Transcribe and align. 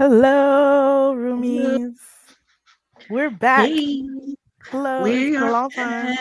Hello, 0.00 1.12
roomies. 1.14 1.92
We're 3.10 3.28
back. 3.28 3.68
Hey, 3.68 4.00
Hello. 4.70 5.02
we 5.02 5.12
It's 5.12 5.32
been 5.34 5.42
a 5.42 5.50
long 5.50 5.70
time, 5.72 6.16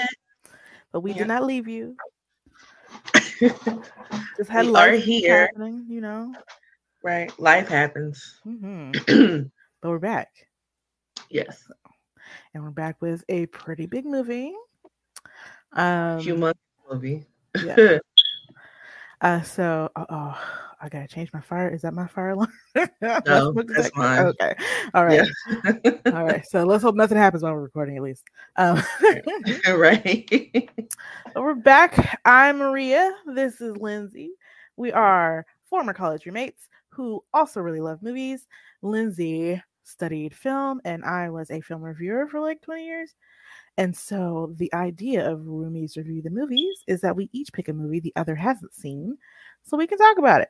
but 0.91 0.99
we 0.99 1.11
Yeah. 1.11 1.19
did 1.19 1.27
not 1.29 1.45
leave 1.45 1.65
you. 1.69 1.95
Just 4.35 4.49
had 4.49 4.65
We 4.65 4.71
life 4.73 4.95
are 4.95 4.97
here. 4.97 5.45
happening, 5.47 5.85
you 5.87 6.01
know. 6.01 6.35
right. 7.03 7.31
Life 7.39 7.69
happens. 7.69 8.41
hmm. 8.43 8.91
But 9.81 9.89
we're 9.91 9.99
back, 9.99 10.27
Yes. 11.29 11.63
and 12.53 12.61
we're 12.61 12.71
back 12.71 13.01
with 13.01 13.23
a 13.29 13.45
pretty 13.45 13.85
big 13.85 14.05
movie. 14.05 14.51
Um, 15.71 16.19
Humongous 16.19 16.53
movie. 16.91 17.25
yeah. 17.63 17.99
Uh, 19.21 19.41
so, 19.41 19.89
oh, 19.95 20.05
oh, 20.09 20.39
I 20.81 20.87
gotta 20.87 21.07
change 21.07 21.33
my 21.33 21.41
fire. 21.41 21.69
Is 21.69 21.81
that 21.81 21.93
my 21.93 22.07
fire 22.07 22.29
alarm? 22.29 22.53
No, 23.01 23.51
that's 23.51 23.95
mine. 23.95 24.27
Okay. 24.27 24.55
All 24.93 25.05
right. 25.05 25.27
Yeah. 25.65 25.91
All 26.13 26.23
right. 26.23 26.45
So 26.47 26.63
let's 26.63 26.83
hope 26.83 26.95
nothing 26.95 27.17
happens 27.17 27.43
while 27.43 27.53
we're 27.53 27.63
recording, 27.63 27.97
at 27.97 28.03
least. 28.03 28.23
Um, 28.55 28.81
right. 29.67 30.69
We're 31.35 31.55
back. 31.55 32.19
I'm 32.23 32.59
Maria. 32.59 33.13
This 33.25 33.59
is 33.59 33.75
Lindsay. 33.75 34.31
We 34.77 34.91
are 34.93 35.45
former 35.69 35.93
college 35.93 36.25
roommates 36.25 36.69
who 36.89 37.23
also 37.33 37.59
really 37.59 37.81
love 37.81 38.01
movies. 38.01 38.47
Lindsay 38.81 39.61
studied 39.83 40.33
film, 40.33 40.79
and 40.85 41.03
I 41.03 41.29
was 41.29 41.51
a 41.51 41.61
film 41.61 41.81
reviewer 41.81 42.27
for 42.27 42.39
like 42.39 42.61
20 42.61 42.85
years. 42.85 43.15
And 43.79 43.95
so 43.95 44.53
the 44.57 44.71
idea 44.73 45.25
of 45.25 45.39
Roomies 45.39 45.95
Review 45.95 46.21
the 46.21 46.29
Movies 46.29 46.83
is 46.85 46.99
that 46.99 47.15
we 47.15 47.29
each 47.31 47.53
pick 47.53 47.69
a 47.69 47.73
movie 47.73 48.01
the 48.01 48.11
other 48.17 48.35
hasn't 48.35 48.73
seen 48.73 49.17
so 49.63 49.77
we 49.77 49.87
can 49.87 49.97
talk 49.97 50.17
about 50.17 50.41
it. 50.41 50.49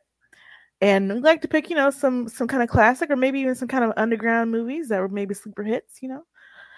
And 0.82 1.14
we 1.14 1.20
like 1.20 1.44
to 1.44 1.48
pick, 1.48 1.70
you 1.70 1.76
know, 1.76 1.92
some 1.92 2.28
some 2.28 2.48
kind 2.48 2.64
of 2.64 2.70
classic 2.70 3.12
or 3.12 3.16
maybe 3.16 3.40
even 3.42 3.54
some 3.54 3.68
kind 3.68 3.84
of 3.84 3.94
underground 3.98 4.50
movies 4.50 4.90
that 4.90 5.00
were 5.00 5.10
maybe 5.10 5.36
sleeper 5.36 5.62
hits, 5.62 6.02
you 6.02 6.10
know. 6.10 6.24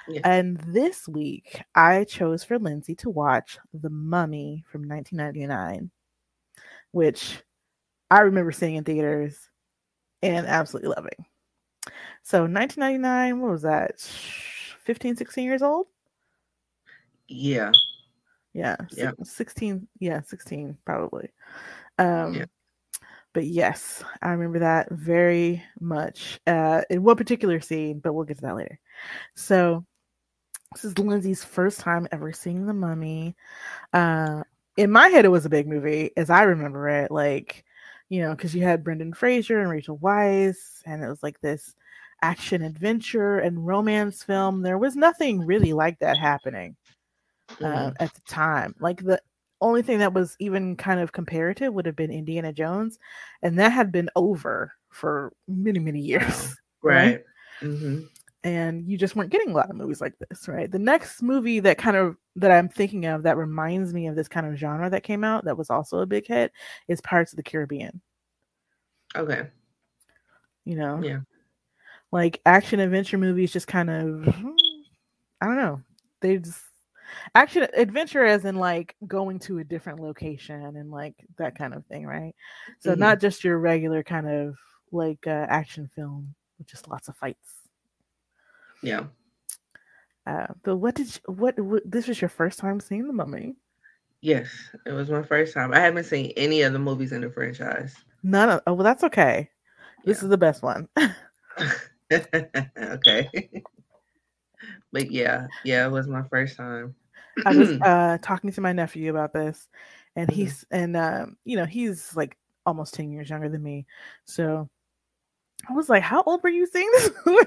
Yeah. 0.10 0.20
And 0.26 0.58
this 0.68 1.08
week, 1.08 1.62
I 1.74 2.04
chose 2.04 2.44
for 2.44 2.60
Lindsay 2.60 2.96
to 2.96 3.10
watch 3.10 3.58
The 3.74 3.90
Mummy 3.90 4.66
from 4.70 4.82
1999, 4.90 5.90
which 6.92 7.42
I 8.10 8.22
remember 8.22 8.52
seeing 8.52 8.76
in 8.76 8.84
theaters 8.84 9.38
and 10.22 10.46
absolutely 10.48 10.90
loving. 10.90 11.26
So, 12.24 12.42
1999, 12.42 13.40
what 13.40 13.52
was 13.52 13.62
that? 13.62 14.02
15, 14.84 15.16
16 15.16 15.46
years 15.46 15.62
old? 15.62 15.88
Yeah. 17.32 17.72
Yeah, 18.54 18.76
Yeah. 18.92 19.12
16. 19.24 19.88
Yeah, 20.00 20.22
16, 20.22 20.78
probably. 20.86 21.30
Um, 21.98 22.34
Yeah. 22.34 22.46
But 23.34 23.46
yes, 23.46 24.04
I 24.22 24.32
remember 24.32 24.60
that 24.60 24.92
very 24.92 25.64
much 25.80 26.40
uh, 26.48 26.82
in 26.90 27.04
one 27.04 27.16
particular 27.16 27.62
scene, 27.62 28.00
but 28.00 28.12
we'll 28.12 28.26
get 28.26 28.38
to 28.38 28.42
that 28.42 28.58
later. 28.58 28.78
So, 29.36 29.86
this 30.74 30.84
is 30.84 30.98
Lindsay's 31.00 31.44
first 31.44 31.80
time 31.80 32.10
ever 32.12 32.34
seeing 32.34 32.66
The 32.66 32.74
Mummy. 32.74 33.38
Uh, 33.94 34.44
in 34.76 34.92
my 34.92 35.08
head, 35.08 35.24
it 35.24 35.30
was 35.30 35.46
a 35.46 35.50
big 35.50 35.66
movie, 35.68 36.12
as 36.18 36.30
I 36.30 36.44
remember 36.44 36.90
it. 36.90 37.10
Like, 37.10 37.64
you 38.10 38.22
know, 38.22 38.32
because 38.32 38.54
you 38.54 38.64
had 38.64 38.84
Brendan 38.84 39.14
Fraser 39.14 39.62
and 39.62 39.70
Rachel 39.70 39.98
Weisz, 39.98 40.82
and 40.86 41.02
it 41.02 41.08
was 41.08 41.24
like 41.24 41.40
this 41.40 41.74
action 42.22 42.62
adventure 42.62 43.40
and 43.40 43.66
romance 43.66 44.24
film. 44.24 44.62
There 44.62 44.78
was 44.78 44.98
nothing 44.98 45.46
really 45.46 45.72
like 45.74 46.00
that 46.00 46.18
happening 46.18 46.76
uh, 47.62 47.92
Mhm. 47.92 47.96
at 48.00 48.14
the 48.14 48.22
time. 48.28 48.76
Like 48.80 49.04
the 49.04 49.22
only 49.62 49.82
thing 49.84 50.00
that 50.00 50.14
was 50.14 50.36
even 50.40 50.76
kind 50.76 51.00
of 51.00 51.12
comparative 51.12 51.74
would 51.74 51.86
have 51.86 51.96
been 51.96 52.12
Indiana 52.12 52.52
Jones, 52.54 53.00
and 53.44 53.58
that 53.60 53.70
had 53.72 53.92
been 53.92 54.10
over 54.16 54.74
for 54.90 55.34
many 55.48 55.80
many 55.80 56.00
years. 56.02 56.56
Right. 56.84 57.24
hmm 57.62 58.00
And 58.44 58.88
you 58.90 58.98
just 58.98 59.16
weren't 59.16 59.30
getting 59.30 59.52
a 59.52 59.54
lot 59.54 59.70
of 59.70 59.76
movies 59.76 60.02
like 60.02 60.16
this, 60.18 60.48
right? 60.48 60.72
The 60.72 60.80
next 60.80 61.22
movie 61.22 61.60
that 61.60 61.78
kind 61.78 61.96
of 61.96 62.18
that 62.38 62.50
I'm 62.52 62.70
thinking 62.70 63.06
of 63.06 63.22
that 63.24 63.38
reminds 63.38 63.94
me 63.94 64.08
of 64.08 64.16
this 64.16 64.28
kind 64.28 64.48
of 64.48 64.56
genre 64.56 64.90
that 64.90 65.04
came 65.04 65.24
out 65.24 65.46
that 65.46 65.58
was 65.60 65.70
also 65.70 66.00
a 66.00 66.08
big 66.08 66.26
hit 66.28 66.52
is 66.88 67.02
Pirates 67.02 67.34
of 67.34 67.38
the 67.38 67.44
Caribbean. 67.44 68.02
Okay. 69.16 69.48
You 70.66 70.76
know, 70.76 71.02
Yeah. 71.04 71.20
like 72.12 72.42
action 72.46 72.80
adventure 72.80 73.18
movies 73.18 73.52
just 73.54 73.68
kind 73.68 73.90
of 73.90 74.28
I 75.42 75.46
don't 75.48 75.56
know. 75.58 75.82
They 76.22 76.38
just 76.38 76.62
action 77.36 77.68
adventure 77.76 78.26
as 78.26 78.46
in 78.46 78.56
like 78.56 78.96
going 79.08 79.40
to 79.40 79.60
a 79.60 79.64
different 79.64 80.00
location 80.00 80.76
and 80.78 80.92
like 80.92 81.16
that 81.38 81.58
kind 81.58 81.74
of 81.74 81.86
thing, 81.86 82.06
right? 82.06 82.36
So 82.80 82.96
Mhm. 82.96 83.00
not 83.00 83.20
just 83.20 83.44
your 83.44 83.58
regular 83.58 84.04
kind 84.04 84.28
of 84.28 84.58
like 84.92 85.26
uh, 85.28 85.46
action 85.50 85.90
film 85.96 86.36
with 86.58 86.68
just 86.68 86.88
lots 86.88 87.08
of 87.08 87.16
fights. 87.16 87.56
Yeah. 88.84 89.06
Uh, 90.26 90.48
but 90.64 90.78
what 90.78 90.96
did 90.96 91.08
you, 91.08 91.34
what, 91.34 91.60
what 91.60 91.84
this 91.90 92.08
was 92.08 92.22
your 92.22 92.30
first 92.30 92.60
time 92.60 92.80
seeing 92.80 93.08
the 93.08 93.14
mummy? 93.14 93.56
Yes. 94.22 94.50
It 94.86 94.92
was 94.92 95.10
my 95.10 95.24
first 95.24 95.54
time. 95.54 95.74
I 95.74 95.80
haven't 95.80 96.04
seen 96.04 96.32
any 96.38 96.62
of 96.62 96.74
the 96.74 96.80
movies 96.80 97.12
in 97.12 97.22
the 97.22 97.30
franchise. 97.32 97.96
None 98.24 98.50
of 98.50 98.62
oh 98.68 98.74
well 98.74 98.84
that's 98.84 99.04
okay. 99.06 99.50
This 100.06 100.20
Yeah. 100.20 100.26
is 100.26 100.30
the 100.30 100.38
best 100.38 100.62
one. 100.62 100.88
okay. 102.12 103.30
but 104.92 105.10
yeah, 105.12 105.48
yeah, 105.64 105.86
it 105.88 105.92
was 105.92 106.08
my 106.08 106.24
first 106.30 106.56
time. 106.58 106.94
I 107.46 107.52
was 107.54 107.74
uh 107.82 108.18
talking 108.22 108.52
to 108.54 108.62
my 108.62 108.74
nephew 108.74 109.10
about 109.12 109.34
this 109.34 109.68
and 110.16 110.30
Mhm. 110.30 110.34
he's 110.36 110.66
and 110.72 110.96
um 110.98 111.38
you 111.46 111.58
know 111.58 111.66
he's 111.66 112.16
like 112.16 112.38
almost 112.66 112.94
10 112.94 113.12
years 113.12 113.30
younger 113.30 113.50
than 113.50 113.64
me 113.64 113.86
so 114.26 114.70
i 115.70 115.74
was 115.74 115.90
like 115.90 116.04
how 116.04 116.22
old 116.24 116.44
were 116.44 116.50
you 116.50 116.68
seeing 116.68 116.90
this 116.94 117.10
movie 117.26 117.46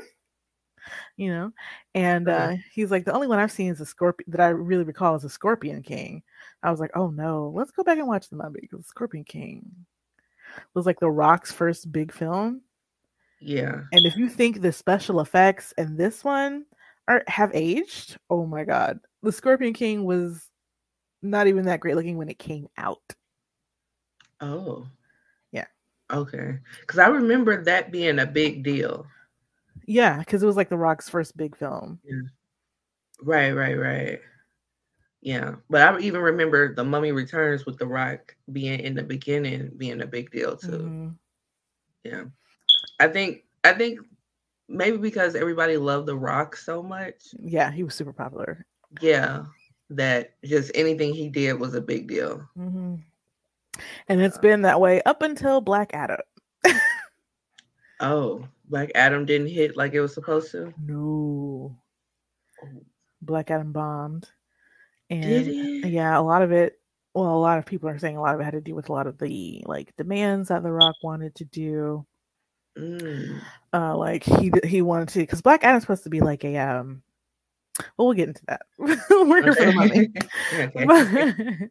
you 1.17 1.29
know 1.31 1.53
and 1.95 2.29
Uh-huh. 2.29 2.53
uh 2.53 2.57
he's 2.73 2.91
like 2.91 3.05
the 3.05 3.13
only 3.13 3.27
one 3.27 3.39
i've 3.39 3.53
seen 3.53 3.71
is 3.71 3.81
a 3.81 3.87
scorpion 3.87 4.31
that 4.31 4.41
i 4.41 4.49
really 4.49 4.85
recall 4.85 5.15
is 5.15 5.25
a 5.25 5.29
scorpion 5.29 5.83
king 5.83 6.23
i 6.63 6.71
was 6.71 6.81
like 6.81 6.91
oh 6.95 7.09
no 7.11 7.53
let's 7.55 7.71
go 7.71 7.83
back 7.83 7.99
and 7.99 8.09
watch 8.09 8.29
the 8.29 8.37
movie 8.37 8.61
because 8.63 8.87
scorpion 8.87 9.25
king 9.25 9.65
was 10.75 10.87
like 10.87 11.01
the 11.01 11.11
rock's 11.11 11.53
first 11.53 11.91
big 11.93 12.13
film 12.13 12.61
yeah. 13.41 13.83
and 13.93 14.07
if 14.07 14.17
you 14.17 14.29
think 14.29 14.61
the 14.61 14.73
special 14.73 15.21
effects 15.21 15.73
and 15.79 15.97
this 15.99 16.25
one 16.25 16.65
are 17.09 17.23
have 17.27 17.51
aged, 17.55 18.17
oh 18.31 18.47
my 18.47 18.65
god. 18.65 19.01
The 19.23 19.33
Scorpion 19.33 19.73
King 19.73 20.05
was 20.05 20.51
not 21.23 21.47
even 21.47 21.65
that 21.67 21.81
great 21.81 21.97
looking 21.97 22.17
when 22.17 22.29
it 22.29 22.39
came 22.39 22.69
out. 22.77 23.15
Oh. 24.41 24.87
Yeah. 25.53 25.67
Okay. 26.13 26.59
Because 26.81 26.99
I 26.99 27.07
remember 27.07 27.65
that 27.65 27.91
being 27.91 28.19
a 28.19 28.27
big 28.27 28.63
deal. 28.63 29.07
Yeah, 29.87 30.19
because 30.19 30.43
it 30.43 30.47
was 30.47 30.57
like 30.57 30.69
The 30.69 30.77
Rock's 30.77 31.09
first 31.09 31.37
big 31.37 31.57
film. 31.57 32.01
Yeah. 32.05 32.23
Right, 33.23 33.53
right, 33.53 33.79
right. 33.79 34.21
Yeah. 35.23 35.55
But 35.71 35.83
I 35.83 35.99
even 36.01 36.21
remember 36.21 36.75
The 36.75 36.85
Mummy 36.85 37.13
Returns 37.13 37.65
with 37.65 37.79
The 37.79 37.87
Rock 37.87 38.37
being 38.53 38.81
in 38.81 38.95
the 38.95 39.03
beginning 39.03 39.71
being 39.79 40.03
a 40.03 40.07
big 40.07 40.31
deal 40.31 40.57
too. 40.57 40.69
Mhm. 40.69 41.19
Yeah. 42.05 42.25
I 43.01 43.09
think 43.09 43.45
I 43.65 43.73
think 43.73 44.01
maybe 44.69 44.97
because 44.97 45.35
everybody 45.35 45.77
loved 45.77 46.07
The 46.07 46.17
Rock 46.17 46.57
so 46.57 46.83
much. 46.83 47.15
Yeah, 47.39 47.71
he 47.71 47.83
was 47.83 47.95
super 47.95 48.13
popular. 48.13 48.67
Yeah. 49.01 49.45
That 49.91 50.35
just 50.45 50.71
anything 50.75 51.15
he 51.15 51.29
did 51.29 51.55
was 51.55 51.75
a 51.75 51.81
big 51.81 52.09
deal. 52.09 52.47
Mhm. 52.57 53.03
And 54.09 54.23
it's 54.23 54.39
been 54.39 54.63
that 54.63 54.81
way 54.81 55.03
up 55.03 55.23
until 55.23 55.61
Black 55.61 55.93
Adam. 55.95 56.21
Oh, 58.01 58.47
Black 58.69 58.91
Adam 58.95 59.25
didn't 59.25 59.49
hit 59.49 59.77
like 59.77 59.93
it 59.95 60.01
was 60.01 60.15
supposed 60.15 60.51
to. 60.53 60.73
No. 60.79 61.77
Black 63.23 63.51
Adam 63.51 63.73
bombed. 63.73 64.29
And 65.11 65.23
Did 65.23 65.49
it? 65.49 65.89
yeah, 65.89 66.19
a 66.19 66.21
lot 66.23 66.43
of 66.43 66.51
it 66.53 66.81
well, 67.15 67.37
a 67.37 67.39
lot 67.39 67.59
of 67.59 67.67
people 67.67 67.89
are 67.89 67.99
saying 67.99 68.17
a 68.17 68.21
lot 68.21 68.35
of 68.35 68.41
it 68.41 68.45
had 68.45 68.55
to 68.55 68.61
do 68.61 68.75
with 68.75 68.89
a 68.89 68.93
lot 68.93 69.07
of 69.07 69.19
the 69.19 69.63
like 69.67 69.95
demands 69.97 70.49
that 70.49 70.63
The 70.65 70.73
Rock 70.73 70.97
wanted 71.03 71.35
to 71.37 71.45
do. 71.45 72.05
Mm. 72.77 73.41
uh 73.73 73.97
like 73.97 74.25
he 74.25 74.51
he 74.65 74.83
wanted 74.83 75.09
to 75.11 75.21
because 75.21 75.41
black 75.41 75.63
adam's 75.63 75.85
supposed 75.85 76.03
to 76.03 76.11
be 76.11 76.21
like 76.21 76.45
a 76.45 76.57
um 76.59 77.03
well 77.97 78.09
we'll 78.09 78.15
get 78.17 78.29
into 78.29 78.43
that. 78.47 78.63
We're 78.79 79.43
here 79.43 79.53
for 79.55 79.65
the 79.67 79.73
money 79.75 81.71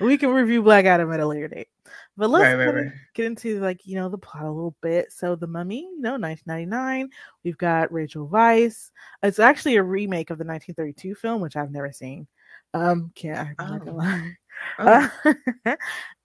we 0.00 0.18
can 0.18 0.30
review 0.30 0.62
black 0.62 0.84
adam 0.84 1.12
at 1.12 1.20
a 1.20 1.26
later 1.26 1.48
date. 1.48 1.68
But 2.16 2.30
let's 2.30 2.42
Right, 2.44 2.66
right, 2.66 2.74
right. 2.74 2.92
get 3.14 3.26
into 3.26 3.60
like 3.60 3.86
you 3.86 3.96
know 3.96 4.08
the 4.08 4.18
plot 4.18 4.44
a 4.44 4.50
little 4.50 4.74
bit. 4.82 5.12
So 5.12 5.34
the 5.36 5.46
mummy 5.46 5.80
you 5.82 6.00
know 6.00 6.16
1999 6.16 7.10
we've 7.44 7.58
got 7.58 7.92
rachel 7.92 8.28
weisz. 8.28 8.90
It's 9.22 9.38
actually 9.38 9.76
a 9.76 9.82
remake 9.82 10.30
of 10.30 10.38
the 10.38 10.44
1932 10.44 11.14
film 11.16 11.40
which 11.40 11.56
i've 11.56 11.70
never 11.72 11.92
seen 11.92 12.26
um 12.74 13.10
can't 13.14 13.48
i'm 13.58 13.70
not 13.70 13.78
gonna 13.80 13.92
Oh. 13.92 13.96
lie 13.96 14.36
Oh, 14.78 15.10
uh, 15.24 15.34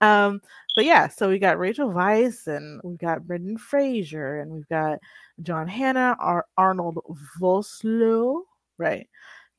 um, 0.00 0.40
but 0.74 0.86
yeah, 0.86 1.06
so 1.08 1.28
we 1.28 1.38
got 1.38 1.58
Rachel 1.58 1.90
Weisz 1.90 2.46
and 2.46 2.80
we've 2.82 2.96
got 2.98 3.26
Brendan 3.26 3.58
Fraser 3.58 4.40
and 4.40 4.50
we've 4.50 4.68
got 4.68 5.00
John 5.42 5.68
Hannah, 5.68 6.16
Ar- 6.18 6.46
Arnold 6.56 6.98
Vosloo, 7.38 8.40
right? 8.78 9.06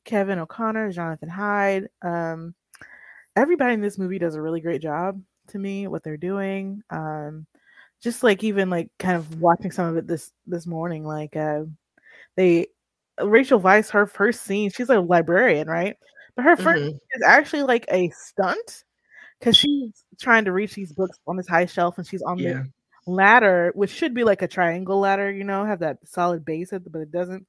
Kevin 0.04 0.40
O'Connor, 0.40 0.90
Jonathan 0.90 1.28
Hyde. 1.28 1.88
Um, 2.02 2.52
everybody 3.36 3.74
in 3.74 3.80
this 3.80 3.96
movie 3.98 4.18
does 4.18 4.34
a 4.34 4.42
really 4.42 4.60
great 4.60 4.82
job 4.82 5.22
to 5.48 5.58
me, 5.58 5.86
what 5.86 6.02
they're 6.02 6.16
doing. 6.16 6.82
Um, 6.90 7.46
just 8.02 8.24
like 8.24 8.42
even 8.42 8.70
like 8.70 8.88
kind 8.98 9.16
of 9.16 9.40
watching 9.40 9.70
some 9.70 9.86
of 9.86 9.96
it 9.96 10.08
this 10.08 10.32
this 10.46 10.66
morning, 10.66 11.04
like 11.04 11.36
uh 11.36 11.62
they 12.36 12.66
Rachel 13.22 13.60
Weisz, 13.60 13.90
her 13.90 14.06
first 14.06 14.42
scene, 14.42 14.70
she's 14.70 14.90
a 14.90 15.00
librarian, 15.00 15.68
right? 15.68 15.96
But 16.36 16.44
her 16.44 16.56
1st 16.56 16.82
Mhm. 16.82 16.94
is 17.12 17.22
actually 17.24 17.62
like 17.62 17.84
a 17.90 18.10
stunt 18.10 18.84
because 19.38 19.56
she's 19.56 20.04
trying 20.20 20.44
to 20.46 20.52
reach 20.52 20.74
these 20.74 20.92
books 20.92 21.18
on 21.26 21.36
this 21.36 21.48
high 21.48 21.66
shelf 21.66 21.98
and 21.98 22.06
she's 22.06 22.22
on 22.22 22.38
Yeah. 22.38 22.62
the 23.06 23.10
ladder, 23.10 23.70
which 23.74 23.90
should 23.90 24.14
be 24.14 24.24
like 24.24 24.42
a 24.42 24.48
triangle 24.48 24.98
ladder, 25.00 25.30
you 25.30 25.44
know, 25.44 25.64
have 25.64 25.80
that 25.80 25.98
solid 26.04 26.44
base, 26.44 26.72
at 26.72 26.82
the- 26.84 26.90
but 26.90 27.02
it 27.02 27.12
doesn't. 27.12 27.46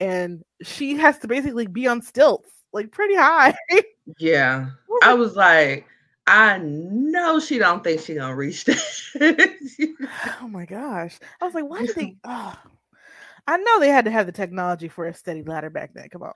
And 0.00 0.44
she 0.62 0.96
has 0.96 1.18
to 1.20 1.28
basically 1.28 1.66
be 1.66 1.86
on 1.86 2.02
stilts, 2.02 2.50
like 2.72 2.90
pretty 2.90 3.14
high. 3.16 3.54
Yeah. 4.18 4.70
I 5.04 5.14
was 5.14 5.36
like, 5.36 5.86
I 6.26 6.58
know 6.58 7.38
she 7.38 7.58
don't 7.58 7.84
think 7.84 8.00
she 8.00 8.14
gonna 8.14 8.34
reach 8.34 8.64
that. 8.64 8.80
oh 10.42 10.48
my 10.48 10.66
gosh. 10.66 11.16
I 11.40 11.44
was 11.44 11.54
like, 11.54 11.64
why 11.64 11.86
did 11.86 11.94
they? 11.94 12.16
Oh. 12.24 12.58
I 13.46 13.56
know 13.58 13.78
they 13.78 13.88
had 13.88 14.06
to 14.06 14.10
have 14.10 14.26
the 14.26 14.32
technology 14.32 14.88
for 14.88 15.06
a 15.06 15.14
steady 15.14 15.44
ladder 15.44 15.70
back 15.70 15.92
then. 15.94 16.08
Come 16.08 16.22
on. 16.24 16.32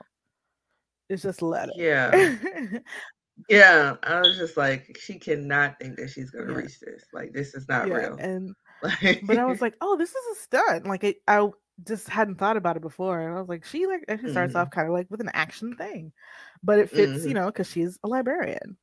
It's 1.08 1.22
just 1.22 1.42
a 1.42 1.46
ladder. 1.46 1.72
yeah. 1.76 2.10
Yeah. 3.48 3.96
I 4.02 4.20
was 4.20 4.36
just 4.36 4.56
like, 4.56 4.96
she 5.00 5.18
cannot 5.18 5.78
think 5.80 5.96
that 5.96 6.08
she's 6.10 6.30
gonna 6.30 6.52
Yeah. 6.52 6.56
reach 6.56 6.80
this. 6.80 7.04
Like 7.12 7.32
this 7.32 7.54
is 7.54 7.68
not 7.68 7.88
yeah. 7.88 7.96
real. 7.96 8.16
And 8.18 8.54
Like, 8.82 9.22
but 9.26 9.38
I 9.38 9.46
was 9.46 9.60
like, 9.62 9.76
oh, 9.80 9.96
this 9.96 10.10
is 10.10 10.38
a 10.38 10.40
stunt. 10.42 10.86
Like 10.86 11.04
it, 11.04 11.16
I 11.28 11.48
just 11.86 12.08
hadn't 12.08 12.36
thought 12.36 12.56
about 12.58 12.76
it 12.76 12.82
before, 12.82 13.20
and 13.20 13.36
I 13.36 13.40
was 13.40 13.48
like, 13.48 13.64
she 13.64 13.86
like 13.86 14.04
actually 14.08 14.30
starts 14.30 14.54
Mhm. 14.54 14.60
off 14.60 14.70
kind 14.70 14.88
of 14.88 14.94
like 14.94 15.08
with 15.10 15.20
an 15.22 15.30
action 15.34 15.76
thing, 15.76 16.12
but 16.62 16.78
it 16.78 16.90
fits, 16.90 17.24
you 17.24 17.32
Mhm. 17.32 17.34
know, 17.34 17.46
because 17.46 17.70
she's 17.70 17.98
a 18.04 18.08
librarian. 18.08 18.76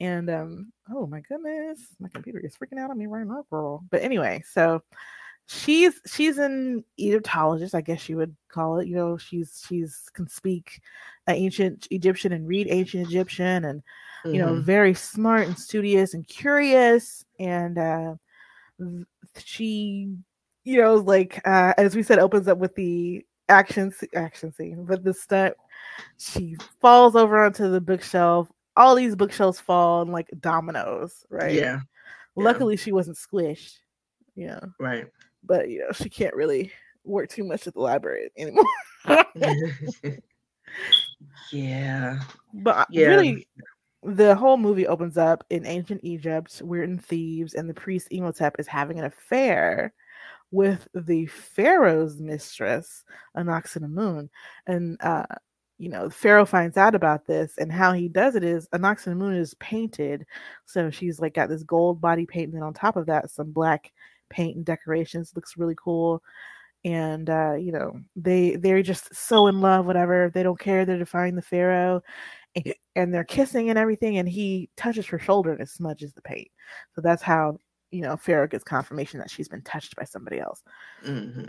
And 0.00 0.30
um, 0.30 0.72
oh 0.90 1.06
my 1.06 1.20
goodness, 1.22 1.80
my 2.00 2.08
computer 2.10 2.40
is 2.40 2.56
freaking 2.56 2.80
out 2.80 2.90
on 2.90 2.98
me 2.98 3.06
right 3.06 3.26
now, 3.26 3.44
girl. 3.50 3.84
But 3.90 4.02
anyway, 4.02 4.42
so 4.46 4.82
she's 5.48 6.00
she's 6.06 6.38
an 6.38 6.84
Egyptologist, 6.98 7.74
I 7.74 7.80
guess 7.80 8.08
you 8.08 8.16
would 8.18 8.36
call 8.48 8.78
it. 8.78 8.86
You 8.86 8.96
know, 8.96 9.16
she's 9.16 9.64
she's 9.66 10.04
can 10.12 10.28
speak 10.28 10.80
ancient 11.26 11.88
Egyptian 11.90 12.32
and 12.32 12.46
read 12.46 12.68
ancient 12.70 13.08
Egyptian, 13.08 13.64
and 13.64 13.82
you 14.26 14.38
know 14.38 14.54
Mhm. 14.54 14.62
very 14.62 14.94
smart 14.94 15.46
and 15.46 15.58
studious 15.58 16.12
and 16.12 16.26
curious 16.26 17.24
and 17.38 17.78
uh 17.78 18.14
she 19.38 20.12
you 20.64 20.80
know 20.80 20.96
like 20.96 21.40
uh 21.46 21.72
as 21.78 21.94
we 21.96 22.02
said 22.02 22.18
opens 22.18 22.48
up 22.48 22.58
with 22.58 22.74
the 22.74 23.24
action 23.48 23.92
action 24.14 24.52
scene 24.52 24.84
but 24.84 25.04
the 25.04 25.14
stunt 25.14 25.54
she 26.18 26.56
falls 26.80 27.16
over 27.16 27.42
onto 27.44 27.70
the 27.70 27.80
bookshelf 27.80 28.50
all 28.76 28.94
these 28.94 29.16
bookshelves 29.16 29.60
fall 29.60 30.02
in 30.02 30.08
like 30.10 30.28
dominoes 30.40 31.24
right 31.30 31.54
yeah. 31.54 31.62
yeah. 31.62 31.80
luckily 32.36 32.76
she 32.76 32.92
wasn't 32.92 33.16
squished 33.16 33.78
Yeah. 34.34 34.60
Right. 34.78 35.06
But 35.48 35.70
you 35.70 35.80
know 35.80 35.92
she 35.92 36.08
can't 36.10 36.36
really 36.36 36.72
work 37.04 37.30
too 37.30 37.44
much 37.44 37.66
at 37.66 37.74
the 37.74 37.80
library 37.80 38.30
anymore 38.38 38.64
yeah. 41.52 42.20
but 42.54 42.76
uh, 42.76 42.84
Yeah. 42.90 43.06
really 43.08 43.48
the 44.04 44.34
whole 44.36 44.56
movie 44.58 44.86
opens 44.86 45.18
up 45.18 45.44
in 45.50 45.66
ancient 45.66 46.00
Egypt. 46.04 46.62
We're 46.64 46.84
in 46.84 46.98
Thebes, 46.98 47.54
and 47.54 47.68
the 47.68 47.74
priest 47.74 48.08
Imhotep 48.12 48.56
is 48.60 48.68
having 48.68 48.98
an 48.98 49.04
affair 49.06 49.92
with 50.52 50.86
the 50.94 51.26
pharaoh's 51.26 52.20
mistress, 52.20 53.04
Anck-su-namun. 53.36 54.28
And 54.66 54.96
uh, 55.02 55.26
you 55.78 55.88
know, 55.88 56.10
Pharaoh 56.10 56.44
finds 56.46 56.76
out 56.76 56.94
about 56.94 57.26
this, 57.26 57.54
and 57.58 57.72
how 57.72 57.92
he 57.92 58.08
does 58.08 58.34
it 58.36 58.44
is 58.44 58.68
Anck-su-namun 58.72 59.36
is 59.38 59.54
painted, 59.54 60.26
so 60.66 60.90
she's 60.90 61.20
like 61.20 61.34
got 61.34 61.48
this 61.48 61.62
gold 61.64 62.00
body 62.00 62.26
paint, 62.26 62.46
and 62.48 62.54
then 62.54 62.62
on 62.62 62.74
top 62.74 62.96
of 62.96 63.06
that, 63.06 63.30
some 63.30 63.50
black 63.52 63.92
paint 64.30 64.56
and 64.56 64.64
decorations. 64.64 65.32
Looks 65.34 65.56
really 65.56 65.76
cool. 65.76 66.22
And 66.84 67.28
uh, 67.28 67.54
you 67.54 67.72
know, 67.72 67.98
they 68.16 68.56
they're 68.56 68.82
just 68.82 69.14
so 69.14 69.46
in 69.48 69.60
love, 69.60 69.86
whatever. 69.86 70.30
They 70.32 70.42
don't 70.42 70.58
care. 70.60 70.84
They're 70.84 70.98
defying 70.98 71.34
the 71.34 71.42
pharaoh 71.42 72.02
and- 72.54 72.74
and 72.96 73.14
they're 73.14 73.24
kissing 73.24 73.70
and 73.70 73.78
everything 73.78 74.18
and 74.18 74.28
he 74.28 74.68
touches 74.76 75.06
her 75.06 75.18
shoulder 75.18 75.52
and 75.52 75.60
it 75.60 75.68
smudges 75.68 76.12
the 76.14 76.22
paint 76.22 76.48
so 76.94 77.00
that's 77.00 77.22
how 77.22 77.58
you 77.90 78.00
know 78.00 78.16
pharaoh 78.16 78.46
gets 78.46 78.64
confirmation 78.64 79.18
that 79.20 79.30
she's 79.30 79.48
been 79.48 79.62
touched 79.62 79.94
by 79.96 80.04
somebody 80.04 80.40
else 80.40 80.62
hmm 81.04 81.42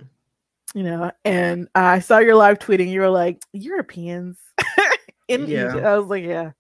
you 0.75 0.83
know 0.83 1.11
and 1.25 1.67
i 1.75 1.99
saw 1.99 2.19
your 2.19 2.35
live 2.35 2.59
tweeting 2.59 2.89
you 2.89 2.99
were 2.99 3.09
like 3.09 3.41
europeans 3.53 4.37
in 5.27 5.47
Yeah. 5.47 5.69
Egypt. 5.69 5.85
i 5.85 5.97
was 5.97 6.07
like 6.07 6.23
yeah 6.23 6.51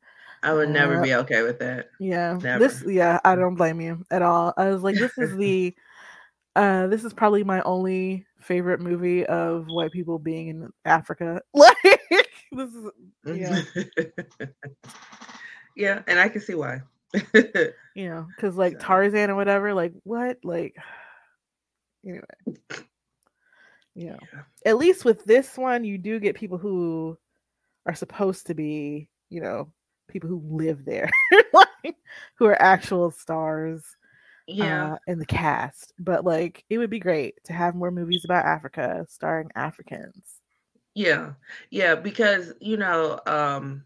I 0.41 0.53
would 0.53 0.69
never 0.69 0.97
Uh, 0.97 1.03
be 1.03 1.13
okay 1.15 1.41
with 1.43 1.59
that. 1.59 1.89
yeah 1.99 2.37
Never. 2.41 2.59
this 2.59 2.83
yeah 2.87 3.19
i 3.25 3.35
don't 3.35 3.55
blame 3.55 3.81
you 3.81 4.05
at 4.09 4.21
all 4.21 4.53
i 4.57 4.69
was 4.69 4.81
like 4.83 4.95
this 4.95 5.17
is 5.17 5.35
the 5.37 5.75
uh 6.59 6.87
this 6.87 7.05
is 7.05 7.13
probably 7.13 7.43
my 7.43 7.61
only 7.61 8.25
favorite 8.41 8.81
movie 8.81 9.25
of 9.27 9.67
white 9.67 9.91
people 9.91 10.19
being 10.19 10.49
in 10.49 10.69
africa. 10.83 11.41
Like 11.53 11.77
this 12.51 12.73
is 12.73 12.89
Yeah. 13.25 13.61
yeah, 15.75 16.01
and 16.07 16.19
I 16.19 16.27
can 16.27 16.41
see 16.41 16.55
why. 16.55 16.81
you 17.33 18.09
know, 18.09 18.27
because 18.35 18.57
like 18.57 18.79
Tarzan 18.79 19.29
or 19.29 19.35
whatever, 19.35 19.73
like 19.73 19.93
what, 20.03 20.39
like 20.43 20.75
anyway, 22.05 22.23
know, 23.95 23.95
Yeah. 23.95 24.17
at 24.65 24.77
least 24.77 25.05
with 25.05 25.23
this 25.23 25.57
one, 25.57 25.85
you 25.85 25.97
do 25.97 26.19
get 26.19 26.35
people 26.35 26.57
who 26.57 27.17
are 27.85 27.95
supposed 27.95 28.47
to 28.47 28.53
be, 28.53 29.07
you 29.29 29.39
know, 29.39 29.71
people 30.09 30.27
who 30.27 30.43
live 30.49 30.83
there, 30.83 31.09
like 31.53 31.95
who 32.35 32.45
are 32.45 32.61
actual 32.61 33.11
stars 33.11 33.95
yeah. 34.49 34.93
uh, 34.93 34.97
in 35.07 35.19
the 35.19 35.25
cast. 35.25 35.93
But 35.99 36.25
like, 36.25 36.63
it 36.69 36.77
would 36.77 36.89
be 36.89 36.99
great 36.99 37.35
to 37.45 37.53
have 37.53 37.75
more 37.75 37.91
movies 37.91 38.25
about 38.25 38.45
Africa 38.45 39.05
starring 39.09 39.49
Africans. 39.55 40.41
Yeah, 40.95 41.33
yeah, 41.69 41.95
because 41.95 42.53
you 42.59 42.77
know, 42.77 43.19
um, 43.25 43.83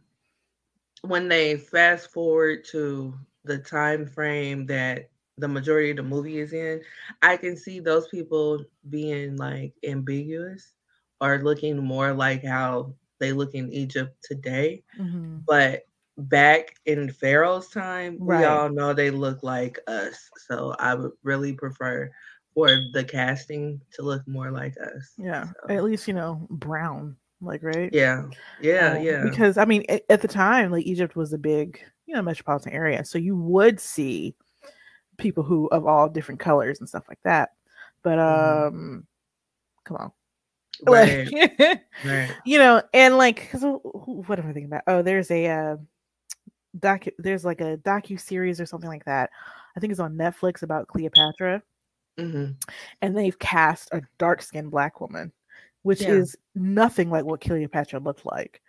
when 1.01 1.27
they 1.27 1.57
fast 1.57 2.11
forward 2.11 2.63
to 2.71 3.13
the 3.43 3.57
time 3.59 4.05
frame 4.05 4.65
that 4.67 5.09
the 5.37 5.47
majority 5.47 5.91
of 5.91 5.97
the 5.97 6.03
movie 6.03 6.39
is 6.39 6.53
in, 6.53 6.81
I 7.21 7.37
can 7.37 7.57
see 7.57 7.79
those 7.79 8.07
people 8.07 8.63
being 8.89 9.35
like 9.37 9.73
ambiguous 9.85 10.73
or 11.19 11.39
looking 11.43 11.77
more 11.77 12.13
like 12.13 12.43
how 12.43 12.93
they 13.19 13.33
look 13.33 13.53
in 13.53 13.71
Egypt 13.71 14.15
today. 14.23 14.83
Mhm. 14.99 15.43
But 15.45 15.83
back 16.17 16.75
in 16.85 17.11
Pharaoh's 17.11 17.69
time, 17.69 18.17
Right. 18.19 18.39
we 18.39 18.45
all 18.45 18.69
know 18.69 18.93
they 18.93 19.09
look 19.09 19.43
like 19.43 19.79
us. 19.87 20.29
So 20.47 20.75
I 20.79 20.95
would 20.95 21.11
really 21.23 21.53
prefer 21.53 22.09
for 22.53 22.69
the 22.93 23.03
casting 23.03 23.81
to 23.93 24.03
look 24.03 24.27
more 24.27 24.51
like 24.51 24.75
us. 24.79 25.13
Yeah, 25.17 25.47
So, 25.67 25.73
at 25.73 25.83
least 25.83 26.07
you 26.07 26.13
know 26.13 26.47
brown, 26.49 27.15
like 27.41 27.63
right. 27.63 27.91
yeah, 27.93 28.23
yeah, 28.61 28.97
Um, 28.97 29.03
yeah. 29.03 29.23
Because 29.23 29.57
I 29.57 29.65
mean, 29.65 29.83
at, 29.89 30.03
at 30.09 30.21
the 30.21 30.27
time, 30.27 30.71
like 30.71 30.85
Egypt 30.85 31.15
was 31.15 31.33
a 31.33 31.37
big, 31.37 31.79
you 32.05 32.13
know, 32.15 32.21
metropolitan 32.21 32.73
area, 32.73 33.03
so 33.05 33.17
you 33.17 33.35
would 33.35 33.79
see 33.79 34.35
people 35.17 35.43
who 35.43 35.67
of 35.67 35.85
all 35.85 36.09
different 36.09 36.39
colors 36.39 36.79
and 36.79 36.89
stuff 36.89 37.05
like 37.07 37.21
that. 37.23 37.51
But 38.03 38.19
Mhm. 38.19 38.67
um, 38.67 39.07
come 39.85 39.97
on, 39.97 40.11
right, 40.83 41.31
like, 41.33 41.81
right. 42.05 42.35
you 42.45 42.57
know, 42.57 42.81
and 42.93 43.17
like, 43.17 43.35
because 43.51 43.63
what 43.63 44.39
am 44.39 44.45
I 44.47 44.53
thinking 44.53 44.65
about? 44.65 44.83
Oh, 44.87 45.01
there's 45.01 45.31
a 45.31 45.47
uh, 45.47 45.77
doc. 46.79 47.05
There's 47.17 47.45
like 47.45 47.61
a 47.61 47.77
docu 47.77 48.19
series 48.19 48.59
or 48.61 48.65
something 48.65 48.89
like 48.89 49.05
that. 49.05 49.29
I 49.75 49.79
think 49.79 49.91
it's 49.91 49.99
on 49.99 50.15
Netflix 50.15 50.63
about 50.63 50.87
Cleopatra, 50.87 51.61
hmm 52.17 52.51
and 53.01 53.17
they've 53.17 53.37
cast 53.39 53.89
a 53.91 54.01
dark 54.17 54.41
skinned 54.41 54.71
black 54.71 55.01
woman, 55.01 55.31
which 55.81 56.01
Yeah. 56.01 56.11
is 56.11 56.37
nothing 56.55 57.09
like 57.09 57.25
what 57.25 57.41
Cleopatra 57.41 57.99
looked 57.99 58.25
like. 58.25 58.61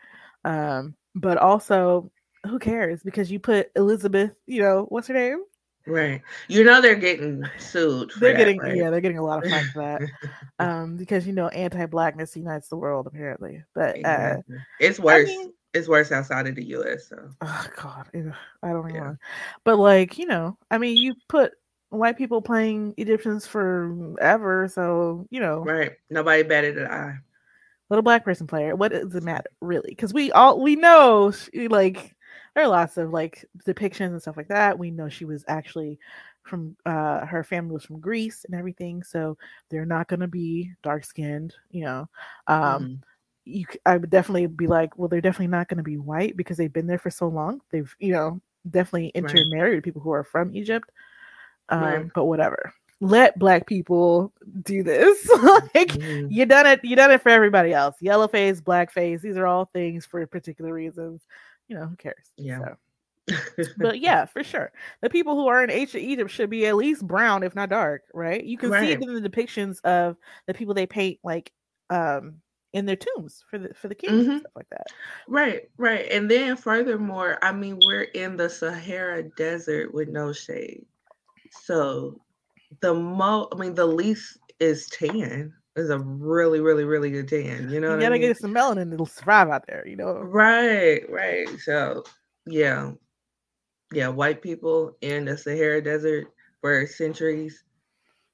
Um, 0.45 0.95
but 1.15 1.39
also, 1.39 2.11
who 2.47 2.59
cares? 2.59 3.03
Because 3.03 3.31
you 3.31 3.39
put 3.39 3.71
Elizabeth, 3.77 4.35
you 4.47 4.61
know, 4.63 4.87
what's 4.89 5.09
her 5.09 5.15
name? 5.15 5.43
Right. 5.87 6.23
You 6.49 6.65
know 6.65 6.81
they're 6.81 6.95
getting 6.95 7.45
sued. 7.59 8.13
For 8.13 8.21
They're 8.21 8.33
that, 8.33 8.39
getting 8.39 8.59
right? 8.59 8.75
yeah, 8.77 8.91
they're 8.91 9.03
getting 9.03 9.19
a 9.19 9.25
lot 9.25 9.45
of 9.45 9.51
fun 9.51 9.71
for 9.73 9.79
that. 9.83 10.03
Um, 10.61 10.97
because 10.97 11.27
you 11.27 11.33
know, 11.33 11.49
anti-blackness 11.49 12.37
unites 12.37 12.69
the 12.69 12.77
world 12.77 13.09
apparently. 13.09 13.65
But 13.75 14.03
uh, 14.05 14.37
it's 14.79 15.01
worse. 15.01 15.27
mean- 15.29 15.53
it's 15.75 15.89
worse 15.89 16.13
outside 16.13 16.47
of 16.47 16.55
the 16.57 16.65
U.S. 16.69 17.09
So 17.09 17.31
oh 17.41 17.67
god, 17.77 18.09
I 18.63 18.69
don't 18.73 18.89
even 18.89 18.95
Yeah. 18.95 19.01
want. 19.01 19.19
But 19.65 19.77
like, 19.79 20.19
you 20.19 20.27
know, 20.27 20.59
I 20.71 20.79
mean, 20.79 20.97
you 20.99 21.15
put 21.29 21.53
white 21.91 22.17
people 22.19 22.43
playing 22.43 22.95
Egyptians 22.97 23.47
forever, 23.47 24.69
so 24.69 25.27
you 25.31 25.41
know, 25.41 25.71
right, 25.71 25.93
nobody 26.11 26.43
batted 26.43 26.79
an 26.79 26.91
eye. 26.91 27.19
little 27.91 28.03
black 28.03 28.25
person 28.25 28.47
player 28.47 28.75
what 28.75 28.93
does 28.93 29.15
it 29.15 29.23
matter 29.23 29.51
really 29.61 29.91
because 29.91 30.13
we 30.15 30.33
all 30.33 30.61
we 30.63 30.75
know 30.77 31.31
she, 31.31 31.69
like 31.69 32.15
there 32.55 32.65
are 32.65 32.69
lots 32.69 32.97
of 32.97 33.13
like 33.13 33.45
depictions 33.67 34.09
and 34.09 34.23
stuff 34.23 34.37
like 34.37 34.49
that 34.49 34.79
we 34.79 34.91
know 34.91 35.09
she 35.09 35.25
was 35.25 35.45
actually 35.49 35.99
from 36.43 36.77
uh 36.87 37.25
her 37.27 37.45
family 37.45 37.73
was 37.73 37.85
from 37.85 38.01
greece 38.01 38.45
and 38.47 38.55
everything 38.55 39.03
so 39.03 39.37
they're 39.71 39.87
not 39.87 40.09
going 40.09 40.21
to 40.21 40.29
be 40.29 40.71
dark 40.83 41.05
skinned 41.05 41.55
you 41.71 41.85
know 41.85 42.09
um 42.47 42.89
Mhm. 42.89 43.03
You 43.45 43.65
i 43.87 43.97
would 43.97 44.11
definitely 44.11 44.47
be 44.47 44.67
like 44.67 44.97
well 44.99 45.09
they're 45.09 45.21
definitely 45.21 45.47
not 45.47 45.69
going 45.69 45.79
to 45.79 45.83
be 45.85 45.99
white 45.99 46.37
because 46.37 46.57
they've 46.57 46.73
been 46.73 46.87
there 46.87 46.99
for 46.99 47.11
so 47.11 47.29
long 47.29 47.61
they've 47.71 47.95
you 47.99 48.13
know 48.13 48.41
definitely 48.71 49.09
intermarried 49.09 49.75
with 49.77 49.85
people 49.85 50.01
who 50.01 50.11
are 50.13 50.25
from 50.25 50.55
egypt 50.57 50.91
um 51.69 51.81
Right. 51.83 52.07
but 52.15 52.25
whatever 52.25 52.73
let 53.01 53.39
black 53.39 53.67
people 53.67 54.33
do 54.63 54.83
this. 54.83 55.29
like 55.75 55.93
Mhm. 55.93 56.29
you 56.31 56.47
done 56.47 56.67
it, 56.67 56.81
you 56.85 56.97
done 56.97 57.11
it 57.11 57.21
for 57.23 57.29
everybody 57.29 57.73
else. 57.73 57.97
Yellow 58.01 58.29
face, 58.29 58.61
black 58.61 58.91
face, 58.93 59.21
these 59.21 59.37
are 59.37 59.47
all 59.47 59.67
things 59.67 60.07
for 60.07 60.25
particular 60.27 60.73
reasons. 60.73 61.21
You 61.69 61.77
know, 61.77 61.87
who 61.87 61.97
cares? 61.97 62.33
Yeah. 62.39 62.61
So, 63.29 63.35
but 63.79 64.01
yeah, 64.01 64.25
for 64.25 64.43
sure. 64.43 64.73
The 65.03 65.11
people 65.11 65.35
who 65.35 65.49
are 65.49 65.63
in 65.63 65.71
ancient 65.71 66.03
Egypt 66.05 66.31
should 66.31 66.49
be 66.49 66.67
at 66.67 66.77
least 66.77 67.07
brown, 67.07 67.43
if 67.43 67.55
not 67.55 67.69
dark, 67.69 68.03
right? 68.15 68.43
You 68.43 68.57
can 68.57 68.71
see 68.71 68.93
it 68.93 69.03
in 69.03 69.15
the 69.23 69.29
depictions 69.29 69.81
of 69.85 70.17
the 70.47 70.55
people 70.55 70.73
they 70.75 70.87
paint 70.87 71.19
like 71.23 71.53
um 71.91 72.37
in 72.75 72.87
their 72.87 72.97
tombs 72.97 73.45
for 73.49 73.59
the 73.59 73.73
for 73.75 73.89
the 73.89 73.95
kings 73.95 74.27
Mhm. 74.27 74.29
and 74.29 74.37
stuff 74.37 74.53
like 74.57 74.69
that. 74.71 74.89
Right, 75.29 75.71
right. 75.79 76.07
And 76.11 76.31
then 76.31 76.57
furthermore, 76.57 77.39
I 77.43 77.53
mean, 77.53 77.79
we're 77.87 78.03
in 78.15 78.37
the 78.37 78.51
Sahara 78.51 79.23
Desert 79.23 79.95
with 79.95 80.09
no 80.09 80.33
shade. 80.33 80.87
So 81.51 82.21
the 82.81 82.95
mo 82.95 83.49
I 83.53 83.57
mean, 83.57 83.75
the 83.75 83.87
least 83.87 84.39
is 84.61 84.89
tan. 84.91 85.55
Is 85.77 85.91
a 85.91 85.99
really, 86.01 86.61
really, 86.61 86.85
really 86.85 87.11
good 87.11 87.29
tan. 87.29 87.71
You 87.71 87.81
know 87.81 87.95
You 87.95 88.01
gotta 88.01 88.17
I 88.17 88.19
mean? 88.19 88.21
get 88.21 88.39
some 88.39 88.55
melanin; 88.55 88.93
it'll 88.95 89.07
survive 89.07 89.49
out 89.49 89.67
there, 89.67 89.87
you 89.89 89.97
know. 89.97 90.13
Right, 90.15 91.09
right. 91.11 91.49
So 91.61 92.05
yeah. 92.47 92.93
Yeah, 93.93 94.09
white 94.09 94.43
people 94.43 94.97
in 95.03 95.27
the 95.27 95.39
Sahara 95.39 95.83
Desert 95.83 96.29
for 96.61 96.87
centuries, 96.87 97.65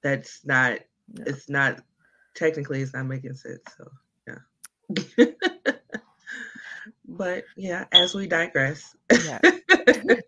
that's 0.02 0.44
not 0.46 0.80
it's 1.26 1.48
not 1.50 1.80
technically 2.36 2.82
it's 2.82 2.94
not 2.94 3.06
making 3.06 3.34
sense. 3.36 3.62
So. 3.78 3.90
but 7.08 7.44
yeah, 7.56 7.84
as 7.92 8.14
we 8.14 8.26
digress. 8.26 8.96
Yeah. 9.24 9.40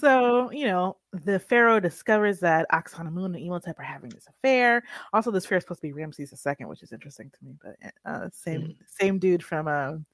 so 0.00 0.50
you 0.50 0.66
know 0.66 0.96
the 1.12 1.38
pharaoh 1.38 1.80
discovers 1.80 2.40
that 2.40 2.66
Akhenaten 2.72 3.24
and 3.24 3.36
Imhotep 3.36 3.78
are 3.78 3.82
having 3.84 4.10
this 4.10 4.26
affair. 4.28 4.82
Also, 5.12 5.30
this 5.30 5.44
affair 5.44 5.58
is 5.58 5.64
supposed 5.64 5.80
to 5.80 5.86
be 5.86 5.92
Ramses 5.92 6.32
II, 6.46 6.66
which 6.66 6.82
is 6.82 6.92
interesting 6.92 7.30
to 7.30 7.44
me. 7.44 7.54
But 7.62 7.76
uh, 8.04 8.28
same 8.32 8.62
Mm. 8.62 8.76
same 8.86 9.18
dude 9.18 9.44
from 9.44 9.68
um 9.68 10.06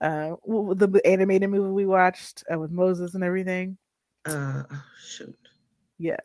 uh 0.00 0.36
the 0.46 1.00
animated 1.04 1.50
movie 1.50 1.70
we 1.70 1.86
watched 1.86 2.44
uh, 2.52 2.58
with 2.58 2.70
Moses 2.70 3.14
and 3.14 3.24
everything. 3.24 3.78
Uh 4.24 4.64
shoot. 5.00 5.36
Yeah, 5.98 6.16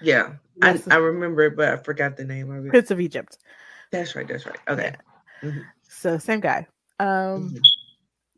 Yeah. 0.00 0.34
I. 0.60 0.82
I 0.90 0.96
remember 0.96 1.42
it, 1.42 1.56
but 1.56 1.68
I 1.68 1.76
forgot 1.76 2.16
the 2.16 2.24
name 2.24 2.50
of 2.50 2.66
it. 2.66 2.70
Prince 2.70 2.90
of 2.90 3.00
Egypt. 3.00 3.38
That's 3.92 4.16
right, 4.16 4.26
that's 4.26 4.44
right. 4.44 4.58
Okay. 4.68 4.96
So 5.96 6.18
same 6.18 6.40
guy. 6.40 6.66
Um, 7.00 7.54
Mhm. 7.54 7.62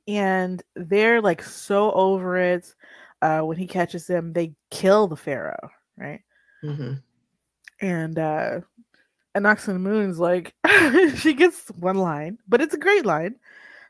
and 0.08 0.62
they're 0.76 1.20
like 1.20 1.42
so 1.42 1.92
over 1.92 2.36
it. 2.36 2.74
Uh, 3.22 3.40
when 3.40 3.56
he 3.56 3.66
catches 3.66 4.06
them, 4.06 4.32
they 4.32 4.54
kill 4.70 5.08
the 5.08 5.16
pharaoh, 5.16 5.70
right? 5.96 6.20
Mhm. 6.62 7.02
and 7.80 8.18
uh 8.18 8.60
and 9.34 9.44
Anck-su-namun's 9.44 10.18
like 10.18 10.54
she 11.16 11.34
gets 11.34 11.68
one 11.72 11.96
line, 11.98 12.38
but 12.48 12.60
it's 12.62 12.74
a 12.74 12.78
great 12.78 13.04
line. 13.04 13.36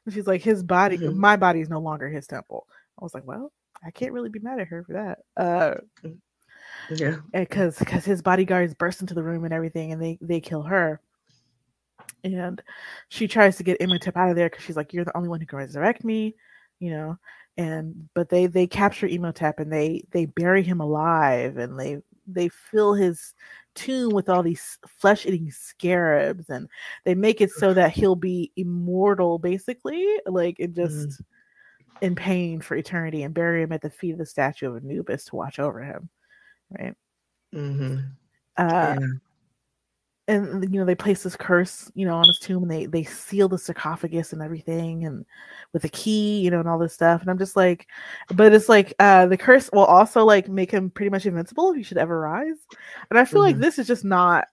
And 0.04 0.14
she's 0.14 0.26
like, 0.26 0.42
his 0.42 0.62
body, 0.62 0.98
Mhm. 0.98 1.14
my 1.16 1.36
body 1.36 1.60
is 1.60 1.68
no 1.68 1.78
longer 1.80 2.08
his 2.08 2.26
temple. 2.26 2.66
I 3.00 3.04
was 3.04 3.14
like, 3.14 3.26
well, 3.26 3.52
I 3.84 3.90
can't 3.90 4.12
really 4.12 4.30
be 4.30 4.40
mad 4.40 4.58
at 4.60 4.68
her 4.68 4.82
for 4.84 4.92
that. 4.94 5.18
Uh 5.36 5.74
Yeah. 6.90 7.16
because 7.32 7.78
because 7.78 8.04
his 8.04 8.22
bodyguards 8.22 8.74
burst 8.74 9.00
into 9.00 9.14
the 9.14 9.22
room 9.22 9.44
and 9.44 9.54
everything 9.54 9.92
and 9.92 10.02
they 10.02 10.18
they 10.20 10.40
kill 10.40 10.62
her. 10.62 11.00
And 12.24 12.62
she 13.08 13.28
tries 13.28 13.56
to 13.56 13.62
get 13.62 13.80
Imhotep 13.80 14.16
out 14.16 14.30
of 14.30 14.36
there 14.36 14.48
because 14.48 14.64
she's 14.64 14.76
like, 14.76 14.92
You're 14.92 15.04
the 15.04 15.16
only 15.16 15.28
one 15.28 15.40
who 15.40 15.46
can 15.46 15.58
resurrect 15.58 16.04
me, 16.04 16.34
you 16.80 16.90
know. 16.90 17.18
And 17.56 18.08
but 18.14 18.28
they 18.28 18.46
they 18.46 18.66
capture 18.66 19.06
Imhotep 19.06 19.60
and 19.60 19.72
they 19.72 20.04
they 20.10 20.26
bury 20.26 20.62
him 20.62 20.80
alive 20.80 21.56
and 21.56 21.78
they 21.78 22.02
they 22.26 22.48
fill 22.48 22.94
his 22.94 23.34
tomb 23.74 24.10
with 24.10 24.28
all 24.28 24.42
these 24.42 24.78
flesh 24.98 25.26
eating 25.26 25.50
scarabs 25.50 26.48
and 26.48 26.68
they 27.04 27.14
make 27.14 27.40
it 27.40 27.50
so 27.50 27.74
that 27.74 27.92
he'll 27.92 28.16
be 28.16 28.50
immortal 28.56 29.38
basically 29.38 30.06
like 30.26 30.56
it 30.58 30.74
just 30.74 31.20
in 32.00 32.14
pain 32.14 32.60
for 32.60 32.74
eternity 32.74 33.22
and 33.22 33.34
bury 33.34 33.62
him 33.62 33.72
at 33.72 33.82
the 33.82 33.90
feet 33.90 34.12
of 34.12 34.18
the 34.18 34.26
statue 34.26 34.74
of 34.74 34.82
Anubis 34.82 35.26
to 35.26 35.36
watch 35.36 35.58
over 35.58 35.82
him 35.82 36.08
right 36.78 36.94
mm-hmm. 37.54 37.98
uh 38.56 38.96
yeah. 38.98 39.06
And 40.28 40.72
you 40.72 40.80
know 40.80 40.84
they 40.84 40.94
place 40.94 41.22
this 41.22 41.36
curse 41.36 41.90
you 41.94 42.04
know 42.06 42.14
on 42.16 42.26
his 42.26 42.38
tomb 42.40 42.62
and 42.64 42.70
they 42.70 42.86
they 42.86 43.04
seal 43.04 43.48
the 43.48 43.58
sarcophagus 43.58 44.32
and 44.32 44.42
everything 44.42 45.04
and 45.04 45.24
with 45.72 45.84
a 45.84 45.88
key 45.90 46.40
you 46.40 46.50
know 46.50 46.58
and 46.58 46.68
all 46.68 46.78
this 46.78 46.92
stuff 46.92 47.20
and 47.20 47.30
i'm 47.30 47.38
just 47.38 47.54
like 47.56 47.86
but 48.34 48.52
it's 48.52 48.68
like 48.68 48.92
uh 48.98 49.26
the 49.26 49.36
curse 49.36 49.70
will 49.72 49.84
also 49.84 50.24
like 50.24 50.48
make 50.48 50.70
him 50.70 50.90
pretty 50.90 51.10
much 51.10 51.26
invincible 51.26 51.70
if 51.70 51.76
he 51.76 51.82
should 51.82 51.98
ever 51.98 52.18
rise 52.20 52.56
and 53.10 53.18
i 53.18 53.24
feel 53.24 53.40
like 53.40 53.56
Mhm. 53.56 53.60
this 53.60 53.78
is 53.78 53.86
just 53.86 54.04
not 54.04 54.48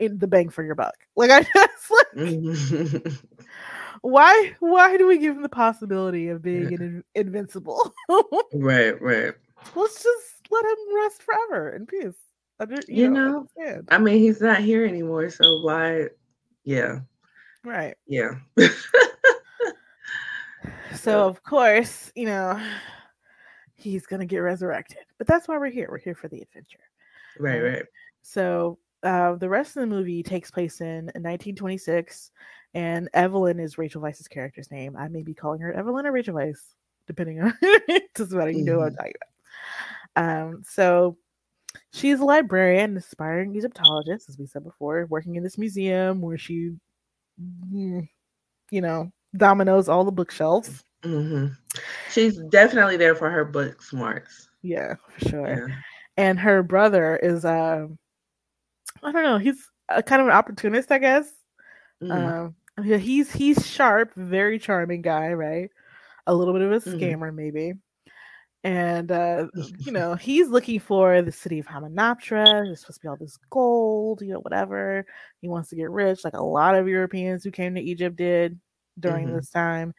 in 0.00 0.18
the 0.18 0.26
bang 0.26 0.48
for 0.48 0.64
your 0.64 0.74
buck 0.74 0.94
like 1.14 1.30
i 1.30 1.40
just 1.54 1.90
like 1.90 2.06
Mhm. 2.16 3.22
why 4.02 4.56
why 4.60 4.96
do 4.96 5.06
we 5.06 5.18
give 5.18 5.36
him 5.36 5.42
the 5.42 5.48
possibility 5.48 6.28
of 6.28 6.42
being 6.42 6.72
in- 6.72 7.04
invincible 7.14 7.92
right, 8.52 9.00
right. 9.00 9.34
let's 9.76 10.02
just 10.02 10.48
let 10.50 10.64
him 10.64 10.96
rest 10.96 11.22
forever 11.22 11.70
in 11.76 11.86
peace 11.86 12.14
You, 12.60 12.76
You 12.88 13.10
know, 13.10 13.46
know. 13.56 13.82
I 13.88 13.98
mean, 13.98 14.18
he's 14.18 14.40
not 14.40 14.60
here 14.60 14.84
anymore, 14.84 15.30
so 15.30 15.60
why? 15.62 16.08
Yeah, 16.64 17.00
right 17.64 17.96
yeah. 18.06 18.32
So 20.94 21.26
of 21.26 21.42
course, 21.44 22.10
you 22.16 22.26
know, 22.26 22.60
he's 23.76 24.06
gonna 24.06 24.26
get 24.26 24.38
resurrected. 24.38 24.98
But 25.16 25.26
that's 25.26 25.46
why 25.46 25.56
we're 25.58 25.70
here. 25.70 25.88
We're 25.90 25.98
here 25.98 26.14
for 26.14 26.28
the 26.28 26.40
adventure. 26.40 26.80
right, 27.38 27.62
Right. 27.62 27.74
right. 27.74 27.84
So 28.22 28.78
uh, 29.02 29.36
the 29.36 29.48
rest 29.48 29.76
of 29.76 29.82
the 29.82 29.86
movie 29.86 30.22
takes 30.22 30.50
place 30.50 30.80
in 30.80 31.04
1926, 31.06 32.32
and 32.74 33.08
Evelyn 33.14 33.60
is 33.60 33.78
Rachel 33.78 34.02
Weisz's 34.02 34.28
character's 34.28 34.70
name. 34.70 34.96
I 34.96 35.08
may 35.08 35.22
be 35.22 35.34
calling 35.34 35.60
her 35.60 35.72
Evelyn 35.72 36.06
or 36.06 36.12
Rachel 36.12 36.34
Weisz, 36.34 36.58
depending 37.06 37.40
on 37.40 37.54
just 38.16 38.32
about 38.32 38.52
you 38.54 38.64
know 38.64 38.78
what 38.78 38.88
I'm 38.88 38.96
talking 38.96 39.12
about. 40.16 40.42
Um, 40.46 40.62
so 40.66 41.16
she's 41.92 42.20
a 42.20 42.24
librarian, 42.24 42.96
aspiring 42.96 43.54
Egyptologist, 43.56 44.28
as 44.28 44.38
we 44.38 44.46
said 44.46 44.64
before, 44.64 45.06
working 45.06 45.36
in 45.36 45.42
this 45.44 45.58
museum 45.58 46.20
where 46.20 46.38
she, 46.38 46.72
mm, 47.40 48.08
you 48.70 48.80
know, 48.82 49.12
dominoes 49.36 49.88
all 49.88 50.04
the 50.04 50.12
bookshelves. 50.12 50.84
hmm 51.02 51.46
She's 52.10 52.38
definitely 52.50 52.96
there 52.96 53.14
for 53.14 53.30
her 53.30 53.44
book 53.44 53.82
smarts. 53.82 54.48
Yeah, 54.62 54.94
for 54.96 55.20
sure. 55.28 55.64
Yeah. 55.66 55.74
and 56.16 56.38
her 56.40 56.62
brother 56.62 57.16
is 57.16 57.44
um 57.44 57.98
I 59.02 59.12
don't 59.12 59.22
know, 59.22 59.38
he's 59.38 59.70
a 59.88 60.02
kind 60.02 60.20
of 60.20 60.28
an 60.28 60.34
opportunist, 60.34 60.90
I 60.90 60.98
guess. 60.98 61.30
Um 62.10 62.56
he's 62.82 63.32
he's 63.32 63.66
sharp, 63.66 64.14
very 64.14 64.58
charming 64.58 65.02
guy, 65.02 65.32
right? 65.32 65.70
A 66.26 66.34
little 66.34 66.54
bit 66.54 66.62
of 66.62 66.72
a 66.72 66.80
Mhm. 66.86 66.88
scammer, 66.96 67.34
maybe. 67.34 67.74
And 68.64 69.12
uh, 69.12 69.46
you 69.78 69.92
know, 69.92 70.14
he's 70.14 70.48
looking 70.48 70.80
for 70.80 71.22
the 71.22 71.32
city 71.32 71.58
of 71.60 71.66
Hamunaptra. 71.66 72.64
There's 72.64 72.80
supposed 72.80 72.98
to 73.00 73.02
be 73.04 73.08
all 73.08 73.16
this 73.16 73.38
gold, 73.50 74.20
you 74.22 74.32
know, 74.32 74.40
whatever. 74.40 75.06
He 75.40 75.48
wants 75.48 75.70
to 75.70 75.76
get 75.76 75.90
rich, 75.90 76.24
like 76.24 76.34
a 76.34 76.42
lot 76.42 76.74
of 76.74 76.88
Europeans 76.88 77.44
who 77.44 77.50
came 77.52 77.74
to 77.74 77.80
Egypt 77.80 78.16
did 78.16 78.58
during 78.98 79.28
Mhm. 79.28 79.32
this 79.32 79.50
time. 79.50 79.94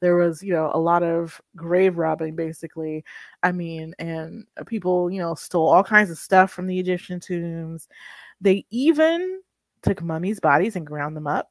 There 0.00 0.16
was, 0.16 0.42
you 0.42 0.52
know, 0.54 0.70
a 0.74 0.80
lot 0.80 1.02
of 1.04 1.40
grave 1.56 1.98
robbing, 1.98 2.36
basically. 2.36 3.04
I 3.42 3.52
mean, 3.52 3.94
and 3.98 4.46
uh, 4.58 4.64
people, 4.64 5.10
you 5.10 5.20
know, 5.20 5.34
stole 5.34 5.68
all 5.68 5.84
kinds 5.84 6.10
of 6.10 6.18
stuff 6.18 6.52
from 6.52 6.66
the 6.66 6.78
Egyptian 6.80 7.20
tombs. 7.20 7.88
They 8.40 8.66
even 8.70 9.40
took 9.82 10.02
mummies' 10.02 10.40
bodies 10.40 10.76
and 10.76 10.86
ground 10.86 11.16
them 11.16 11.26
up. 11.28 11.50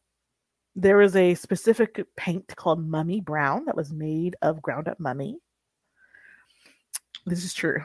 There 0.75 0.97
was 0.97 1.15
a 1.15 1.35
specific 1.35 2.05
paint 2.17 2.47
called 2.55 2.85
Mummy 2.87 3.21
Brown 3.21 3.65
that 3.65 3.75
was 3.75 3.91
made 3.93 4.35
of 4.41 4.61
ground 4.61 4.87
up 4.87 4.99
mummy. 4.99 5.39
This 7.29 7.43
is 7.45 7.53
true. 7.53 7.83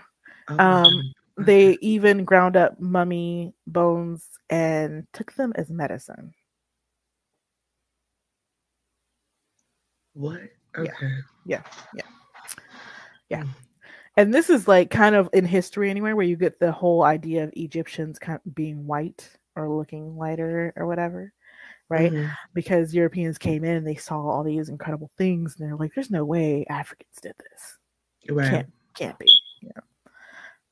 Oh, 0.49 0.59
Um, 0.59 1.13
They 1.37 1.79
even 1.81 2.25
ground 2.25 2.57
up 2.57 2.79
mummy 2.81 3.55
bones 3.67 4.29
and 4.51 5.07
took 5.13 5.33
them 5.35 5.53
as 5.57 5.71
medicine. 5.71 6.33
what? 10.15 10.41
Okay. 10.77 11.11
Yeah. 11.45 11.63
Yeah. 11.95 12.03
Yeah. 13.29 13.45
And 14.17 14.33
this 14.33 14.49
is 14.49 14.69
like 14.69 14.91
kind 14.91 15.15
of 15.17 15.29
in 15.33 15.45
history 15.45 15.91
anyway, 15.91 16.13
where 16.13 16.25
you 16.27 16.37
get 16.37 16.61
the 16.61 16.71
whole 16.73 17.03
idea 17.03 17.43
of 17.45 17.53
Egyptians 17.57 18.19
kind 18.19 18.39
of 18.45 18.55
being 18.55 18.87
white 18.87 19.29
or 19.57 19.69
looking 19.69 20.17
lighter 20.17 20.73
or 20.77 20.87
whatever, 20.87 21.33
right? 21.89 22.13
Mhm. 22.13 22.31
Because 22.55 22.95
Europeans 22.95 23.39
came 23.39 23.65
in 23.65 23.77
and 23.77 23.87
they 23.87 23.97
saw 23.97 24.21
all 24.21 24.45
these 24.45 24.69
incredible 24.69 25.11
things, 25.19 25.59
and 25.59 25.69
they're 25.69 25.77
like, 25.77 25.95
"There's 25.95 26.11
no 26.11 26.25
way 26.25 26.65
Africans 26.69 27.17
did 27.21 27.35
this. 27.39 27.79
Right. 28.31 28.51
Can't 28.51 28.73
can't 28.95 29.19
be." 29.19 29.31
You 29.61 29.71
know. 29.77 29.83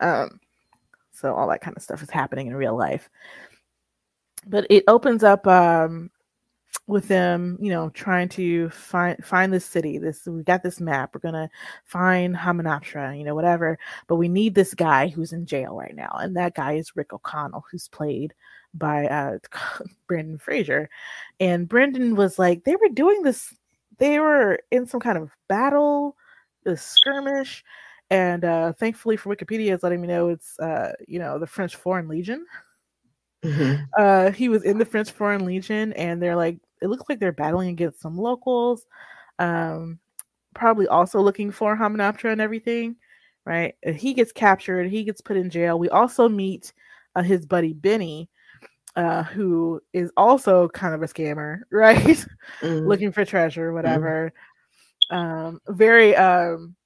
Um. 0.09 0.41
So 1.13 1.35
all 1.35 1.49
that 1.51 1.61
kind 1.61 1.77
of 1.77 1.83
stuff 1.83 2.03
is 2.03 2.11
happening 2.11 2.49
in 2.49 2.57
real 2.57 2.77
life. 2.77 3.09
But 4.47 4.67
it 4.71 4.85
opens 4.89 5.23
up. 5.25 5.47
Um. 5.47 6.11
with 6.87 7.07
them, 7.09 7.59
you 7.61 7.71
know, 7.71 7.91
trying 7.91 8.29
to 8.31 8.69
find 8.71 9.23
find 9.25 9.53
this 9.53 9.65
city. 9.65 9.99
This 9.99 10.27
we 10.27 10.43
got 10.43 10.63
this 10.63 10.81
map. 10.81 11.15
We're 11.15 11.21
gonna 11.21 11.51
find 11.85 12.35
Hamunaptra, 12.35 13.17
you 13.17 13.25
know, 13.25 13.35
whatever. 13.35 13.79
But 14.09 14.17
we 14.17 14.29
need 14.29 14.55
this 14.55 14.75
guy 14.75 15.09
who's 15.09 15.33
in 15.33 15.47
jail 15.47 15.77
right 15.77 15.95
now, 15.95 16.11
and 16.21 16.37
that 16.37 16.55
guy 16.55 16.73
is 16.75 16.97
Rick 16.97 17.13
O'Connell, 17.13 17.65
who's 17.71 17.89
played 17.89 18.35
by 18.75 19.07
uh 19.07 19.39
Brendan 20.09 20.39
Fraser. 20.39 20.89
And 21.41 21.69
Brendan 21.69 22.17
was 22.17 22.39
like, 22.39 22.65
they 22.65 22.77
were 22.77 22.89
doing 22.93 23.23
this. 23.23 23.55
They 23.99 24.19
were 24.19 24.59
in 24.71 24.87
some 24.87 25.01
kind 25.01 25.19
of 25.19 25.31
battle, 25.49 26.17
the 26.65 26.77
skirmish, 26.77 27.65
and 28.13 28.45
uh 28.45 28.73
thankfully 28.75 29.17
for 29.17 29.35
Wikipedia, 29.35 29.75
is 29.75 29.83
letting 29.83 30.01
me 30.01 30.07
know 30.07 30.29
it's 30.29 30.59
uh 30.61 30.93
you 31.09 31.19
know 31.19 31.39
the 31.39 31.47
French 31.47 31.77
Foreign 31.77 32.09
Legion. 32.09 32.47
Mm-hmm. 33.45 33.85
Uh, 33.99 34.31
he 34.31 34.49
was 34.49 34.63
in 34.63 34.79
the 34.79 34.85
French 34.85 35.11
Foreign 35.11 35.45
Legion, 35.45 35.93
and 35.95 36.23
they're 36.23 36.37
like, 36.37 36.59
it 36.81 36.87
looks 36.87 37.05
like 37.09 37.19
they're 37.19 37.33
battling 37.33 37.71
against 37.71 38.01
some 38.01 38.17
locals, 38.17 38.87
um, 39.39 39.99
probably 40.55 40.87
also 40.87 41.21
looking 41.21 41.51
for 41.51 41.77
Hamunaptra 41.77 42.31
and 42.31 42.41
everything, 42.41 42.97
right? 43.45 43.75
He 43.83 44.15
gets 44.15 44.31
captured, 44.31 44.91
he 44.91 45.03
gets 45.03 45.21
put 45.21 45.37
in 45.37 45.51
jail. 45.51 45.79
We 45.79 45.89
also 45.89 46.29
meet 46.29 46.73
uh, 47.17 47.23
his 47.23 47.47
buddy 47.47 47.73
Benny, 47.73 48.31
uh, 48.95 49.25
who 49.25 49.81
is 49.93 50.13
also 50.17 50.69
kind 50.69 50.95
of 50.95 51.03
a 51.03 51.07
scammer, 51.07 51.61
right? 51.73 51.97
Mm-hmm. 51.97 52.87
looking 52.87 53.11
for 53.11 53.25
treasure, 53.25 53.69
mm-hmm. 53.69 53.75
whatever. 53.75 54.33
Mm-hmm. 55.11 55.17
Um, 55.17 55.61
very, 55.69 56.15
um, 56.15 56.77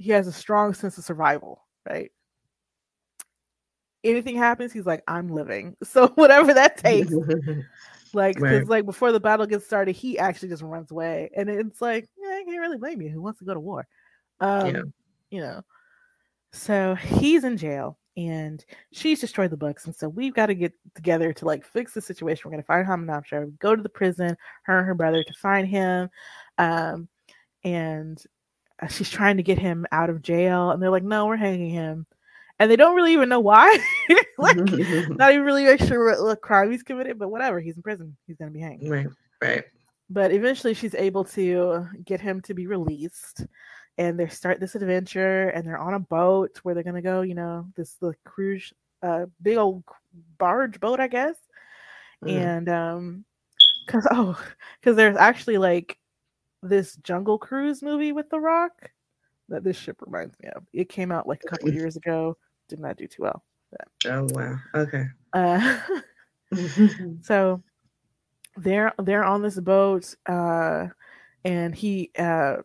he 0.00 0.10
has 0.10 0.26
a 0.26 0.32
strong 0.32 0.74
sense 0.74 0.98
of 0.98 1.04
survival, 1.04 1.64
right? 1.88 2.10
anything 4.04 4.36
happens, 4.36 4.72
he's 4.72 4.86
like, 4.86 5.02
I'm 5.06 5.28
living. 5.28 5.76
So 5.84 6.08
whatever 6.08 6.54
that 6.54 6.76
takes. 6.76 7.12
like, 8.14 8.36
because 8.36 8.60
right. 8.60 8.68
like 8.68 8.86
before 8.86 9.12
the 9.12 9.20
battle 9.20 9.46
gets 9.46 9.66
started, 9.66 9.96
he 9.96 10.18
actually 10.18 10.48
just 10.48 10.62
runs 10.62 10.90
away. 10.90 11.30
And 11.36 11.48
it's 11.48 11.80
like, 11.80 12.08
yeah, 12.18 12.30
I 12.30 12.44
can't 12.44 12.60
really 12.60 12.78
blame 12.78 13.02
you. 13.02 13.10
Who 13.10 13.20
wants 13.20 13.40
to 13.40 13.44
go 13.44 13.54
to 13.54 13.60
war? 13.60 13.86
Um, 14.40 14.74
yeah. 14.74 14.82
you 15.30 15.40
know. 15.40 15.62
So 16.52 16.94
he's 16.94 17.44
in 17.44 17.56
jail 17.56 17.98
and 18.16 18.64
she's 18.92 19.20
destroyed 19.20 19.50
the 19.50 19.56
books. 19.56 19.86
And 19.86 19.94
so 19.94 20.08
we've 20.08 20.34
got 20.34 20.46
to 20.46 20.54
get 20.54 20.72
together 20.94 21.32
to 21.32 21.44
like 21.44 21.64
fix 21.64 21.94
the 21.94 22.00
situation. 22.00 22.42
We're 22.44 22.52
gonna 22.52 22.62
find 22.62 22.86
Hamunaptra, 22.86 23.58
go 23.58 23.76
to 23.76 23.82
the 23.82 23.88
prison, 23.88 24.36
her 24.64 24.78
and 24.78 24.86
her 24.86 24.94
brother 24.94 25.22
to 25.22 25.32
find 25.34 25.68
him. 25.68 26.08
Um, 26.58 27.08
and 27.62 28.22
she's 28.88 29.10
trying 29.10 29.36
to 29.36 29.42
get 29.42 29.58
him 29.58 29.86
out 29.92 30.10
of 30.10 30.22
jail, 30.22 30.70
and 30.70 30.82
they're 30.82 30.90
like, 30.90 31.04
No, 31.04 31.26
we're 31.26 31.36
hanging 31.36 31.70
him 31.70 32.06
and 32.60 32.70
they 32.70 32.76
don't 32.76 32.94
really 32.94 33.14
even 33.14 33.30
know 33.30 33.40
why. 33.40 33.76
like, 34.38 34.56
not 35.08 35.32
even 35.32 35.44
really 35.44 35.78
sure 35.78 36.10
what, 36.10 36.22
what, 36.22 36.40
crime 36.42 36.70
he's 36.70 36.82
committed, 36.82 37.18
but 37.18 37.30
whatever. 37.30 37.58
He's 37.58 37.76
in 37.76 37.82
prison. 37.82 38.16
He's 38.26 38.36
gonna 38.36 38.50
be 38.50 38.60
hanged. 38.60 38.88
Right. 38.88 39.06
Right. 39.40 39.64
But 40.10 40.30
eventually, 40.30 40.74
she's 40.74 40.94
able 40.94 41.24
to 41.24 41.86
get 42.04 42.20
him 42.20 42.42
to 42.42 42.52
be 42.52 42.66
released, 42.66 43.46
and 43.96 44.20
they 44.20 44.28
start 44.28 44.60
this 44.60 44.74
adventure. 44.74 45.48
And 45.48 45.66
they're 45.66 45.78
on 45.78 45.94
a 45.94 46.00
boat 46.00 46.60
where 46.62 46.74
they're 46.74 46.84
gonna 46.84 47.00
go. 47.00 47.22
You 47.22 47.34
know, 47.34 47.66
this 47.76 47.94
the 47.94 48.14
cruise, 48.24 48.74
uh, 49.02 49.26
big 49.40 49.56
old 49.56 49.82
barge 50.36 50.78
boat, 50.80 51.00
I 51.00 51.08
guess. 51.08 51.36
Mm. 52.22 52.30
And 52.30 52.68
um, 52.68 53.24
cause 53.86 54.06
oh, 54.10 54.38
cause 54.82 54.96
there's 54.96 55.16
actually 55.16 55.56
like 55.56 55.96
this 56.62 56.96
Jungle 56.96 57.38
Cruise 57.38 57.82
movie 57.82 58.12
with 58.12 58.30
The 58.30 58.40
Rock 58.40 58.90
that 59.48 59.64
this 59.64 59.76
ship 59.76 59.96
reminds 60.00 60.38
me 60.40 60.48
of. 60.54 60.64
It 60.72 60.88
came 60.88 61.12
out 61.12 61.26
like 61.26 61.42
a 61.44 61.48
couple 61.48 61.72
years 61.72 61.96
ago 61.96 62.36
did 62.68 62.80
not 62.80 62.96
do 62.96 63.06
too 63.06 63.22
well. 63.22 63.44
But, 63.70 64.12
oh 64.12 64.26
wow. 64.30 64.56
Okay. 64.74 65.04
Uh, 65.32 65.78
so 67.20 67.62
they're 68.56 68.92
they're 69.02 69.24
on 69.24 69.42
this 69.42 69.60
boat, 69.60 70.14
uh, 70.26 70.86
and 71.44 71.74
he 71.74 72.10
uh, 72.18 72.56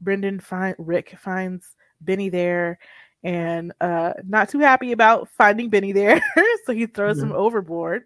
Brendan 0.00 0.40
find 0.40 0.76
Rick 0.78 1.16
finds 1.18 1.76
Benny 2.00 2.28
there, 2.28 2.78
and 3.22 3.72
uh, 3.80 4.12
not 4.26 4.48
too 4.48 4.60
happy 4.60 4.92
about 4.92 5.28
finding 5.28 5.70
Benny 5.70 5.92
there, 5.92 6.20
so 6.66 6.72
he 6.72 6.86
throws 6.86 7.18
mm-hmm. 7.18 7.30
him 7.30 7.36
overboard. 7.36 8.04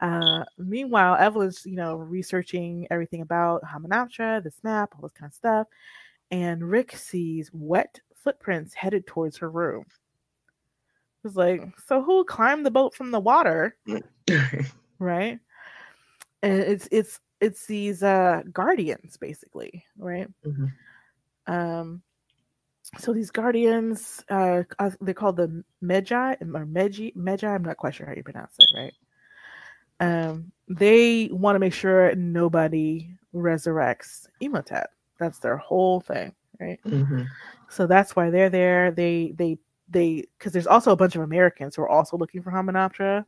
Uh, 0.00 0.44
meanwhile, 0.58 1.16
Evelyn's 1.16 1.64
you 1.66 1.76
know 1.76 1.96
researching 1.96 2.86
everything 2.90 3.20
about 3.20 3.62
Hamunaptra, 3.62 4.42
this 4.42 4.58
map, 4.62 4.94
all 4.94 5.02
this 5.02 5.12
kind 5.12 5.30
of 5.30 5.34
stuff, 5.34 5.66
and 6.30 6.68
Rick 6.68 6.96
sees 6.96 7.50
wet 7.52 8.00
footprints 8.14 8.74
headed 8.74 9.06
towards 9.06 9.38
her 9.38 9.50
room 9.50 9.84
was 11.22 11.36
like, 11.36 11.62
so 11.86 12.02
who 12.02 12.24
climbed 12.24 12.64
the 12.64 12.70
boat 12.70 12.94
from 12.94 13.10
the 13.10 13.20
water? 13.20 13.76
right? 14.98 15.38
And 16.42 16.60
it's 16.60 16.88
it's 16.90 17.20
it's 17.40 17.66
these 17.66 18.02
uh 18.02 18.42
guardians 18.52 19.16
basically, 19.16 19.84
right? 19.98 20.28
Mm-hmm. 20.46 21.52
Um 21.52 22.02
so 22.98 23.12
these 23.12 23.30
guardians 23.30 24.24
uh, 24.30 24.62
uh 24.78 24.90
they're 25.00 25.14
called 25.14 25.36
the 25.36 25.62
Medjai 25.82 26.40
or 26.40 26.66
Medji 26.66 27.14
Medjai, 27.14 27.54
I'm 27.54 27.64
not 27.64 27.76
quite 27.76 27.94
sure 27.94 28.06
how 28.06 28.14
you 28.14 28.22
pronounce 28.22 28.54
it, 28.58 28.66
right? 28.74 28.92
Um 30.00 30.52
they 30.68 31.28
want 31.32 31.56
to 31.56 31.60
make 31.60 31.74
sure 31.74 32.14
nobody 32.14 33.10
resurrects 33.34 34.26
Imhotep. 34.40 34.90
That's 35.18 35.38
their 35.38 35.56
whole 35.56 36.00
thing, 36.00 36.32
right? 36.60 36.80
Mm-hmm. 36.86 37.22
So 37.68 37.86
that's 37.86 38.16
why 38.16 38.30
they're 38.30 38.50
there. 38.50 38.90
They 38.90 39.32
they 39.36 39.58
they 39.88 40.26
because 40.38 40.52
there's 40.52 40.66
also 40.66 40.92
a 40.92 40.96
bunch 40.96 41.16
of 41.16 41.22
Americans 41.22 41.76
who 41.76 41.82
are 41.82 41.88
also 41.88 42.16
looking 42.16 42.42
for 42.42 42.50
Hamunaptra, 42.50 43.24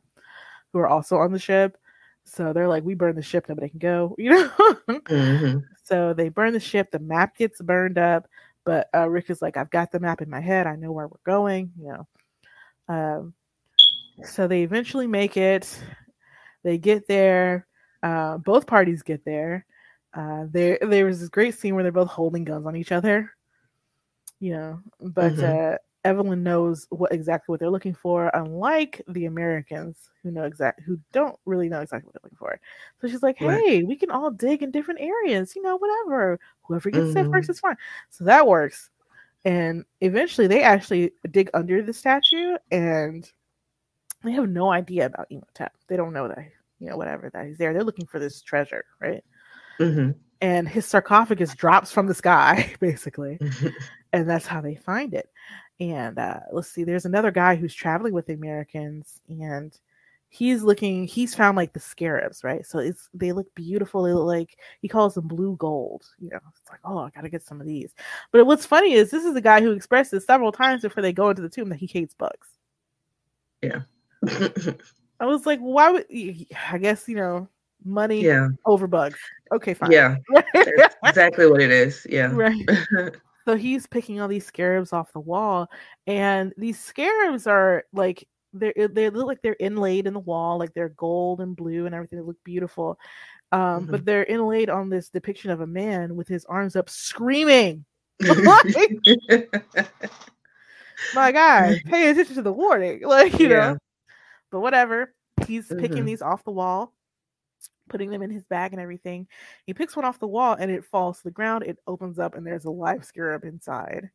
who 0.71 0.79
are 0.79 0.87
also 0.87 1.17
on 1.17 1.31
the 1.31 1.39
ship. 1.39 1.77
So 2.25 2.53
they're 2.53 2.69
like, 2.69 2.85
we 2.85 2.95
burn 2.95 3.15
the 3.15 3.21
ship, 3.21 3.47
nobody 3.49 3.69
can 3.69 3.79
go, 3.79 4.15
you 4.17 4.29
know. 4.29 4.49
mm-hmm. 4.89 5.59
So 5.83 6.13
they 6.13 6.29
burn 6.29 6.53
the 6.53 6.59
ship. 6.59 6.91
The 6.91 6.99
map 6.99 7.37
gets 7.37 7.61
burned 7.61 7.97
up, 7.97 8.27
but 8.63 8.89
uh, 8.95 9.09
Rick 9.09 9.29
is 9.29 9.41
like, 9.41 9.57
I've 9.57 9.69
got 9.69 9.91
the 9.91 9.99
map 9.99 10.21
in 10.21 10.29
my 10.29 10.39
head. 10.39 10.65
I 10.67 10.77
know 10.77 10.91
where 10.91 11.07
we're 11.07 11.17
going, 11.25 11.71
you 11.77 11.93
know. 11.93 12.07
Um, 12.87 13.33
so 14.23 14.47
they 14.47 14.63
eventually 14.63 15.07
make 15.07 15.35
it. 15.37 15.77
They 16.63 16.77
get 16.77 17.07
there. 17.07 17.67
Uh, 18.01 18.37
both 18.37 18.67
parties 18.67 19.03
get 19.03 19.23
there. 19.25 19.65
Uh, 20.13 20.45
there, 20.49 20.77
there 20.81 21.05
was 21.05 21.19
this 21.19 21.29
great 21.29 21.55
scene 21.55 21.73
where 21.73 21.83
they're 21.83 21.91
both 21.91 22.09
holding 22.09 22.43
guns 22.43 22.65
on 22.65 22.75
each 22.75 22.91
other, 22.91 23.31
you 24.39 24.53
know. 24.53 24.79
But 24.99 25.33
mm-hmm. 25.33 25.73
uh, 25.73 25.77
Evelyn 26.03 26.43
knows 26.43 26.85
what 26.89 27.13
exactly 27.13 27.51
what 27.51 27.59
they're 27.59 27.69
looking 27.69 27.95
for, 27.95 28.29
unlike 28.33 29.01
the 29.07 29.25
Americans 29.25 30.09
who 30.21 30.31
know 30.31 30.43
exact 30.43 30.81
who 30.81 30.99
don't 31.13 31.37
really 31.45 31.69
know 31.69 31.81
exactly 31.81 32.07
what 32.07 32.13
they're 32.13 32.25
looking 32.25 32.37
for. 32.37 32.59
So 33.01 33.07
she's 33.07 33.23
like, 33.23 33.37
"Hey, 33.37 33.77
right. 33.77 33.87
we 33.87 33.95
can 33.95 34.11
all 34.11 34.29
dig 34.29 34.61
in 34.61 34.71
different 34.71 35.01
areas, 35.01 35.55
you 35.55 35.61
know, 35.61 35.77
whatever. 35.77 36.39
Whoever 36.63 36.89
gets 36.89 37.07
mm-hmm. 37.07 37.31
first 37.31 37.49
is 37.49 37.59
fine." 37.59 37.77
So 38.09 38.25
that 38.25 38.47
works. 38.47 38.89
And 39.45 39.85
eventually, 40.01 40.47
they 40.47 40.61
actually 40.61 41.11
dig 41.31 41.49
under 41.53 41.81
the 41.81 41.93
statue, 41.93 42.55
and 42.71 43.29
they 44.23 44.31
have 44.31 44.49
no 44.49 44.71
idea 44.71 45.05
about 45.05 45.27
Imhotep. 45.29 45.73
They 45.87 45.97
don't 45.97 46.13
know 46.13 46.27
that 46.27 46.39
you 46.79 46.89
know 46.89 46.97
whatever 46.97 47.29
that 47.29 47.45
he's 47.45 47.57
there. 47.57 47.73
They're 47.73 47.83
looking 47.83 48.07
for 48.07 48.19
this 48.19 48.41
treasure, 48.41 48.85
right? 48.99 49.23
Mm-hmm. 49.79 50.11
And 50.41 50.67
his 50.67 50.85
sarcophagus 50.85 51.55
drops 51.55 51.91
from 51.91 52.07
the 52.07 52.13
sky, 52.13 52.73
basically, 52.79 53.39
and 54.13 54.29
that's 54.29 54.45
how 54.45 54.61
they 54.61 54.75
find 54.75 55.13
it 55.13 55.29
and 55.79 56.19
uh, 56.19 56.39
let's 56.51 56.69
see 56.69 56.83
there's 56.83 57.05
another 57.05 57.31
guy 57.31 57.55
who's 57.55 57.73
traveling 57.73 58.13
with 58.13 58.25
the 58.27 58.33
americans 58.33 59.21
and 59.27 59.77
he's 60.29 60.63
looking 60.63 61.05
he's 61.05 61.35
found 61.35 61.55
like 61.55 61.73
the 61.73 61.79
scarabs 61.79 62.43
right 62.43 62.65
so 62.65 62.79
it's 62.79 63.09
they 63.13 63.31
look 63.31 63.53
beautiful 63.55 64.03
they 64.03 64.13
look 64.13 64.25
like 64.25 64.57
he 64.81 64.87
calls 64.87 65.13
them 65.13 65.27
blue 65.27 65.55
gold 65.57 66.03
you 66.19 66.29
know 66.29 66.39
it's 66.49 66.69
like 66.69 66.79
oh 66.83 66.99
i 66.99 67.09
gotta 67.11 67.29
get 67.29 67.43
some 67.43 67.61
of 67.61 67.67
these 67.67 67.93
but 68.31 68.45
what's 68.45 68.65
funny 68.65 68.93
is 68.93 69.11
this 69.11 69.25
is 69.25 69.33
the 69.33 69.41
guy 69.41 69.61
who 69.61 69.71
expresses 69.71 70.25
several 70.25 70.51
times 70.51 70.81
before 70.81 71.03
they 71.03 71.13
go 71.13 71.29
into 71.29 71.41
the 71.41 71.49
tomb 71.49 71.69
that 71.69 71.79
he 71.79 71.87
hates 71.87 72.15
bugs 72.15 72.47
yeah 73.61 73.81
i 75.19 75.25
was 75.25 75.45
like 75.45 75.59
why 75.59 75.91
would 75.91 76.05
i 76.71 76.77
guess 76.77 77.07
you 77.07 77.15
know 77.15 77.47
money 77.85 78.23
yeah 78.23 78.47
over 78.65 78.87
bugs 78.87 79.19
okay 79.51 79.73
fine 79.73 79.91
yeah 79.91 80.15
exactly 81.03 81.45
what 81.49 81.61
it 81.61 81.71
is 81.71 82.07
yeah 82.09 82.31
right 82.33 82.65
so 83.45 83.55
he's 83.55 83.87
picking 83.87 84.21
all 84.21 84.27
these 84.27 84.45
scarabs 84.45 84.93
off 84.93 85.13
the 85.13 85.19
wall, 85.19 85.69
and 86.07 86.53
these 86.57 86.79
scarabs 86.79 87.47
are 87.47 87.83
like 87.93 88.27
they 88.53 88.71
they 88.91 89.09
look 89.09 89.27
like 89.27 89.41
they're 89.41 89.57
inlaid 89.59 90.07
in 90.07 90.13
the 90.13 90.19
wall, 90.19 90.57
like 90.57 90.73
they're 90.73 90.89
gold 90.89 91.41
and 91.41 91.55
blue 91.55 91.85
and 91.85 91.93
everything. 91.93 92.19
They 92.19 92.25
look 92.25 92.41
beautiful, 92.43 92.97
um, 93.51 93.59
mm-hmm. 93.59 93.91
but 93.91 94.05
they're 94.05 94.23
inlaid 94.23 94.69
on 94.69 94.89
this 94.89 95.09
depiction 95.09 95.51
of 95.51 95.61
a 95.61 95.67
man 95.67 96.15
with 96.15 96.27
his 96.27 96.45
arms 96.45 96.75
up, 96.75 96.89
screaming. 96.89 97.85
My 101.15 101.31
God, 101.33 101.81
pay 101.85 102.09
attention 102.09 102.35
to 102.35 102.41
the 102.41 102.53
warning, 102.53 103.01
like 103.03 103.37
you 103.39 103.49
yeah. 103.49 103.71
know. 103.71 103.77
But 104.53 104.61
whatever, 104.61 105.13
he's 105.47 105.67
mm-hmm. 105.67 105.81
picking 105.81 106.05
these 106.05 106.21
off 106.21 106.45
the 106.45 106.51
wall 106.51 106.93
putting 107.89 108.09
them 108.09 108.21
in 108.21 108.29
his 108.29 108.45
bag 108.45 108.73
and 108.73 108.81
everything. 108.81 109.27
He 109.65 109.73
picks 109.73 109.95
one 109.95 110.05
off 110.05 110.19
the 110.19 110.27
wall 110.27 110.55
and 110.59 110.71
it 110.71 110.85
falls 110.85 111.17
to 111.17 111.23
the 111.25 111.31
ground. 111.31 111.63
It 111.65 111.79
opens 111.87 112.19
up 112.19 112.35
and 112.35 112.45
there's 112.45 112.65
a 112.65 112.71
live 112.71 113.03
scarab 113.05 113.43
inside. 113.43 114.09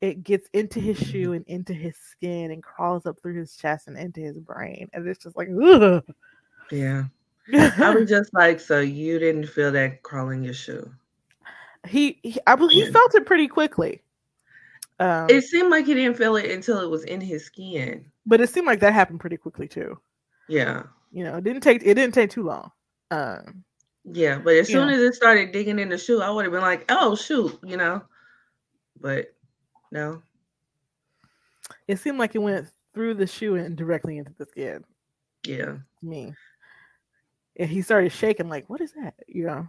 It 0.00 0.22
gets 0.22 0.48
into 0.52 0.80
his 0.80 0.98
shoe 0.98 1.32
and 1.32 1.44
into 1.46 1.72
his 1.72 1.96
skin 1.96 2.50
and 2.50 2.62
crawls 2.62 3.06
up 3.06 3.20
through 3.20 3.38
his 3.38 3.56
chest 3.56 3.86
and 3.86 3.96
into 3.96 4.20
his 4.20 4.38
brain. 4.38 4.88
And 4.92 5.06
it's 5.06 5.22
just 5.22 5.36
like, 5.36 5.48
ugh. 5.62 6.04
Yeah. 6.70 7.04
I 7.54 7.94
was 7.94 8.06
just 8.08 8.34
like, 8.34 8.60
so 8.60 8.80
you 8.80 9.18
didn't 9.18 9.46
feel 9.46 9.72
that 9.72 10.02
crawling 10.02 10.42
your 10.42 10.54
shoe? 10.54 10.90
He, 11.86 12.18
he 12.22 12.40
I 12.46 12.56
he 12.56 12.84
yeah. 12.84 12.90
felt 12.90 13.14
it 13.14 13.26
pretty 13.26 13.46
quickly. 13.46 14.02
Um, 14.98 15.28
it 15.28 15.44
seemed 15.44 15.70
like 15.70 15.86
he 15.86 15.94
didn't 15.94 16.16
feel 16.16 16.36
it 16.36 16.50
until 16.50 16.80
it 16.80 16.88
was 16.88 17.04
in 17.04 17.20
his 17.20 17.44
skin. 17.44 18.04
But 18.24 18.40
it 18.40 18.48
seemed 18.48 18.66
like 18.66 18.80
that 18.80 18.94
happened 18.94 19.20
pretty 19.20 19.36
quickly 19.36 19.68
too. 19.68 19.98
Yeah. 20.48 20.84
You 21.12 21.24
know, 21.24 21.36
it 21.36 21.44
didn't 21.44 21.62
take 21.62 21.82
it 21.84 21.94
didn't 21.94 22.14
take 22.14 22.30
too 22.30 22.44
long. 22.44 22.70
Um, 23.10 23.64
yeah, 24.04 24.38
but 24.38 24.54
as 24.54 24.68
soon 24.68 24.88
as 24.88 25.00
it 25.00 25.14
started 25.14 25.52
digging 25.52 25.78
in 25.78 25.88
the 25.88 25.98
shoe, 25.98 26.22
I 26.22 26.30
would 26.30 26.44
have 26.44 26.52
been 26.52 26.62
like, 26.62 26.84
"Oh 26.88 27.16
shoot," 27.16 27.58
you 27.64 27.76
know. 27.76 28.02
But 29.00 29.34
no. 29.90 30.22
It 31.88 31.98
seemed 31.98 32.18
like 32.18 32.34
it 32.34 32.38
went 32.40 32.68
through 32.94 33.14
the 33.14 33.26
shoe 33.26 33.56
and 33.56 33.76
directly 33.76 34.18
into 34.18 34.32
the 34.38 34.46
skin. 34.46 34.84
Yeah. 35.44 35.76
Me. 36.02 36.34
And 37.56 37.68
he 37.68 37.82
started 37.82 38.12
shaking, 38.12 38.48
like, 38.48 38.68
"What 38.70 38.80
is 38.80 38.92
that?" 38.92 39.14
You 39.26 39.46
know. 39.46 39.68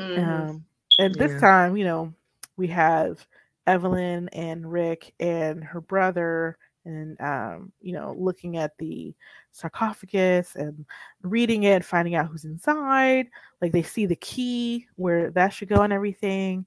Mm-hmm. 0.00 0.50
Um, 0.50 0.64
and 0.98 1.14
this 1.14 1.32
yeah. 1.32 1.40
time, 1.40 1.76
you 1.76 1.84
know, 1.84 2.12
we 2.56 2.66
have 2.68 3.24
Evelyn 3.66 4.28
and 4.30 4.70
Rick 4.70 5.14
and 5.20 5.62
her 5.62 5.80
brother 5.80 6.58
and 6.84 7.20
um, 7.20 7.72
you 7.80 7.92
know, 7.92 8.14
looking 8.18 8.56
at 8.56 8.76
the 8.78 9.14
sarcophagus 9.52 10.56
and 10.56 10.86
reading 11.22 11.64
it, 11.64 11.84
finding 11.84 12.14
out 12.14 12.26
who's 12.26 12.44
inside. 12.44 13.28
Like 13.60 13.72
they 13.72 13.82
see 13.82 14.06
the 14.06 14.16
key 14.16 14.86
where 14.96 15.30
that 15.32 15.50
should 15.50 15.68
go 15.68 15.82
and 15.82 15.92
everything, 15.92 16.66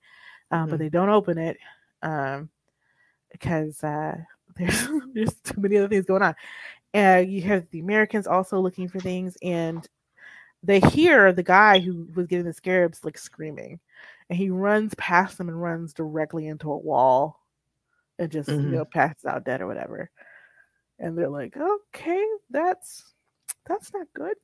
um, 0.51 0.61
mm-hmm. 0.61 0.69
but 0.71 0.79
they 0.79 0.89
don't 0.89 1.09
open 1.09 1.37
it 1.37 1.57
um, 2.01 2.49
because 3.31 3.83
uh, 3.83 4.15
there's 4.55 4.87
there's 5.13 5.33
too 5.41 5.61
many 5.61 5.77
other 5.77 5.87
things 5.87 6.05
going 6.05 6.21
on. 6.21 6.35
And 6.93 7.31
you 7.31 7.41
have 7.43 7.65
the 7.71 7.79
Americans 7.79 8.27
also 8.27 8.59
looking 8.59 8.87
for 8.87 8.99
things, 8.99 9.35
and 9.41 9.87
they 10.61 10.79
hear 10.79 11.33
the 11.33 11.43
guy 11.43 11.79
who 11.79 12.07
was 12.15 12.27
getting 12.27 12.45
the 12.45 12.53
scarabs 12.53 13.03
like 13.03 13.17
screaming, 13.17 13.79
and 14.29 14.37
he 14.37 14.49
runs 14.49 14.93
past 14.95 15.37
them 15.37 15.49
and 15.49 15.61
runs 15.61 15.93
directly 15.93 16.47
into 16.47 16.71
a 16.71 16.77
wall 16.77 17.39
and 18.19 18.31
just 18.31 18.49
mm-hmm. 18.49 18.71
you 18.71 18.75
know 18.77 18.85
passes 18.85 19.25
out 19.25 19.45
dead 19.45 19.61
or 19.61 19.67
whatever. 19.67 20.09
And 20.99 21.17
they're 21.17 21.29
like, 21.29 21.55
okay, 21.57 22.23
that's 22.49 23.13
that's 23.67 23.93
not 23.93 24.07
good, 24.13 24.35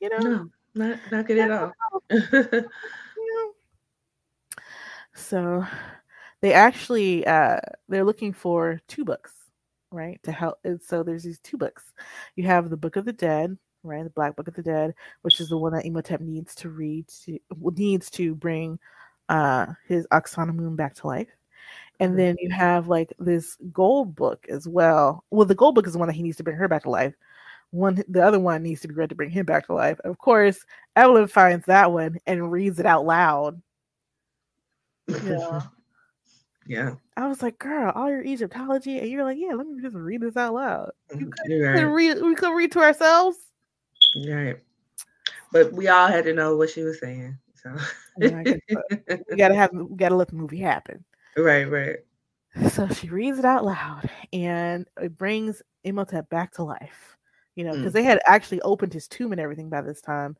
you 0.00 0.08
know. 0.10 0.18
No, 0.18 0.48
not 0.74 0.98
not 1.10 1.26
good 1.26 1.38
at 1.38 1.50
all. 1.50 1.72
you 2.10 2.62
know. 3.16 3.52
So 5.14 5.66
they 6.40 6.52
actually 6.52 7.26
uh 7.26 7.60
they're 7.88 8.04
looking 8.04 8.32
for 8.32 8.80
two 8.88 9.04
books, 9.04 9.32
right? 9.90 10.20
To 10.24 10.32
help 10.32 10.58
and 10.64 10.80
so 10.80 11.02
there's 11.02 11.24
these 11.24 11.40
two 11.40 11.56
books. 11.56 11.92
You 12.36 12.44
have 12.44 12.70
the 12.70 12.76
Book 12.76 12.96
of 12.96 13.04
the 13.04 13.12
Dead, 13.12 13.56
right? 13.82 14.04
The 14.04 14.10
Black 14.10 14.36
Book 14.36 14.48
of 14.48 14.54
the 14.54 14.62
Dead, 14.62 14.94
which 15.22 15.40
is 15.40 15.48
the 15.48 15.58
one 15.58 15.72
that 15.72 15.84
Imhotep 15.84 16.20
needs 16.20 16.54
to 16.56 16.70
read 16.70 17.08
to 17.24 17.38
needs 17.76 18.10
to 18.10 18.34
bring 18.34 18.78
uh 19.28 19.66
his 19.86 20.06
Anck-su-namun 20.08 20.76
back 20.76 20.94
to 20.96 21.06
life. 21.06 21.28
And 22.00 22.10
mm-hmm. 22.10 22.18
then 22.18 22.36
you 22.40 22.50
have 22.50 22.88
like 22.88 23.12
this 23.18 23.56
gold 23.72 24.14
book 24.14 24.46
as 24.48 24.68
well. 24.68 25.24
Well, 25.30 25.46
the 25.46 25.54
gold 25.54 25.74
book 25.74 25.86
is 25.86 25.94
the 25.94 25.98
one 25.98 26.08
that 26.08 26.14
he 26.14 26.22
needs 26.22 26.36
to 26.38 26.44
bring 26.44 26.56
her 26.56 26.68
back 26.68 26.84
to 26.84 26.90
life. 26.90 27.14
One, 27.70 28.02
the 28.08 28.24
other 28.24 28.38
one 28.38 28.62
needs 28.62 28.80
to 28.82 28.88
be 28.88 28.94
read 28.94 29.10
to 29.10 29.14
bring 29.14 29.30
him 29.30 29.44
back 29.44 29.66
to 29.66 29.74
life. 29.74 30.00
Of 30.00 30.18
course, 30.18 30.64
Evelyn 30.96 31.28
finds 31.28 31.66
that 31.66 31.92
one 31.92 32.18
and 32.26 32.50
reads 32.50 32.78
it 32.78 32.86
out 32.86 33.04
loud. 33.04 33.60
Yeah. 35.06 35.62
yeah. 36.66 36.94
I 37.16 37.26
was 37.26 37.42
like, 37.42 37.58
girl, 37.58 37.92
all 37.94 38.08
your 38.08 38.22
Egyptology, 38.22 38.98
and 38.98 39.08
you're 39.08 39.24
like, 39.24 39.38
yeah, 39.38 39.52
let 39.52 39.66
me 39.66 39.82
just 39.82 39.96
read 39.96 40.22
this 40.22 40.36
out 40.36 40.54
loud. 40.54 40.92
You 41.10 41.26
mm, 41.26 41.32
could, 41.32 41.62
right. 41.62 41.82
read, 41.82 42.22
we 42.22 42.34
could 42.34 42.54
read 42.54 42.72
to 42.72 42.80
ourselves. 42.80 43.36
Right. 44.26 44.56
But 45.52 45.72
we 45.72 45.88
all 45.88 46.08
had 46.08 46.24
to 46.24 46.32
know 46.32 46.56
what 46.56 46.70
she 46.70 46.82
was 46.82 47.00
saying. 47.00 47.36
So 47.62 47.74
yeah, 48.18 48.42
we 49.30 49.36
gotta 49.36 49.54
have 49.54 49.70
we 49.72 49.96
gotta 49.96 50.16
let 50.16 50.28
the 50.28 50.36
movie 50.36 50.60
happen. 50.60 51.04
Right, 51.36 51.64
right. 51.64 51.96
So 52.70 52.88
she 52.88 53.08
reads 53.08 53.38
it 53.38 53.44
out 53.44 53.64
loud 53.64 54.08
and 54.32 54.86
it 55.00 55.16
brings 55.16 55.62
Imhotep 55.84 56.28
back 56.28 56.52
to 56.54 56.64
life. 56.64 57.16
You 57.54 57.64
know, 57.64 57.72
because 57.72 57.90
mm. 57.90 57.94
they 57.94 58.04
had 58.04 58.20
actually 58.24 58.60
opened 58.60 58.92
his 58.92 59.08
tomb 59.08 59.32
and 59.32 59.40
everything 59.40 59.68
by 59.68 59.80
this 59.80 60.00
time, 60.00 60.36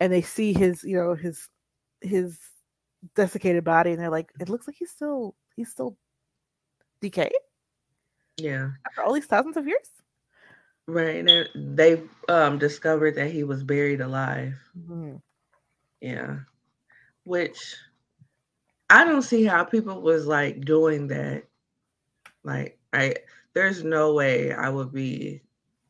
and 0.00 0.12
they 0.12 0.22
see 0.22 0.52
his, 0.52 0.82
you 0.82 0.96
know, 0.96 1.14
his 1.14 1.48
his 2.00 2.38
desiccated 3.14 3.62
body, 3.62 3.92
and 3.92 4.00
they're 4.00 4.10
like, 4.10 4.32
it 4.40 4.48
looks 4.48 4.66
like 4.66 4.76
he's 4.76 4.90
still 4.90 5.36
he's 5.54 5.70
still 5.70 5.96
decayed. 7.00 7.30
Yeah. 8.36 8.70
After 8.84 9.02
all 9.02 9.12
these 9.12 9.26
thousands 9.26 9.56
of 9.56 9.66
years. 9.66 9.88
Right. 10.88 11.24
And 11.28 11.48
they 11.76 12.02
um 12.28 12.58
discovered 12.58 13.14
that 13.14 13.30
he 13.30 13.44
was 13.44 13.62
buried 13.62 14.00
alive. 14.00 14.54
Mm-hmm. 14.76 15.16
Yeah. 16.00 16.38
Which 17.26 17.74
I 18.88 19.04
don't 19.04 19.22
see 19.22 19.44
how 19.44 19.64
people 19.64 20.00
was 20.00 20.26
like 20.26 20.64
doing 20.64 21.08
that. 21.08 21.44
Like 22.44 22.78
I 22.92 23.16
there's 23.52 23.82
no 23.82 24.14
way 24.14 24.52
I 24.52 24.68
would 24.68 24.92
be 24.92 25.42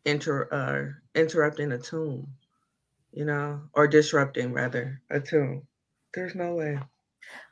inter 0.07 0.49
uh, 0.51 1.19
interrupting 1.19 1.73
a 1.73 1.79
tomb, 1.79 2.27
you 3.13 3.27
know, 3.27 3.61
or 3.75 3.87
disrupting 3.87 4.53
rather 4.53 5.03
a 5.11 5.21
tomb. 5.21 5.67
There's 6.15 6.35
no 6.35 6.55
way. 6.55 6.79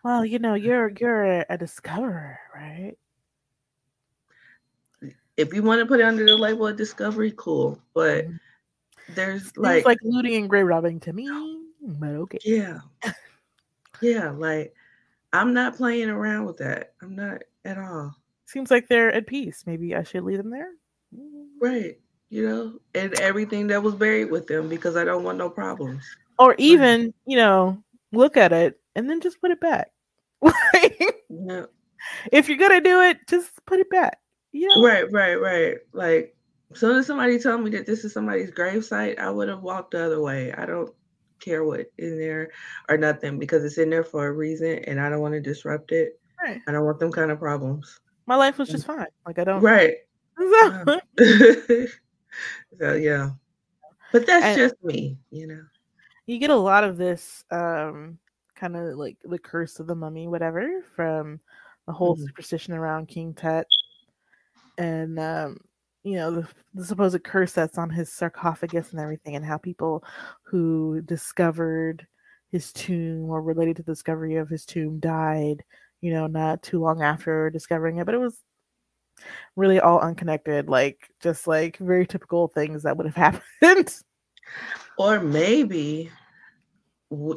Well, 0.03 0.25
you 0.25 0.39
know, 0.39 0.55
you're 0.55 0.93
you're 0.99 1.45
a, 1.49 1.59
discoverer, 1.59 2.39
right? 2.55 2.95
If 5.37 5.53
you 5.53 5.63
want 5.63 5.81
to 5.81 5.87
put 5.87 6.01
it 6.01 6.05
under 6.05 6.25
the 6.25 6.37
label 6.37 6.69
of 6.69 6.77
discovery, 6.77 7.35
cool. 7.37 7.79
But 7.93 8.25
mm-hmm. 8.25 9.15
there's 9.15 9.55
like 9.57 9.85
like 9.85 9.99
looting 10.03 10.37
and 10.37 10.49
grave 10.49 10.67
robbing 10.67 11.01
to 11.01 11.13
me, 11.13 11.29
but 11.83 12.11
okay. 12.11 12.39
Yeah. 12.45 12.79
Yeah, 14.01 14.31
like 14.31 14.75
I'm 15.33 15.53
not 15.53 15.77
playing 15.77 16.11
around 16.11 16.47
with 16.47 16.59
that. 16.59 16.93
I'm 17.03 17.17
not 17.17 17.43
at 17.65 17.79
all. 17.79 18.15
Seems 18.47 18.71
like 18.71 18.89
they're 18.89 19.13
at 19.13 19.27
peace. 19.27 19.65
Maybe 19.67 19.95
I 19.95 20.03
should 20.03 20.25
leave 20.25 20.39
them 20.39 20.51
there. 20.51 20.71
Right. 21.61 21.99
You 22.31 22.49
know, 22.49 22.79
and 22.95 23.19
everything 23.21 23.67
that 23.69 23.83
was 23.83 23.95
buried 23.95 24.31
with 24.31 24.47
them 24.47 24.69
because 24.69 24.97
I 24.97 25.05
don't 25.05 25.25
want 25.25 25.39
no 25.39 25.51
problems. 25.51 26.05
Or 26.39 26.55
even, 26.59 27.15
you 27.27 27.37
know, 27.37 27.83
look 28.13 28.37
at 28.37 28.53
it 28.53 28.81
and 28.95 29.09
then 29.09 29.21
just 29.21 29.41
put 29.41 29.51
it 29.51 29.61
back. 29.61 29.91
yeah. 30.43 31.65
If 32.33 32.49
you're 32.49 32.59
gonna 32.59 32.81
do 32.81 33.01
it, 33.03 33.27
just 33.29 33.51
put 33.67 33.81
it 33.81 33.91
back. 33.91 34.19
Yeah. 34.53 34.69
Right, 34.79 35.11
right, 35.11 35.35
right. 35.35 35.77
Like 35.93 36.37
as 36.73 36.79
soon 36.79 36.97
as 36.97 37.07
somebody 37.07 37.39
told 37.39 37.63
me 37.63 37.71
that 37.71 37.87
this 37.87 38.05
is 38.05 38.13
somebody's 38.13 38.51
gravesite, 38.51 39.19
I 39.19 39.31
would 39.31 39.49
have 39.49 39.63
walked 39.63 39.93
the 39.93 40.05
other 40.05 40.21
way. 40.21 40.53
I 40.53 40.67
don't 40.67 40.93
care 41.45 41.65
what 41.65 41.87
in 41.99 42.19
there 42.19 42.51
or 42.89 42.97
nothing 42.97 43.39
because 43.39 43.65
it's 43.65 43.79
in 43.79 43.91
there 43.91 44.05
for 44.05 44.27
a 44.27 44.33
reason 44.33 44.79
and 44.87 45.01
I 45.01 45.09
don't 45.09 45.21
want 45.21 45.35
to 45.35 45.41
disrupt 45.41 45.93
it. 45.93 46.19
Right. 46.43 46.61
I 46.67 46.73
don't 46.73 46.85
want 46.85 46.99
them 46.99 47.13
kind 47.13 47.31
of 47.31 47.39
problems. 47.39 48.01
My 48.27 48.37
life 48.37 48.59
was 48.59 48.69
just 48.69 48.87
fine. 48.87 49.07
Like 49.27 49.39
I 49.39 49.45
don't 49.45 49.63
Right. 49.63 49.95
so 52.79 52.95
yeah. 52.95 53.31
But 54.13 54.27
that's 54.27 54.45
and 54.45 54.57
just 54.57 54.83
me, 54.83 55.19
you 55.31 55.47
know. 55.47 55.63
You 56.27 56.39
get 56.39 56.51
a 56.51 56.57
lot 56.57 56.85
of 56.85 56.97
this 56.97 57.45
um 57.51 58.19
kind 58.55 58.77
of 58.77 58.97
like 58.97 59.19
the 59.25 59.39
curse 59.39 59.81
of 59.81 59.87
the 59.87 59.95
mummy, 59.95 60.27
whatever, 60.29 60.83
from 60.95 61.41
the 61.87 61.93
whole 61.93 62.15
mm-hmm. 62.15 62.25
superstition 62.25 62.75
around 62.75 63.09
King 63.09 63.35
Tut. 63.35 63.67
And 64.79 65.19
um 65.19 65.59
you 66.05 66.17
know 66.17 66.31
the, 66.31 66.49
the, 66.75 66.85
supposed 66.85 67.25
curse 67.25 67.53
that's 67.53 67.79
on 67.79 67.91
his 67.91 68.13
sarcophagus 68.13 68.93
and 68.93 69.01
everything 69.01 69.37
and 69.37 69.45
how 69.45 69.57
people 69.57 70.05
who 70.43 71.01
discovered 71.03 72.07
his 72.53 72.73
tomb 72.73 73.29
or 73.31 73.43
related 73.43 73.77
to 73.77 73.83
the 73.83 73.93
discovery 73.93 74.37
of 74.37 74.49
his 74.49 74.65
tomb 74.65 75.01
died 75.01 75.65
you 76.05 76.13
know 76.13 76.27
not 76.27 76.63
too 76.63 76.79
long 76.79 77.03
after 77.03 77.49
discovering 77.49 77.97
it. 77.97 78.05
But 78.05 78.15
it 78.15 78.19
was 78.19 78.39
really 79.57 79.81
all 79.81 80.01
unconnected 80.01 80.69
like 80.69 80.99
just 81.21 81.47
like 81.47 81.79
very 81.79 82.07
typical 82.07 82.49
things 82.49 82.83
that 82.83 82.97
would 82.97 83.07
have 83.07 83.43
happened. 83.63 84.03
Or 84.99 85.21
maybe 85.21 86.11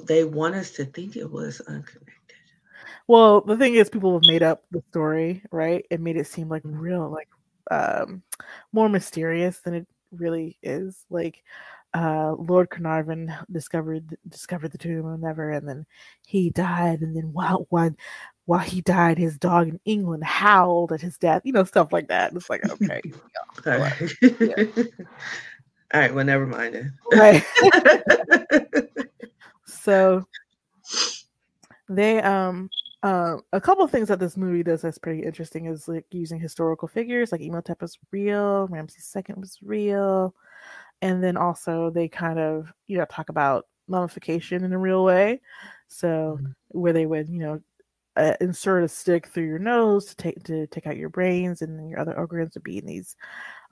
they 0.03 0.25
want 0.25 0.55
us 0.55 0.71
to 0.71 0.85
think 0.85 1.15
it 1.15 1.31
was 1.31 1.61
unconnected. 1.61 2.13
Well 3.07 3.39
the 3.39 3.55
thing 3.55 3.75
is 3.75 3.89
people 3.89 4.13
have 4.13 4.27
made 4.27 4.43
up 4.43 4.65
the 4.69 4.83
story 4.89 5.43
right? 5.49 5.85
It 5.89 6.01
made 6.01 6.17
it 6.17 6.27
seem 6.27 6.49
like 6.49 6.63
real 6.65 7.09
like 7.09 7.29
um, 7.71 8.23
more 8.71 8.89
mysterious 8.89 9.59
than 9.59 9.73
it 9.73 9.87
really 10.11 10.57
is. 10.61 11.05
Like 11.09 11.43
uh, 11.93 12.35
Lord 12.37 12.69
Carnarvon 12.69 13.33
discovered 13.51 14.17
discovered 14.29 14.71
the 14.71 14.77
tomb 14.77 15.05
or 15.05 15.15
whatever, 15.15 15.51
and 15.51 15.67
then 15.67 15.85
he 16.25 16.49
died, 16.49 17.01
and 17.01 17.15
then 17.15 17.33
while 17.33 17.65
while 17.69 17.91
while 18.45 18.59
he 18.59 18.81
died, 18.81 19.17
his 19.17 19.37
dog 19.37 19.67
in 19.67 19.79
England 19.85 20.23
howled 20.23 20.91
at 20.91 21.01
his 21.01 21.17
death. 21.17 21.41
You 21.43 21.53
know, 21.53 21.63
stuff 21.63 21.91
like 21.91 22.07
that. 22.09 22.33
It's 22.33 22.49
like 22.49 22.69
okay, 22.69 23.01
all 23.65 23.79
right. 23.79 24.13
Yeah. 24.21 24.63
all 25.93 26.01
right. 26.01 26.13
Well, 26.13 26.25
never 26.25 26.45
mind 26.45 26.75
it. 26.75 26.85
Right. 27.13 27.43
so 29.65 30.25
they 31.89 32.21
um 32.21 32.69
uh, 33.03 33.37
a 33.53 33.61
couple 33.61 33.83
of 33.85 33.91
things 33.91 34.07
that 34.09 34.19
this 34.19 34.37
movie 34.37 34.63
does 34.63 34.81
that's 34.81 34.97
pretty 34.97 35.23
interesting 35.23 35.65
is 35.67 35.87
like 35.87 36.05
using 36.11 36.39
historical 36.39 36.87
figures, 36.87 37.31
like 37.31 37.41
Imhotep 37.41 37.81
was 37.81 37.97
real, 38.11 38.67
Ramses 38.69 39.05
II 39.05 39.35
was 39.37 39.59
real, 39.61 40.33
and 41.01 41.23
then 41.23 41.37
also 41.37 41.89
they 41.91 42.07
kind 42.09 42.39
of 42.39 42.73
you 42.87 42.97
know 42.97 43.05
talk 43.05 43.29
about 43.29 43.67
mummification 43.89 44.63
in 44.65 44.73
a 44.73 44.77
real 44.79 45.03
way 45.03 45.41
so 45.87 46.39
Mhm. 46.39 46.55
where 46.69 46.93
they 46.93 47.05
would 47.07 47.29
you 47.29 47.39
know 47.39 47.61
uh, 48.17 48.33
insert 48.41 48.83
a 48.83 48.87
stick 48.87 49.27
through 49.27 49.45
your 49.45 49.59
nose 49.59 50.05
to 50.05 50.15
take 50.15 50.43
to 50.43 50.67
take 50.67 50.87
out 50.87 50.97
your 50.97 51.09
brains 51.09 51.61
and 51.61 51.77
then 51.79 51.87
your 51.89 51.99
other 51.99 52.17
organs 52.17 52.55
would 52.55 52.63
be 52.63 52.77
in 52.79 52.85
these 52.85 53.15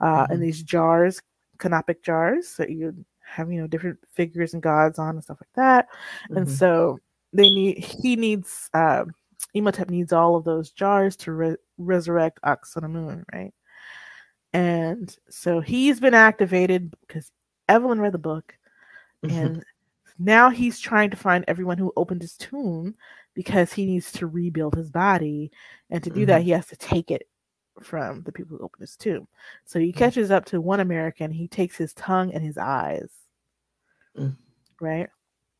uh 0.00 0.26
in 0.30 0.40
Mhm. 0.40 0.40
these 0.40 0.62
jars 0.62 1.20
canopic 1.58 2.02
jars 2.02 2.56
that 2.56 2.70
you 2.70 2.94
have 3.24 3.50
you 3.52 3.60
know 3.60 3.66
different 3.66 3.98
figures 4.12 4.54
and 4.54 4.62
gods 4.62 4.98
on 4.98 5.16
and 5.16 5.24
stuff 5.24 5.38
like 5.40 5.52
that 5.54 5.88
and 6.34 6.48
Mhm. 6.48 6.50
so 6.50 6.98
they 7.32 7.48
need 7.52 7.78
he 7.78 8.16
needs 8.16 8.70
um 8.74 9.14
Imhotep 9.54 9.90
needs 9.90 10.12
all 10.12 10.36
of 10.36 10.44
those 10.44 10.70
jars 10.72 11.16
to 11.16 11.32
re- 11.32 11.56
resurrect 11.78 12.40
Anck-su-namun, 12.44 13.24
right? 13.32 13.52
And 14.52 15.14
so 15.28 15.60
he's 15.60 16.00
been 16.00 16.14
activated 16.14 16.94
because 17.06 17.30
Evelyn 17.68 18.00
read 18.00 18.12
the 18.12 18.18
book, 18.18 18.56
Mhm. 19.24 19.30
and 19.36 19.64
now 20.18 20.50
he's 20.50 20.80
trying 20.80 21.10
to 21.10 21.16
find 21.16 21.44
everyone 21.48 21.78
who 21.78 21.92
opened 21.96 22.22
his 22.22 22.36
tomb 22.36 22.96
because 23.34 23.72
he 23.72 23.86
needs 23.86 24.12
to 24.12 24.26
rebuild 24.26 24.74
his 24.76 24.90
body. 24.90 25.50
And 25.90 26.02
to 26.04 26.10
do 26.10 26.26
that, 26.26 26.42
Mhm. 26.42 26.44
he 26.44 26.50
has 26.52 26.66
to 26.68 26.76
take 26.76 27.10
it 27.10 27.28
from 27.80 28.22
the 28.22 28.32
people 28.32 28.56
who 28.58 28.64
opened 28.64 28.80
his 28.82 28.96
tomb. 28.96 29.28
So 29.66 29.78
he 29.78 29.92
Mhm. 29.92 29.96
catches 29.96 30.30
up 30.30 30.44
to 30.46 30.60
one 30.60 30.80
American, 30.80 31.30
he 31.30 31.48
takes 31.48 31.76
his 31.76 31.92
tongue 31.94 32.32
and 32.34 32.42
his 32.44 32.58
eyes, 32.58 33.10
Mm. 34.16 34.36
right? 34.80 35.08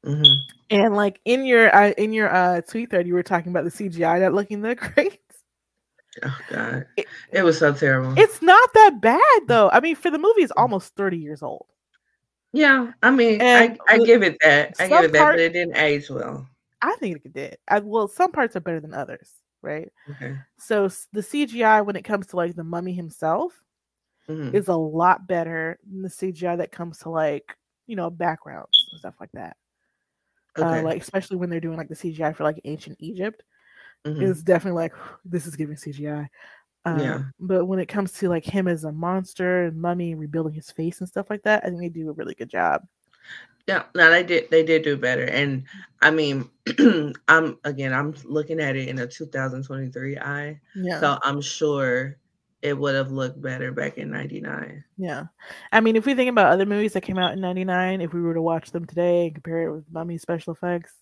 Mhm. 0.06 0.34
And 0.70 0.94
like 0.94 1.20
in 1.24 1.44
your 1.44 1.74
uh, 1.74 1.90
in 1.98 2.12
your 2.12 2.32
uh 2.32 2.60
tweet 2.62 2.90
thread, 2.90 3.06
you 3.06 3.14
were 3.14 3.22
talking 3.22 3.50
about 3.50 3.64
the 3.64 3.70
CGI 3.70 4.20
not 4.20 4.32
looking 4.34 4.62
that 4.62 4.76
great. 4.78 5.20
Oh 6.22 6.38
God, 6.48 6.86
It- 6.96 7.08
it 7.30 7.42
was 7.42 7.58
so 7.58 7.74
terrible. 7.74 8.14
It's 8.18 8.40
not 8.40 8.72
that 8.72 9.00
bad 9.02 9.40
though. 9.48 9.68
I 9.70 9.80
mean, 9.80 9.96
for 9.96 10.10
the 10.10 10.16
movie, 10.18 10.40
it's 10.42 10.52
almost 10.56 10.94
thirty 10.96 11.18
years 11.18 11.42
old. 11.42 11.66
yeah, 12.52 12.92
I 13.02 13.10
mean, 13.10 13.42
And 13.42 13.78
I, 13.86 13.94
I 13.94 13.98
give 13.98 14.22
it 14.22 14.38
that. 14.40 14.76
I 14.78 14.88
give 14.88 15.04
it 15.04 15.12
that, 15.12 15.18
part- 15.18 15.34
but 15.34 15.40
it 15.40 15.52
didn't 15.52 15.76
age 15.76 16.08
well. 16.08 16.48
I 16.80 16.94
think 17.00 17.20
it 17.24 17.34
did. 17.34 17.58
I, 17.68 17.80
well, 17.80 18.08
some 18.08 18.32
parts 18.32 18.56
are 18.56 18.60
better 18.60 18.80
than 18.80 18.94
others, 18.94 19.30
right? 19.60 19.92
Okay. 20.10 20.36
So 20.58 20.88
the 21.12 21.20
CGI 21.20 21.84
when 21.84 21.96
it 21.96 22.04
comes 22.04 22.28
to 22.28 22.36
like 22.36 22.54
the 22.56 22.64
mummy 22.64 22.94
himself 22.94 23.52
Mhm. 24.28 24.54
is 24.54 24.68
a 24.68 24.74
lot 24.76 25.26
better 25.28 25.78
than 25.86 26.00
the 26.02 26.08
CGI 26.08 26.56
that 26.56 26.72
comes 26.72 26.98
to 27.00 27.10
like 27.10 27.54
you 27.86 27.94
know 27.96 28.08
backgrounds 28.08 28.86
and 28.90 29.00
stuff 29.00 29.14
like 29.20 29.32
that. 29.34 29.56
Okay. 30.58 30.80
Uh, 30.80 30.82
like 30.82 31.00
especially 31.02 31.36
when 31.36 31.50
they're 31.50 31.60
doing 31.60 31.76
like 31.76 31.88
the 31.88 31.94
CGI 31.94 32.34
for 32.34 32.44
like 32.44 32.60
ancient 32.64 32.96
Egypt, 33.00 33.42
Mhm. 34.06 34.22
it's 34.30 34.42
definitely 34.42 34.80
like 34.82 34.92
this 35.24 35.46
is 35.46 35.56
giving 35.56 35.76
CGI. 35.76 36.28
Um, 36.84 37.00
Yeah. 37.00 37.22
But 37.40 37.66
when 37.66 37.78
it 37.80 37.86
comes 37.88 38.12
to 38.14 38.28
like 38.28 38.44
him 38.44 38.68
as 38.68 38.84
a 38.84 38.92
monster 38.92 39.64
and 39.64 39.80
mummy 39.80 40.14
rebuilding 40.14 40.54
his 40.54 40.70
face 40.70 41.00
and 41.00 41.08
stuff 41.08 41.30
like 41.30 41.42
that, 41.42 41.64
I 41.64 41.68
think 41.68 41.80
they 41.80 41.88
do 41.88 42.08
a 42.10 42.12
really 42.12 42.34
good 42.34 42.48
job. 42.50 42.82
Yeah, 43.66 43.84
no, 43.96 44.10
they 44.10 44.22
did. 44.22 44.48
They 44.50 44.62
did 44.62 44.84
do 44.84 44.96
better, 44.96 45.24
and 45.24 45.64
I 46.00 46.12
mean, 46.12 46.48
I'm 47.28 47.58
again, 47.64 47.92
I'm 47.92 48.14
looking 48.24 48.60
at 48.60 48.76
it 48.76 48.88
in 48.88 49.00
a 49.00 49.06
2023 49.08 50.18
eye, 50.18 50.60
Yeah. 50.76 51.00
so 51.00 51.18
I'm 51.24 51.40
sure 51.40 52.16
it 52.62 52.76
would 52.76 52.94
have 52.94 53.10
looked 53.10 53.40
better 53.40 53.70
back 53.72 53.98
in 53.98 54.10
'99. 54.10 54.82
Yeah. 54.96 55.24
I 55.72 55.80
mean, 55.80 55.96
if 55.96 56.06
we 56.06 56.14
think 56.14 56.30
about 56.30 56.52
other 56.52 56.66
movies 56.66 56.92
that 56.94 57.02
came 57.02 57.18
out 57.18 57.32
in 57.32 57.40
99, 57.40 58.00
if 58.00 58.12
we 58.12 58.22
were 58.22 58.34
to 58.34 58.42
watch 58.42 58.70
them 58.70 58.84
today 58.86 59.26
and 59.26 59.34
compare 59.34 59.62
it 59.68 59.72
with 59.72 59.84
Mummy 59.92 60.18
special 60.18 60.52
effects, 60.54 60.92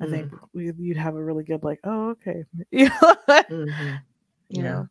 I 0.00 0.06
think 0.06 0.32
we, 0.52 0.72
you'd 0.78 0.96
have 0.96 1.14
a 1.16 1.22
really 1.22 1.44
good, 1.44 1.62
like, 1.64 1.80
oh, 1.84 2.10
okay. 2.10 2.44
you 2.70 2.88
Mhm. 2.88 4.00
Yeah. 4.48 4.62
know? 4.62 4.88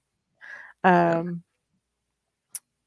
Um, 0.84 1.44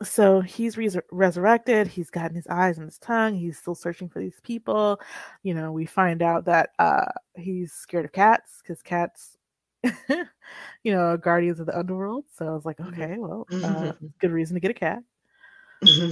so 0.02 0.40
he's 0.40 0.76
res- 0.76 0.98
resurrected. 1.10 1.86
He's 1.86 2.10
gotten 2.10 2.34
his 2.36 2.46
eyes 2.48 2.78
and 2.78 2.86
his 2.86 2.98
tongue. 2.98 3.34
He's 3.36 3.58
still 3.58 3.74
searching 3.74 4.08
for 4.08 4.20
these 4.20 4.40
people. 4.42 5.00
You 5.42 5.54
know, 5.54 5.72
we 5.72 5.86
find 5.86 6.22
out 6.22 6.44
that 6.46 6.70
uh, 6.78 7.06
he's 7.36 7.72
scared 7.72 8.04
of 8.04 8.12
cats 8.12 8.60
because 8.62 8.82
cats, 8.82 9.36
you 10.84 10.92
know, 10.92 11.16
guardians 11.16 11.60
of 11.60 11.66
the 11.66 11.78
underworld. 11.78 12.24
So 12.34 12.46
I 12.48 12.52
was 12.52 12.64
like, 12.64 12.80
Mhm. 12.80 13.04
okay, 13.04 13.16
well, 13.18 13.48
uh, 13.62 13.92
good 14.20 14.32
reason 14.32 14.54
to 14.54 14.60
get 14.60 14.70
a 14.70 14.74
cat 14.74 15.02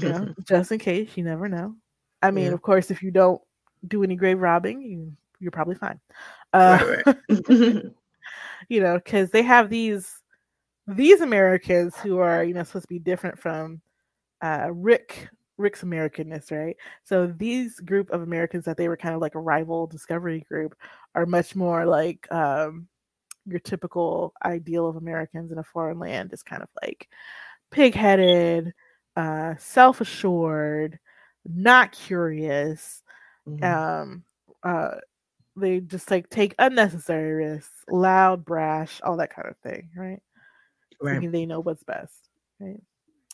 you 0.00 0.08
know, 0.08 0.28
just 0.46 0.72
in 0.72 0.78
case 0.78 1.16
you 1.16 1.24
never 1.24 1.48
know. 1.48 1.74
I 2.22 2.30
mean, 2.30 2.46
Yeah. 2.46 2.52
of 2.52 2.62
course, 2.62 2.90
if 2.90 3.02
you 3.02 3.10
don't 3.10 3.40
do 3.88 4.02
any 4.02 4.16
grave 4.16 4.40
robbing, 4.40 4.82
you 4.82 5.12
you're 5.40 5.50
probably 5.52 5.74
fine. 5.74 5.98
Uh, 6.52 6.78
right, 6.78 7.04
right. 7.06 7.06
you 8.68 8.80
know, 8.80 8.96
because 8.96 9.30
they 9.30 9.42
have 9.42 9.68
these 9.70 10.20
these 10.88 11.20
Americans 11.22 11.96
who 11.98 12.18
are 12.18 12.44
you 12.44 12.54
know 12.54 12.64
supposed 12.64 12.84
to 12.84 12.88
be 12.88 12.98
different 13.00 13.38
from 13.38 13.80
uh, 14.42 14.68
Rick 14.72 15.28
Rick's 15.58 15.82
Americanness, 15.82 16.50
right? 16.52 16.76
So 17.04 17.28
these 17.28 17.80
group 17.80 18.10
of 18.10 18.22
Americans 18.22 18.64
that 18.66 18.76
they 18.78 18.88
were 18.88 18.96
kind 18.96 19.14
of 19.14 19.20
like 19.22 19.36
a 19.36 19.40
rival 19.40 19.86
discovery 19.86 20.44
group 20.48 20.74
are 21.14 21.26
much 21.26 21.56
more 21.56 21.86
like 21.86 22.30
um, 22.32 22.88
your 23.46 23.60
typical 23.60 24.32
ideal 24.44 24.86
of 24.88 24.96
Americans 24.96 25.52
in 25.52 25.58
a 25.58 25.64
foreign 25.64 25.98
land, 25.98 26.32
is 26.32 26.42
kind 26.42 26.62
of 26.62 26.68
like 26.82 27.08
pig-headed, 27.70 28.72
uh, 29.16 29.54
self-assured, 29.58 30.98
not 31.44 31.92
curious. 31.92 33.02
Mhm. 33.48 33.64
Um, 33.64 34.24
uh, 34.62 34.96
they 35.56 35.80
just 35.80 36.10
like 36.10 36.28
take 36.30 36.54
unnecessary 36.58 37.32
risks, 37.32 37.84
loud, 37.88 38.44
brash, 38.44 39.00
all 39.02 39.16
that 39.18 39.34
kind 39.34 39.48
of 39.48 39.56
thing, 39.58 39.90
right? 39.96 40.22
right, 41.00 41.12
Thinking 41.14 41.30
they 41.32 41.46
know 41.46 41.60
what's 41.60 41.84
best, 41.84 42.14
right? 42.60 42.80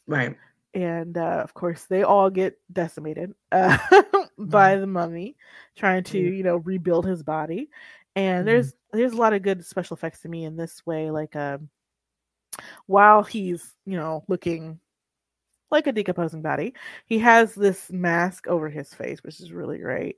right. 0.07 0.37
and 0.75 1.17
uh, 1.17 1.41
of 1.43 1.55
course 1.55 1.85
they 1.85 2.03
all 2.03 2.31
get 2.31 2.59
decimated 2.73 3.35
uh, 3.53 3.79
by 4.39 4.77
the 4.77 4.87
mummy 4.87 5.37
trying 5.77 6.03
to 6.05 6.19
you 6.19 6.43
know 6.43 6.57
rebuild 6.57 7.07
his 7.07 7.23
body 7.23 7.71
and 8.17 8.47
Mhm. 8.47 8.47
there's 8.47 8.75
there's 8.93 9.13
a 9.13 9.17
lot 9.17 9.33
of 9.33 9.43
good 9.43 9.65
special 9.65 9.97
effects 9.97 10.21
to 10.21 10.29
me 10.29 10.45
in 10.45 10.57
this 10.57 10.85
way 10.87 11.11
like 11.11 11.37
um 11.37 11.69
while 12.87 13.23
he's 13.23 13.75
you 13.87 13.97
know 13.97 14.25
looking 14.29 14.79
like 15.71 15.87
a 15.87 15.93
decomposing 15.93 16.43
body 16.43 16.75
he 17.07 17.19
has 17.19 17.55
this 17.55 17.91
mask 17.93 18.47
over 18.49 18.69
his 18.69 18.95
face 18.95 19.23
which 19.23 19.41
is 19.41 19.53
really 19.53 19.79
great 19.79 20.17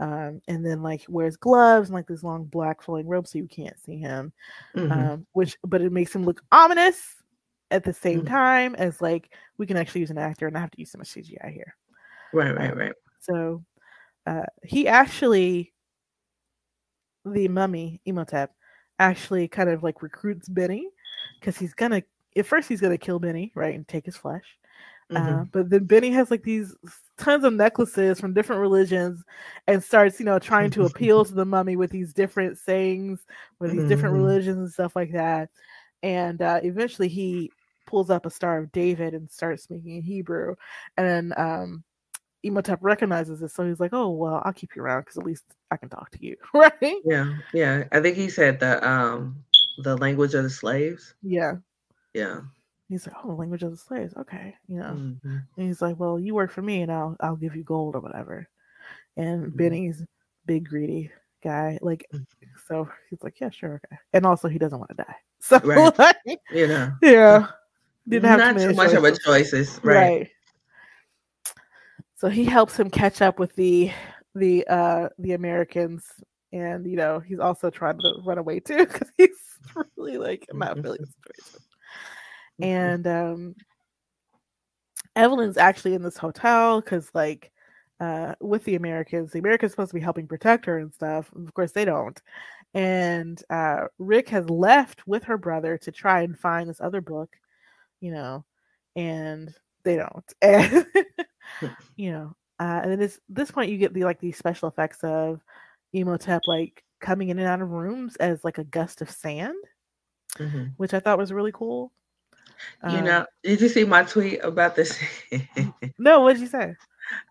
um 0.00 0.40
and 0.48 0.64
then 0.66 0.82
like 0.82 1.04
wears 1.08 1.36
gloves 1.36 1.88
and 1.88 1.94
like 1.94 2.06
this 2.06 2.22
long 2.24 2.44
black 2.44 2.82
flowing 2.82 3.06
robe 3.08 3.26
so 3.26 3.38
you 3.38 3.48
can't 3.48 3.78
see 3.80 3.98
him 3.98 4.32
Mhm. 4.74 4.90
um, 4.92 5.26
which 5.32 5.56
but 5.64 5.82
it 5.82 5.92
makes 5.92 6.14
him 6.14 6.24
look 6.24 6.42
ominous 6.52 7.16
at 7.70 7.84
the 7.84 7.92
same 7.92 8.22
Mhm. 8.22 8.28
time 8.28 8.74
as 8.76 9.00
like 9.02 9.32
we 9.58 9.66
can 9.66 9.76
actually 9.76 10.00
use 10.02 10.10
an 10.10 10.18
actor 10.18 10.46
and 10.46 10.54
not 10.54 10.60
have 10.60 10.70
to 10.72 10.80
use 10.80 10.92
so 10.92 10.98
much 10.98 11.08
CGI 11.08 11.50
here. 11.52 11.76
right, 12.32 12.50
right, 12.56 12.72
um, 12.72 12.78
right. 12.78 12.92
So 13.20 13.64
uh, 14.26 14.44
he 14.64 14.88
actually, 14.88 15.72
the 17.26 17.48
mummy 17.48 18.00
Imhotep, 18.06 18.52
actually 18.98 19.48
kind 19.48 19.68
of 19.70 19.82
like 19.82 20.02
recruits 20.02 20.48
Benny 20.48 20.88
because 21.40 21.58
he's 21.58 21.74
gonna 21.74 22.02
at 22.36 22.46
first 22.46 22.68
he's 22.68 22.80
gonna 22.80 22.98
kill 22.98 23.18
Benny 23.18 23.52
right 23.54 23.74
and 23.74 23.86
take 23.88 24.06
his 24.06 24.16
flesh. 24.16 24.44
Uh, 25.14 25.44
Mhm. 25.44 25.50
but 25.52 25.70
then 25.70 25.84
Benny 25.84 26.10
has 26.10 26.30
like 26.30 26.42
these 26.42 26.74
tons 27.18 27.44
of 27.44 27.52
necklaces 27.54 28.20
from 28.20 28.34
different 28.34 28.60
religions 28.60 29.22
and 29.66 29.82
starts, 29.82 30.18
you 30.20 30.26
know, 30.26 30.38
trying 30.38 30.70
to 30.70 30.84
appeal 30.84 31.24
to 31.26 31.34
the 31.34 31.44
mummy 31.44 31.76
with 31.76 31.90
these 31.90 32.12
different 32.12 32.58
sayings, 32.58 33.24
with 33.60 33.70
these 33.72 33.84
different 33.86 34.14
Mhm. 34.14 34.16
religions 34.16 34.58
and 34.58 34.72
stuff 34.72 34.96
like 34.96 35.12
that. 35.12 35.50
And 36.02 36.42
uh, 36.42 36.60
eventually 36.62 37.08
he 37.08 37.52
pulls 37.86 38.10
up 38.10 38.26
a 38.26 38.30
Star 38.30 38.58
of 38.58 38.72
David 38.72 39.14
and 39.14 39.30
starts 39.30 39.64
speaking 39.64 39.96
in 39.96 40.02
Hebrew. 40.02 40.56
And 40.96 41.06
then 41.06 41.34
um, 41.38 41.84
Imhotep 42.46 42.78
recognizes 42.82 43.42
it. 43.42 43.50
So 43.50 43.66
he's 43.66 43.80
like, 43.80 43.92
oh, 43.92 44.10
well, 44.10 44.42
I'll 44.44 44.52
keep 44.52 44.76
you 44.76 44.82
around 44.82 45.02
because 45.02 45.18
at 45.18 45.24
least 45.24 45.44
I 45.70 45.76
can 45.76 45.88
talk 45.88 46.10
to 46.12 46.24
you. 46.24 46.36
right? 46.54 46.96
Yeah, 47.04 47.34
yeah. 47.52 47.84
I 47.92 48.00
think 48.00 48.16
he 48.16 48.28
said 48.28 48.60
the 48.60 48.86
um 48.88 49.42
the 49.82 49.96
language 49.96 50.34
of 50.34 50.42
the 50.44 50.50
slaves. 50.50 51.14
Yeah. 51.22 51.54
Yeah. 52.14 52.40
He's 52.88 53.06
like, 53.06 53.16
oh, 53.22 53.28
the 53.28 53.34
language 53.34 53.62
of 53.62 53.72
the 53.72 53.76
slaves. 53.76 54.14
Okay. 54.16 54.54
You 54.68 54.78
know, 54.78 54.84
Mhm. 55.24 55.42
And 55.56 55.66
he's 55.66 55.80
like, 55.82 55.98
"Well, 55.98 56.20
you 56.20 56.34
work 56.34 56.50
for 56.52 56.62
me, 56.62 56.82
and 56.82 56.92
I'll 56.92 57.16
I'll 57.20 57.36
give 57.36 57.56
you 57.56 57.64
gold 57.64 57.96
or 57.96 58.00
whatever." 58.00 58.46
And 59.16 59.46
Mhm. 59.46 59.56
Benny's 59.56 60.04
big 60.46 60.68
greedy 60.68 61.10
guy, 61.42 61.78
like, 61.82 62.06
Mhm. 62.12 62.26
so 62.68 62.88
he's 63.10 63.22
like, 63.22 63.40
"Yeah, 63.40 63.50
sure, 63.50 63.80
okay." 63.84 63.98
And 64.12 64.24
also, 64.26 64.48
he 64.48 64.58
doesn't 64.58 64.78
want 64.78 64.90
to 64.90 64.96
die, 64.96 65.16
so 65.40 65.58
Right. 65.64 65.98
like, 65.98 66.40
You 66.50 66.66
know, 66.68 66.92
yeah, 67.02 67.48
didn't 68.08 68.28
have 68.28 68.38
not 68.38 68.58
too 68.60 68.74
much 68.74 68.92
of 68.92 69.02
a 69.04 69.10
choices. 69.10 69.24
choices. 69.24 69.80
Right. 69.84 69.96
right. 69.96 70.30
So 72.16 72.28
he 72.28 72.44
helps 72.44 72.78
him 72.78 72.90
catch 72.90 73.22
up 73.22 73.38
with 73.38 73.54
the 73.56 73.90
the 74.34 74.66
uh 74.68 75.08
the 75.18 75.32
Americans, 75.32 76.04
and 76.52 76.86
you 76.86 76.96
know 76.96 77.20
he's 77.20 77.38
also 77.40 77.70
trying 77.70 77.98
to 78.00 78.14
run 78.24 78.38
away 78.38 78.60
too 78.60 78.86
because 78.86 79.10
he's 79.18 79.30
really 79.96 80.18
like 80.18 80.46
not 80.52 80.80
feeling 80.82 81.00
the 81.00 81.06
situation. 81.08 81.60
Mhm. 82.60 82.66
and 82.66 83.06
um 83.06 83.54
Evelyn's 85.14 85.56
actually 85.56 85.94
in 85.94 86.02
this 86.02 86.16
hotel 86.18 86.80
because 86.80 87.10
like 87.14 87.52
uh 88.00 88.34
with 88.40 88.64
the 88.64 88.74
Americans, 88.74 89.32
the 89.32 89.38
Americans 89.38 89.72
supposed 89.72 89.90
to 89.90 89.94
be 89.94 90.00
helping 90.00 90.26
protect 90.26 90.66
her 90.66 90.78
and 90.78 90.92
stuff. 90.92 91.32
Of 91.34 91.52
course 91.54 91.72
they 91.72 91.84
don't. 91.84 92.20
And 92.74 93.42
uh 93.50 93.86
Rick 93.98 94.28
has 94.30 94.48
left 94.50 95.06
with 95.06 95.24
her 95.24 95.38
brother 95.38 95.78
to 95.78 95.92
try 95.92 96.22
and 96.22 96.38
find 96.38 96.68
this 96.68 96.80
other 96.80 97.00
book, 97.00 97.30
you 98.00 98.12
know, 98.12 98.44
and 98.96 99.54
they 99.84 99.96
don't. 99.96 100.24
And 100.42 100.86
you 101.96 102.12
know, 102.12 102.36
uh, 102.60 102.80
and 102.82 102.90
then 102.92 102.98
this 102.98 103.20
this 103.28 103.50
point 103.50 103.70
you 103.70 103.78
get 103.78 103.92
the 103.94 104.04
like 104.04 104.20
these 104.20 104.36
special 104.38 104.68
effects 104.68 105.02
of 105.04 105.40
Imhotep 105.92 106.42
like 106.46 106.84
coming 107.00 107.28
in 107.28 107.38
and 107.38 107.48
out 107.48 107.62
of 107.62 107.70
rooms 107.70 108.16
as 108.16 108.44
like 108.44 108.58
a 108.58 108.64
gust 108.64 109.02
of 109.02 109.10
sand, 109.10 109.56
hmm 110.38 110.76
which 110.76 110.94
I 110.94 111.00
thought 111.00 111.18
was 111.18 111.32
really 111.32 111.52
cool. 111.52 111.92
You 112.84 113.02
Um, 113.02 113.02
know, 113.02 113.26
did 113.42 113.60
you 113.60 113.68
see 113.68 113.84
my 113.84 114.02
tweet 114.04 114.42
about 114.44 114.74
this? 114.76 114.98
no, 115.98 116.20
what'd 116.22 116.40
you 116.40 116.46
say? 116.46 116.76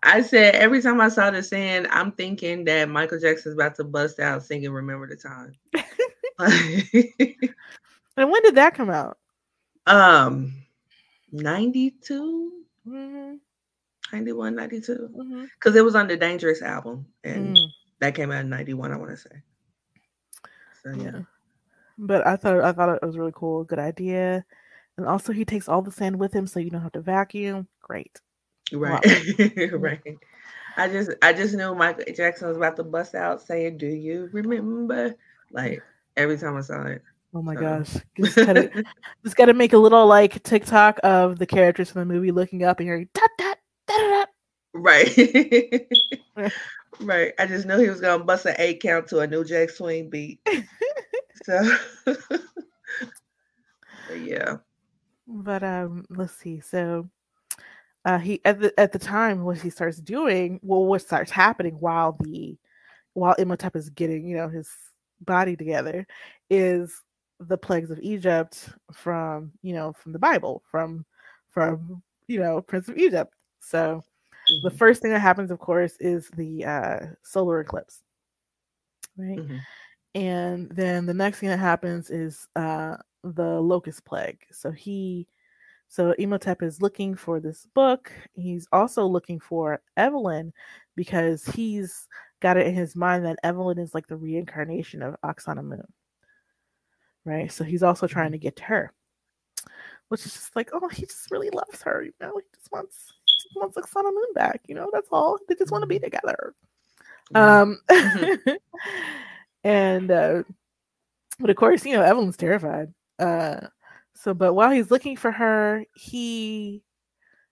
I 0.02 0.20
said 0.22 0.54
every 0.56 0.80
time 0.82 1.00
I 1.00 1.08
saw 1.08 1.30
the 1.30 1.42
sand, 1.42 1.86
I'm 1.90 2.12
thinking 2.12 2.64
that 2.64 2.88
Michael 2.88 3.18
Jackson's 3.18 3.54
about 3.54 3.74
to 3.76 3.84
bust 3.84 4.18
out 4.20 4.42
singing 4.44 4.70
"Remember 4.70 5.06
the 5.08 5.16
Time." 5.16 5.54
And 8.16 8.30
when 8.30 8.42
did 8.42 8.56
that 8.56 8.74
come 8.74 8.90
out? 8.90 9.18
um, 9.86 10.52
92, 11.32 12.52
hmm 12.84 13.34
91, 14.12 14.54
92. 14.54 15.10
hmm 15.14 15.44
Because 15.54 15.76
it 15.76 15.84
was 15.84 15.94
on 15.94 16.08
the 16.08 16.16
Dangerous 16.16 16.62
album, 16.62 17.06
and 17.24 17.56
Mm, 17.56 17.70
that 18.00 18.14
came 18.14 18.30
out 18.32 18.40
in 18.44 18.50
91, 18.50 18.92
I 18.92 18.96
want 18.96 19.10
to 19.10 19.16
say. 19.16 19.42
So, 20.82 20.90
yeah. 20.90 21.10
yeah. 21.12 21.20
But 21.98 22.26
I 22.26 22.36
thought 22.36 22.60
I 22.60 22.72
thought 22.72 22.96
it 22.96 23.06
was 23.06 23.16
really 23.18 23.32
cool, 23.34 23.64
good 23.64 23.78
idea. 23.78 24.44
And 24.96 25.06
also 25.06 25.32
he 25.32 25.44
takes 25.44 25.68
all 25.68 25.82
the 25.82 25.92
sand 25.92 26.18
with 26.18 26.32
him 26.34 26.46
so 26.46 26.60
you 26.60 26.70
don't 26.70 26.82
have 26.82 26.92
to 26.92 27.00
vacuum. 27.00 27.68
Great. 27.82 28.20
Right. 28.72 29.02
right. 29.72 30.00
I 30.76 30.88
just 30.88 31.10
I 31.22 31.32
just 31.32 31.54
knew 31.54 31.74
Michael 31.74 32.04
Jackson 32.14 32.48
was 32.48 32.56
about 32.56 32.76
to 32.76 32.84
bust 32.84 33.14
out 33.14 33.40
saying, 33.42 33.78
Do 33.78 33.86
you 33.86 34.28
remember? 34.32 35.14
Like 35.50 35.82
every 36.16 36.38
time 36.38 36.56
I 36.56 36.60
saw 36.62 36.82
it. 36.86 37.02
Oh 37.34 37.42
my 37.42 37.56
So. 37.56 37.60
gosh. 37.60 37.96
Just 38.16 38.40
gotta, 38.40 38.70
just 39.24 39.36
gotta 39.36 39.52
make 39.52 39.72
a 39.74 39.78
little 39.78 40.06
like 40.06 40.42
TikTok 40.42 40.98
of 41.04 41.38
the 41.38 41.46
characters 41.46 41.90
from 41.90 42.00
the 42.08 42.14
movie 42.14 42.30
looking 42.30 42.64
up 42.64 42.80
and 42.80 42.88
hearing 42.88 43.08
dot 43.12 43.30
dot 43.38 43.55
da 43.86 43.96
da 43.96 44.10
da. 44.10 44.24
right. 44.74 45.86
right. 47.00 47.32
I 47.38 47.46
just 47.46 47.66
knew 47.66 47.78
he 47.78 47.88
was 47.88 48.00
gonna 48.00 48.24
bust 48.24 48.46
an 48.46 48.56
eight 48.58 48.80
count 48.80 49.08
to 49.08 49.20
a 49.20 49.26
New 49.26 49.44
Jack 49.44 49.70
swing 49.70 50.10
beat. 50.10 50.40
so 51.44 51.76
yeah. 54.16 54.56
But 55.26 55.62
um 55.62 56.04
let's 56.10 56.34
see. 56.34 56.60
So 56.60 57.08
uh 58.04 58.18
he 58.18 58.40
at 58.44 58.60
the 58.60 58.78
at 58.78 58.92
the 58.92 58.98
time 58.98 59.44
what 59.44 59.60
he 59.60 59.70
starts 59.70 59.98
doing, 59.98 60.60
well 60.62 60.84
what 60.84 61.02
starts 61.02 61.30
happening 61.30 61.74
while 61.80 62.16
the 62.20 62.56
while 63.14 63.34
Imhotep 63.38 63.76
is 63.76 63.88
getting, 63.90 64.26
you 64.26 64.36
know, 64.36 64.48
his 64.48 64.70
body 65.22 65.56
together 65.56 66.06
is 66.50 67.02
the 67.40 67.56
plagues 67.56 67.90
of 67.90 67.98
Egypt 68.00 68.68
from, 68.92 69.52
you 69.62 69.74
know, 69.74 69.92
from 69.92 70.12
the 70.12 70.18
Bible, 70.18 70.62
from 70.70 71.04
from, 71.48 72.02
you 72.28 72.38
know, 72.38 72.60
Prince 72.60 72.88
of 72.88 72.98
Egypt. 72.98 73.32
So 73.66 74.04
the 74.62 74.70
Mhm, 74.70 74.78
first 74.78 75.02
thing 75.02 75.12
that 75.12 75.20
happens, 75.20 75.50
of 75.50 75.58
course, 75.60 75.96
is 76.00 76.28
the 76.30 76.64
uh 76.64 77.00
solar 77.24 77.60
eclipse. 77.60 78.02
Right. 79.16 79.42
mhm, 79.42 79.66
and 80.14 80.70
then 80.70 81.06
the 81.06 81.14
next 81.14 81.40
thing 81.40 81.48
that 81.50 81.58
happens 81.58 82.10
is 82.10 82.48
uh 82.56 82.96
the 83.24 83.60
locust 83.60 84.04
plague. 84.04 84.40
So 84.52 84.70
he 84.72 85.28
so 85.88 86.12
imhotep 86.12 86.62
is 86.62 86.82
looking 86.82 87.16
for 87.16 87.40
this 87.40 87.66
book. 87.74 88.12
He's 88.34 88.68
also 88.72 89.06
looking 89.06 89.40
for 89.40 89.82
evelyn 89.96 90.52
because 90.96 91.44
he's 91.46 92.08
got 92.40 92.56
it 92.58 92.66
in 92.66 92.74
his 92.74 92.96
mind 92.96 93.24
that 93.26 93.38
evelyn 93.44 93.78
is 93.78 93.94
like 93.94 94.06
the 94.08 94.16
reincarnation 94.16 95.02
of 95.02 95.16
Anck-su-namun 95.24 95.82
right? 97.24 97.50
So 97.50 97.64
he's 97.64 97.82
also 97.82 98.06
trying 98.06 98.32
to 98.32 98.38
get 98.38 98.56
to 98.56 98.64
her 98.64 98.92
which 100.08 100.24
is 100.26 100.32
just 100.32 100.56
like 100.56 100.70
oh 100.72 100.88
he 100.88 101.02
just 101.02 101.30
really 101.30 101.50
loves 101.50 101.82
her 101.82 102.02
you 102.02 102.12
know? 102.20 102.32
He 102.38 102.44
just 102.54 102.70
wants 102.72 103.12
just 103.46 103.56
wants 103.56 103.76
Anck-su-namun 103.76 104.34
back 104.34 104.60
you 104.66 104.74
know 104.74 104.88
that's 104.92 105.08
all 105.10 105.38
they 105.48 105.54
just 105.54 105.70
want 105.72 105.82
to 105.82 105.86
be 105.86 105.98
together 105.98 106.54
yeah. 107.32 107.60
um, 107.60 107.80
Mhm. 107.90 108.56
and 109.64 110.10
uh, 110.10 110.42
but 111.38 111.50
of 111.50 111.56
course, 111.56 111.84
you 111.84 111.94
know, 111.94 112.02
Evelyn's 112.02 112.36
terrified. 112.36 112.92
Uh, 113.18 113.66
so, 114.14 114.32
but 114.32 114.54
while 114.54 114.70
he's 114.70 114.90
looking 114.90 115.16
for 115.16 115.30
her, 115.30 115.84
he 115.94 116.82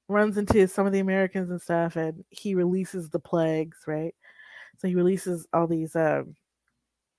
runs 0.08 0.38
into 0.38 0.66
some 0.68 0.86
of 0.86 0.92
the 0.92 1.00
Americans 1.00 1.50
and 1.50 1.60
stuff, 1.60 1.96
and 1.96 2.24
he 2.30 2.54
releases 2.54 3.10
the 3.10 3.18
plagues, 3.18 3.78
right? 3.86 4.14
So 4.78 4.88
he 4.88 4.94
releases 4.94 5.46
all 5.52 5.66
these 5.66 5.94
um, 5.96 6.34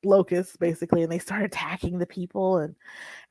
locusts, 0.03 0.57
basically, 0.57 1.03
and 1.03 1.11
they 1.11 1.19
start 1.19 1.43
attacking 1.43 1.97
the 1.99 2.07
people, 2.07 2.59
and 2.59 2.75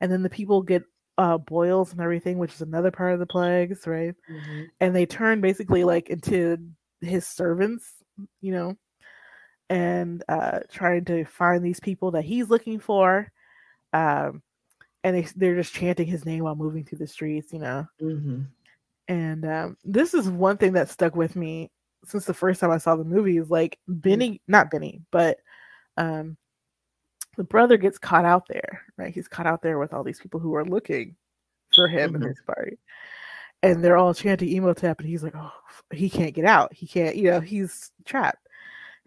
and 0.01 0.11
then 0.11 0.23
the 0.23 0.29
people 0.29 0.61
get 0.61 0.83
uh, 1.17 1.37
boils 1.37 1.91
and 1.91 2.01
everything, 2.01 2.37
which 2.37 2.53
is 2.53 2.61
another 2.61 2.91
part 2.91 3.13
of 3.13 3.19
the 3.19 3.25
plagues, 3.25 3.87
right? 3.87 4.15
Mhm. 4.29 4.69
and 4.81 4.95
they 4.95 5.05
turn 5.05 5.41
basically 5.41 5.83
like 5.83 6.09
into 6.09 6.57
his 7.01 7.27
servants, 7.27 8.03
you 8.41 8.51
know, 8.53 8.75
and 9.69 10.23
uh 10.29 10.59
trying 10.71 11.05
to 11.05 11.25
find 11.25 11.63
these 11.63 11.79
people 11.79 12.11
that 12.11 12.23
he's 12.25 12.49
looking 12.49 12.79
for. 12.79 13.31
Um 13.93 14.41
and 15.03 15.15
they 15.17 15.21
they're 15.35 15.55
just 15.55 15.73
chanting 15.73 16.07
his 16.07 16.25
name 16.25 16.43
while 16.43 16.55
moving 16.55 16.83
through 16.85 16.99
the 16.99 17.07
streets, 17.07 17.53
you 17.53 17.59
know. 17.59 17.85
Mhm. 18.01 18.47
And 19.07 19.45
um 19.45 19.77
this 19.83 20.13
is 20.13 20.29
one 20.29 20.57
thing 20.57 20.73
that 20.73 20.89
stuck 20.89 21.15
with 21.15 21.35
me 21.35 21.71
since 22.05 22.25
the 22.25 22.33
first 22.33 22.59
time 22.61 22.71
I 22.71 22.77
saw 22.77 22.95
the 22.95 23.03
movie 23.03 23.37
is 23.37 23.49
like 23.49 23.79
Benny, 23.87 24.41
not 24.47 24.71
Benny, 24.71 25.01
but 25.11 25.39
um 25.97 26.37
the 27.37 27.43
brother 27.43 27.77
gets 27.77 27.97
caught 27.97 28.25
out 28.25 28.47
there, 28.47 28.81
right? 28.97 29.13
He's 29.13 29.27
caught 29.27 29.47
out 29.47 29.61
there 29.61 29.77
with 29.79 29.93
all 29.93 30.03
these 30.03 30.19
people 30.19 30.39
who 30.39 30.55
are 30.55 30.65
looking 30.65 31.15
for 31.73 31.87
him 31.87 32.15
and 32.15 32.23
Mhm. 32.23 32.27
his 32.29 32.41
party 32.45 32.77
and 33.63 33.83
they're 33.83 33.97
all 33.97 34.13
chanting 34.13 34.51
Imhotep, 34.51 34.99
and 34.99 35.09
he's 35.09 35.23
like, 35.23 35.33
oh, 35.35 35.51
he 35.91 36.07
can't 36.09 36.35
get 36.35 36.45
out. 36.45 36.71
He 36.71 36.85
can't, 36.85 37.15
you 37.15 37.31
know, 37.31 37.39
he's 37.39 37.91
trapped. 38.05 38.47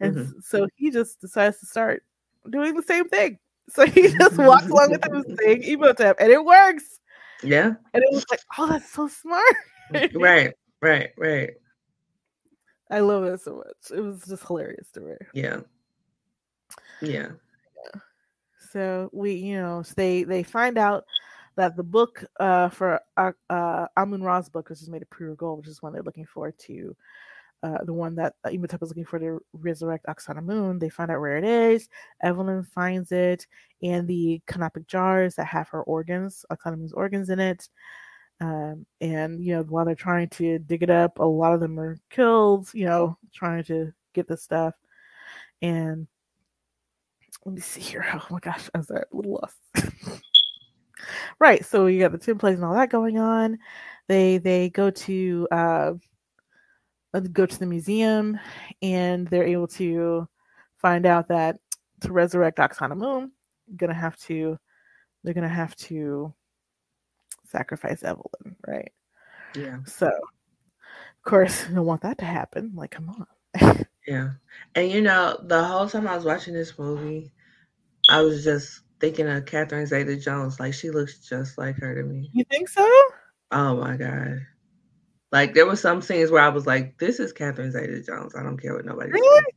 And 0.01 0.17
Mhm. 0.17 0.43
so 0.43 0.67
he 0.75 0.91
just 0.91 1.21
decides 1.21 1.61
to 1.61 1.67
start 1.67 2.03
doing 2.51 2.75
the 2.75 2.83
same 2.83 3.09
thing. 3.09 3.39
So 3.71 3.85
he 3.87 4.09
just 4.09 4.39
walks 4.39 4.67
along 4.71 4.93
with 4.93 5.05
him 5.05 5.37
saying 5.39 5.63
Imhotep, 5.63 6.17
and 6.19 6.33
it 6.33 6.43
works. 6.43 7.01
Yeah. 7.43 7.75
And 7.93 8.03
it 8.03 8.09
was 8.11 8.25
like, 8.31 8.41
oh, 8.57 8.67
that's 8.67 8.91
so 8.91 9.07
smart. 9.09 9.45
Right. 10.15 10.55
Right. 10.81 11.11
Right. 11.17 11.51
I 12.91 13.01
love 13.01 13.25
it 13.25 13.41
so 13.43 13.57
much. 13.57 13.91
It 13.97 14.01
was 14.01 14.23
just 14.27 14.47
hilarious 14.47 14.91
to 14.93 15.01
me. 15.01 15.15
Yeah. 15.35 15.61
Yeah. 17.03 17.33
So 18.73 19.11
we, 19.13 19.35
you 19.35 19.57
know, 19.61 19.81
s- 19.81 19.95
they 19.95 20.25
they 20.25 20.43
find 20.43 20.79
out 20.79 21.05
that 21.57 21.77
the 21.77 21.83
book 21.83 22.25
uh 22.41 22.69
for 22.69 23.01
uh, 23.17 23.33
uh 23.51 23.87
Amun 23.97 24.23
Ra's 24.23 24.49
book, 24.49 24.69
which 24.71 24.83
is 24.83 24.89
made 24.91 25.03
of 25.03 25.11
pure 25.11 25.35
gold, 25.35 25.61
which 25.61 25.69
is 25.69 25.83
one 25.83 25.93
they're 25.93 26.03
looking 26.03 26.27
for 26.27 26.53
to 26.53 26.97
uh 27.63 27.85
the 27.85 27.93
one 27.93 28.15
that 28.17 28.35
uh, 28.45 28.51
Imhotep 28.51 28.83
is 28.83 28.89
looking 28.91 29.05
for 29.05 29.19
to 29.19 29.41
resurrect 29.53 30.07
Anck-su-namun. 30.07 30.79
They 30.81 30.89
find 30.91 31.11
out 31.11 31.21
where 31.21 31.37
it 31.39 31.45
is. 31.45 31.89
Evelyn 32.23 32.63
finds 32.65 33.13
it 33.13 33.47
and 33.83 34.07
the 34.09 34.41
canopic 34.47 34.87
jars 34.87 35.35
that 35.37 35.47
have 35.47 35.69
her 35.71 35.83
organs, 35.85 36.45
Anck-su-namun's 36.53 36.93
organs 36.93 37.31
in 37.31 37.41
it. 37.41 37.69
Um, 38.41 38.87
and 39.01 39.43
you 39.45 39.57
know, 39.57 39.63
while 39.65 39.85
they're 39.85 39.95
trying 39.97 40.29
to 40.31 40.59
dig 40.61 40.83
it 40.85 40.91
up, 40.91 41.19
a 41.19 41.25
lot 41.25 41.55
of 41.55 41.61
them 41.61 41.79
are 41.81 41.99
killed, 42.11 42.73
you 42.75 42.87
know, 42.87 43.19
trying 43.35 43.65
to 43.65 43.93
get 44.15 44.29
the 44.29 44.37
stuff. 44.37 44.75
And 45.63 46.07
let 47.45 47.55
me 47.55 47.61
see 47.61 47.81
here. 47.81 48.05
Oh 48.15 48.27
my 48.31 48.41
gosh, 48.41 48.69
I 48.75 48.79
was 48.79 48.91
a 48.91 49.05
little 49.13 49.41
lost. 49.41 49.57
right, 51.39 51.65
so 51.65 51.87
you 51.87 52.01
got 52.01 52.13
the 52.13 52.19
tin 52.19 52.39
plays 52.39 52.57
and 52.57 52.65
all 52.65 52.75
that 52.75 52.91
going 52.91 53.19
on. 53.19 53.59
They 54.09 54.39
they 54.39 54.71
go 54.71 54.91
to 54.91 55.49
uh, 55.51 55.93
uh, 57.15 57.21
go 57.21 57.47
to 57.47 57.59
the 57.59 57.67
museum, 57.67 58.39
and 58.83 59.27
they're 59.29 59.47
able 59.47 59.69
to 59.69 60.29
find 60.77 61.07
out 61.07 61.29
that 61.29 61.59
to 62.01 62.13
resurrect 62.13 62.59
Anck-su-namun, 62.59 63.31
gonna 63.77 63.95
have 63.95 64.17
to 64.17 64.59
they're 65.25 65.35
gonna 65.35 65.49
have 65.49 65.75
to 65.77 66.33
sacrifice 67.45 68.03
Evelyn, 68.03 68.57
right? 68.67 68.93
Yeah. 69.55 69.79
So, 69.87 70.07
of 70.07 71.25
course, 71.25 71.69
you 71.69 71.75
don't 71.75 71.87
want 71.87 72.03
that 72.03 72.19
to 72.19 72.25
happen. 72.25 72.73
Like, 72.75 72.93
come 72.93 73.11
on. 73.11 73.85
Yeah. 74.07 74.31
And 74.75 74.91
you 74.91 75.03
know, 75.03 75.39
the 75.43 75.63
whole 75.63 75.87
time 75.87 76.09
I 76.09 76.17
was 76.17 76.25
watching 76.25 76.55
this 76.55 76.79
movie, 76.79 77.31
I 78.09 78.21
was 78.23 78.45
just 78.45 78.81
thinking 79.01 79.29
of 79.29 79.47
Catherine 79.47 79.87
Zeta 79.87 80.17
Jones. 80.17 80.59
Like 80.61 80.75
she 80.75 80.91
looks 80.91 81.19
just 81.29 81.59
like 81.59 81.77
her 81.77 81.95
to 81.95 82.03
me. 82.03 82.31
you 82.33 82.45
think 82.51 82.69
so? 82.69 82.87
Oh 83.51 83.77
my 83.77 83.97
God. 83.97 84.41
Like 85.31 85.55
there 85.55 85.67
were 85.67 85.77
some 85.77 86.01
scenes 86.03 86.31
where 86.31 86.43
I 86.43 86.49
was 86.49 86.67
like, 86.67 86.99
this 86.99 87.21
is 87.21 87.33
Catherine 87.33 87.71
Zeta 87.73 88.03
Jones. 88.03 88.35
I 88.35 88.43
don't 88.43 88.61
care 88.61 88.75
what 88.75 88.85
nobody 88.87 89.11
Really? 89.13 89.45
says. 89.45 89.55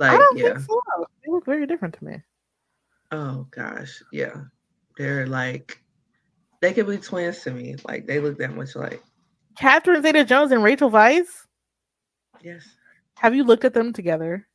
I 0.00 0.08
Like, 0.10 0.18
don't 0.18 0.38
yeah. 0.38 0.44
think 0.54 0.60
so. 0.60 0.80
They 1.24 1.30
look 1.32 1.44
very 1.44 1.66
different 1.66 1.94
to 1.98 2.04
me. 2.04 2.16
Oh 3.10 3.46
gosh. 3.50 4.02
Yeah. 4.12 4.34
They're 4.96 5.26
like 5.26 5.78
they 6.60 6.72
could 6.72 6.86
be 6.86 6.96
twins 6.98 7.40
to 7.42 7.50
me. 7.50 7.76
Like 7.86 8.06
they 8.06 8.20
look 8.20 8.38
that 8.38 8.54
much 8.54 8.74
like. 8.76 9.02
Catherine 9.58 10.02
Zeta 10.02 10.24
Jones 10.24 10.50
and 10.52 10.62
Rachel 10.62 10.90
Weisz. 10.90 11.26
Yes. 12.42 12.66
Have 13.18 13.34
you 13.34 13.44
looked 13.44 13.64
at 13.66 13.74
them 13.74 13.92
together? 13.92 14.46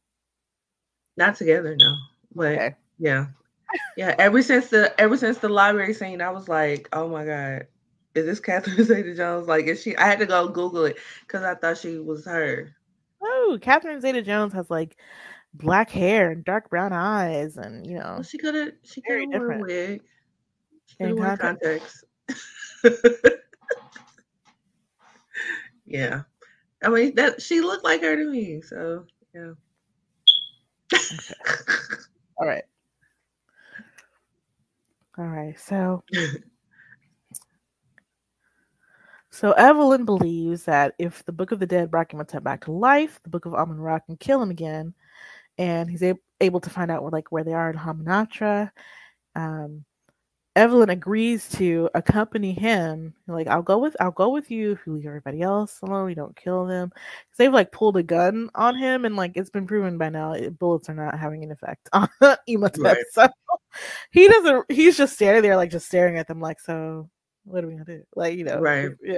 Not 1.17 1.35
together, 1.35 1.75
no. 1.77 1.95
But 2.33 2.51
Okay. 2.53 2.75
Yeah. 2.99 3.27
Yeah. 3.95 4.15
Ever 4.17 4.41
since 4.41 4.69
the 4.69 4.99
ever 4.99 5.17
since 5.17 5.37
the 5.39 5.49
library 5.49 5.93
scene, 5.93 6.21
I 6.21 6.31
was 6.31 6.47
like, 6.47 6.89
oh 6.93 7.07
my 7.07 7.25
God. 7.25 7.67
is 8.15 8.25
this 8.25 8.39
Catherine 8.39 8.83
Zeta 8.83 9.15
Jones? 9.15 9.47
Like, 9.47 9.65
is 9.65 9.81
she? 9.81 9.95
I 9.97 10.05
had 10.05 10.19
to 10.19 10.25
go 10.25 10.47
Google 10.47 10.85
it 10.85 10.97
because 11.21 11.43
I 11.43 11.55
thought 11.55 11.77
she 11.77 11.97
was 11.97 12.25
her. 12.25 12.73
Oh, 13.21 13.57
Catherine 13.61 14.01
Zeta 14.01 14.21
Jones 14.21 14.53
has 14.53 14.69
like 14.69 14.97
black 15.53 15.89
hair 15.89 16.31
and 16.31 16.45
dark 16.45 16.69
brown 16.69 16.93
eyes, 16.93 17.57
and 17.57 17.85
you 17.85 17.95
know, 17.95 18.15
well, 18.15 18.23
she 18.23 18.37
could 18.37 18.55
have 18.55 18.73
she 18.83 19.01
could 19.01 19.31
have 19.31 19.41
worn 19.41 19.61
a 19.61 19.63
wig. 19.63 20.01
Have 20.99 21.39
contacts. 21.39 22.03
yeah, 25.85 26.21
I 26.83 26.89
mean 26.89 27.15
that 27.15 27.41
she 27.41 27.61
looked 27.61 27.83
like 27.83 28.01
her 28.01 28.15
to 28.15 28.25
me. 28.29 28.61
So 28.61 29.05
yeah. 29.33 29.51
Okay. 30.93 31.35
All 32.37 32.47
right. 32.47 32.63
All 35.17 35.27
right. 35.27 35.59
So 35.59 36.03
So 39.29 39.51
Evelyn 39.51 40.05
believes 40.05 40.63
that 40.63 40.95
if 40.97 41.23
the 41.25 41.31
Book 41.31 41.51
of 41.51 41.59
the 41.59 41.67
Dead 41.67 41.91
brought 41.91 42.11
Imhotep 42.11 42.43
back 42.43 42.65
to 42.65 42.71
life, 42.71 43.19
the 43.23 43.29
Book 43.29 43.45
of 43.45 43.53
Amun 43.53 43.77
Ra 43.77 43.99
can 43.99 44.17
kill 44.17 44.41
him 44.41 44.49
again, 44.49 44.95
and 45.57 45.89
he's 45.89 46.01
a- 46.01 46.17
able 46.41 46.59
to 46.61 46.69
find 46.69 46.89
out 46.89 47.03
where 47.03 47.11
like 47.11 47.31
where 47.31 47.43
they 47.43 47.53
are 47.53 47.69
in 47.69 47.77
Hamunaptra. 47.77 48.71
Um, 49.35 49.85
Evelyn 50.57 50.89
agrees 50.89 51.47
to 51.49 51.87
accompany 51.93 52.51
him. 52.51 53.13
Like, 53.27 53.47
I'll 53.47 53.61
go 53.61 53.77
with 53.77 53.95
I'll 53.99 54.11
go 54.11 54.29
with 54.29 54.49
you 54.49 54.71
if 54.71 54.79
you 54.85 54.93
leave 54.93 55.05
everybody 55.05 55.41
else 55.41 55.79
alone. 55.83 56.09
You 56.09 56.15
don't 56.15 56.35
kill 56.35 56.65
them. 56.65 56.89
Because 56.89 57.37
they've 57.37 57.53
like 57.53 57.71
pulled 57.71 57.95
a 57.95 58.03
gun 58.03 58.49
on 58.55 58.75
him, 58.75 59.05
and 59.05 59.15
like 59.15 59.33
it's 59.35 59.51
been 59.51 59.67
proven 59.67 59.99
by 59.99 60.09
now, 60.09 60.33
it, 60.33 60.57
bullets 60.57 60.89
are 60.89 60.95
not 60.95 61.17
having 61.17 61.43
an 61.43 61.51
effect 61.51 61.87
on 61.93 62.09
Imhotep. 62.47 62.83
Right. 62.83 63.05
So 63.11 63.27
he 64.11 64.27
doesn't. 64.27 64.71
He's 64.71 64.97
just 64.97 65.13
standing 65.13 65.43
there, 65.43 65.55
like 65.55 65.69
just 65.69 65.85
staring 65.85 66.17
at 66.17 66.27
them, 66.27 66.41
like 66.41 66.59
so 66.59 67.07
what 67.43 67.63
are 67.63 67.67
we 67.67 67.73
gonna 67.73 67.85
do? 67.85 68.03
Like, 68.15 68.35
you 68.35 68.43
know, 68.43 68.59
right? 68.59 68.89
Yeah. 69.03 69.17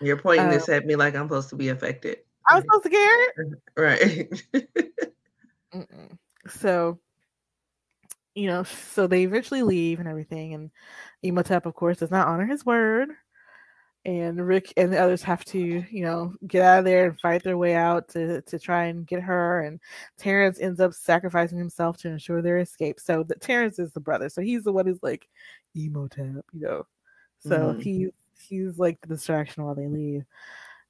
You're 0.00 0.16
pointing 0.16 0.46
um, 0.46 0.52
this 0.52 0.68
at 0.70 0.86
me 0.86 0.96
like 0.96 1.14
I'm 1.14 1.28
supposed 1.28 1.50
to 1.50 1.56
be 1.56 1.68
affected. 1.68 2.18
I'm 2.48 2.62
supposed 2.62 2.84
to 2.84 2.90
care, 2.90 3.32
right? 3.76 4.42
so, 6.58 6.98
you 8.34 8.46
know, 8.46 8.64
so 8.64 9.06
they 9.06 9.22
eventually 9.24 9.62
leave 9.62 10.00
and 10.00 10.08
everything, 10.08 10.54
and 10.54 10.70
Imhotep, 11.22 11.66
of 11.66 11.74
course, 11.74 11.98
does 11.98 12.10
not 12.10 12.28
honor 12.28 12.46
his 12.46 12.66
word. 12.66 13.10
And 14.06 14.46
Rick 14.46 14.74
and 14.76 14.92
the 14.92 14.98
others 14.98 15.22
have 15.22 15.44
to, 15.46 15.58
you 15.58 16.02
know, 16.04 16.34
get 16.46 16.62
out 16.62 16.80
of 16.80 16.84
there 16.84 17.06
and 17.08 17.20
fight 17.20 17.42
their 17.42 17.56
way 17.56 17.74
out 17.74 18.08
to 18.10 18.42
to 18.42 18.58
try 18.58 18.84
and 18.84 19.06
get 19.06 19.22
her. 19.22 19.62
And 19.62 19.80
Terrence 20.18 20.60
ends 20.60 20.80
up 20.80 20.92
sacrificing 20.92 21.58
himself 21.58 21.96
to 21.98 22.08
ensure 22.10 22.42
their 22.42 22.58
escape. 22.58 23.00
So 23.00 23.22
the 23.22 23.36
Terrence 23.36 23.78
is 23.78 23.92
the 23.92 24.00
brother, 24.00 24.28
so 24.28 24.42
he's 24.42 24.64
the 24.64 24.72
one 24.72 24.86
who's 24.86 25.02
like 25.02 25.28
Imhotep, 25.74 26.44
you 26.52 26.60
know 26.60 26.86
so 27.46 27.58
mm-hmm. 27.58 27.80
he 27.80 28.08
he's 28.48 28.78
like 28.78 29.00
the 29.00 29.08
distraction 29.08 29.64
while 29.64 29.74
they 29.74 29.86
leave. 29.86 30.24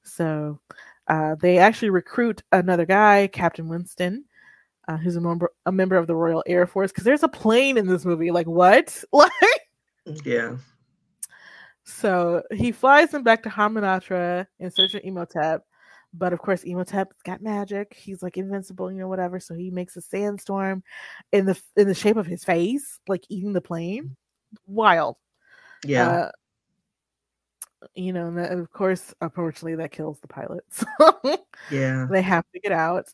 So 0.04 0.60
uh, 1.08 1.36
they 1.40 1.58
actually 1.58 1.90
recruit 1.90 2.42
another 2.52 2.86
guy, 2.86 3.26
Captain 3.26 3.68
Winston, 3.68 4.24
uh, 4.88 4.96
who's 4.96 5.16
a 5.16 5.20
member 5.20 5.50
a 5.66 5.72
member 5.72 5.96
of 5.96 6.06
the 6.06 6.14
Royal 6.14 6.42
Air 6.46 6.66
Force. 6.66 6.90
Because 6.90 7.04
there's 7.04 7.22
a 7.22 7.28
plane 7.28 7.76
in 7.76 7.86
this 7.86 8.04
movie. 8.04 8.30
Like 8.30 8.46
what? 8.46 9.02
Like 9.12 10.26
yeah. 10.26 10.56
So 11.84 12.42
he 12.52 12.72
flies 12.72 13.10
them 13.10 13.22
back 13.22 13.42
to 13.44 13.48
Hamunaptra 13.48 14.46
in 14.58 14.70
search 14.70 14.94
of 14.94 15.00
Imhotep. 15.02 15.64
But 16.12 16.32
of 16.32 16.38
course, 16.40 16.62
Imhotep's 16.62 17.16
got 17.24 17.42
magic. 17.42 17.94
He's 17.94 18.22
like 18.22 18.36
invincible, 18.36 18.92
you 18.92 18.98
know, 18.98 19.08
whatever. 19.08 19.40
So 19.40 19.54
he 19.54 19.70
makes 19.70 19.96
a 19.96 20.02
sandstorm 20.02 20.82
in 21.32 21.46
the 21.46 21.60
in 21.76 21.88
the 21.88 21.94
shape 21.94 22.16
of 22.16 22.26
his 22.26 22.44
face, 22.44 23.00
like 23.08 23.24
eating 23.30 23.52
the 23.52 23.60
plane. 23.60 24.16
Wild. 24.66 25.16
Yeah. 25.84 26.08
Uh, 26.08 26.30
you 27.94 28.12
know, 28.12 28.26
and, 28.26 28.38
of 28.38 28.70
course, 28.72 29.14
unfortunately, 29.20 29.76
that 29.76 29.92
kills 29.92 30.18
the 30.20 30.28
pilots. 30.28 30.84
yeah, 31.70 32.06
they 32.10 32.22
have 32.22 32.44
to 32.52 32.60
get 32.60 32.72
out, 32.72 33.06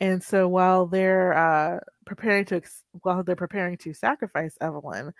and 0.00 0.22
so 0.22 0.48
while 0.48 0.86
they're 0.86 1.34
uh, 1.34 1.80
preparing 2.04 2.44
to 2.46 2.60
while 3.02 3.22
they're 3.22 3.36
preparing 3.36 3.76
to 3.78 3.94
sacrifice 3.94 4.56
Evelyn, 4.60 5.12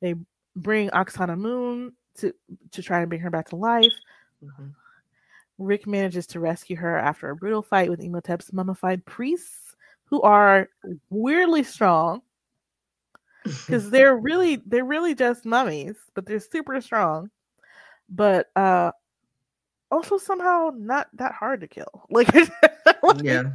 they 0.00 0.14
bring 0.56 0.90
Anck-su-namun 0.90 1.92
to 2.18 2.32
to 2.72 2.82
try 2.82 3.00
and 3.00 3.08
bring 3.08 3.20
her 3.20 3.30
back 3.30 3.48
to 3.50 3.56
life. 3.56 3.92
Mm-hmm. 4.44 4.68
Rick 5.58 5.86
manages 5.86 6.26
to 6.28 6.40
rescue 6.40 6.76
her 6.76 6.96
after 6.96 7.30
a 7.30 7.36
brutal 7.36 7.62
fight 7.62 7.90
with 7.90 8.00
Imhotep's 8.00 8.52
mummified 8.52 9.04
priests, 9.04 9.76
who 10.04 10.22
are 10.22 10.68
weirdly 11.10 11.62
strong 11.62 12.22
because 13.44 13.90
they're 13.90 14.16
really 14.16 14.62
they're 14.66 14.84
really 14.84 15.14
just 15.14 15.44
mummies, 15.44 15.96
but 16.14 16.26
they're 16.26 16.40
super 16.40 16.80
strong 16.80 17.30
but 18.10 18.50
uh 18.56 18.90
also 19.90 20.18
somehow 20.18 20.70
not 20.76 21.08
that 21.14 21.32
hard 21.32 21.60
to 21.60 21.68
kill. 21.68 22.06
Like, 22.10 22.32
like 23.02 23.22
yeah. 23.22 23.50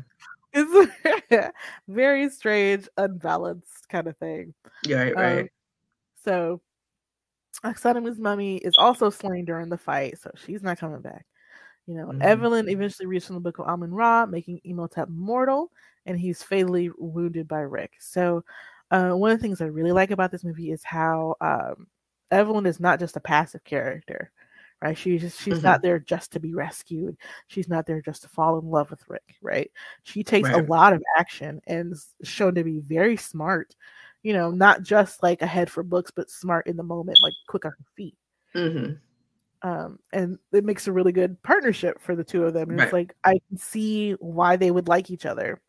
It's 0.56 1.52
very 1.88 2.30
strange, 2.30 2.88
unbalanced 2.98 3.90
kind 3.90 4.08
of 4.08 4.18
thing. 4.18 4.54
Yeah, 4.86 5.04
right, 5.04 5.16
right. 5.16 5.40
Um, 5.42 5.50
so 6.24 6.62
Oksana's 7.64 8.20
mummy 8.20 8.58
is 8.58 8.76
also 8.78 9.10
slain 9.10 9.46
during 9.46 9.70
the 9.70 9.78
fight, 9.78 10.18
so 10.20 10.32
she's 10.36 10.64
not 10.64 10.80
coming 10.80 11.02
back. 11.02 11.26
You 11.88 11.96
know, 11.96 12.08
mm-hmm. 12.08 12.22
Evelyn 12.22 12.70
eventually 12.70 13.06
reaches 13.06 13.28
the 13.28 13.40
book 13.40 13.60
of 13.60 13.68
Amun 13.68 13.92
Ra, 13.92 14.26
making 14.26 14.62
Imhotep 14.64 15.10
mortal, 15.10 15.72
and 16.06 16.20
he's 16.20 16.42
fatally 16.42 16.90
wounded 16.98 17.48
by 17.48 17.60
Rick. 17.60 17.94
So, 18.00 18.44
uh, 18.92 19.12
one 19.12 19.32
of 19.32 19.38
the 19.38 19.42
things 19.42 19.62
I 19.62 19.66
really 19.66 19.92
like 19.92 20.12
about 20.12 20.32
this 20.32 20.44
movie 20.44 20.72
is 20.72 20.84
how 20.84 21.36
um, 21.42 21.88
Evelyn 22.32 22.66
is 22.66 22.80
not 22.80 23.00
just 23.00 23.18
a 23.18 23.22
passive 23.22 23.64
character 23.64 24.32
right? 24.86 24.98
She's 24.98 25.22
she's 25.22 25.56
mm-hmm. 25.56 25.66
not 25.66 25.82
there 25.82 26.00
just 26.00 26.32
to 26.34 26.40
be 26.40 26.54
rescued. 26.54 27.18
She's 27.48 27.68
not 27.68 27.86
there 27.86 28.02
just 28.02 28.22
to 28.22 28.30
fall 28.30 28.60
in 28.60 28.70
love 28.70 28.92
with 28.92 29.08
Rick, 29.08 29.36
right? 29.42 29.72
She 30.04 30.24
takes 30.24 30.50
right. 30.50 30.64
a 30.64 30.72
lot 30.72 30.94
of 30.94 31.02
action 31.18 31.62
and 31.68 31.94
is 31.94 32.14
shown 32.24 32.56
to 32.56 32.64
be 32.64 32.80
very 32.80 33.18
smart. 33.18 33.76
You 34.24 34.34
know, 34.34 34.52
not 34.52 34.84
just 34.84 35.22
like 35.24 35.42
ahead 35.42 35.70
for 35.70 35.84
books, 35.84 36.12
but 36.12 36.30
smart 36.30 36.68
in 36.68 36.78
the 36.78 36.84
moment, 36.84 37.20
like 37.22 37.34
quick 37.48 37.66
on 37.66 37.72
her 37.72 37.86
feet. 37.96 38.18
Mm-hmm. 38.56 38.94
Um, 39.68 40.00
and 40.14 40.38
it 40.52 40.64
makes 40.64 40.88
a 40.88 40.92
really 40.92 41.12
good 41.12 41.42
partnership 41.42 42.00
for 42.00 42.16
the 42.16 42.24
two 42.24 42.44
of 42.44 42.54
them. 42.54 42.70
And 42.70 42.78
right. 42.78 42.86
it's 42.86 42.94
like 42.94 43.16
I 43.24 43.40
can 43.50 43.58
see 43.58 44.12
why 44.14 44.56
they 44.56 44.70
would 44.70 44.88
like 44.88 45.10
each 45.10 45.26
other 45.26 45.60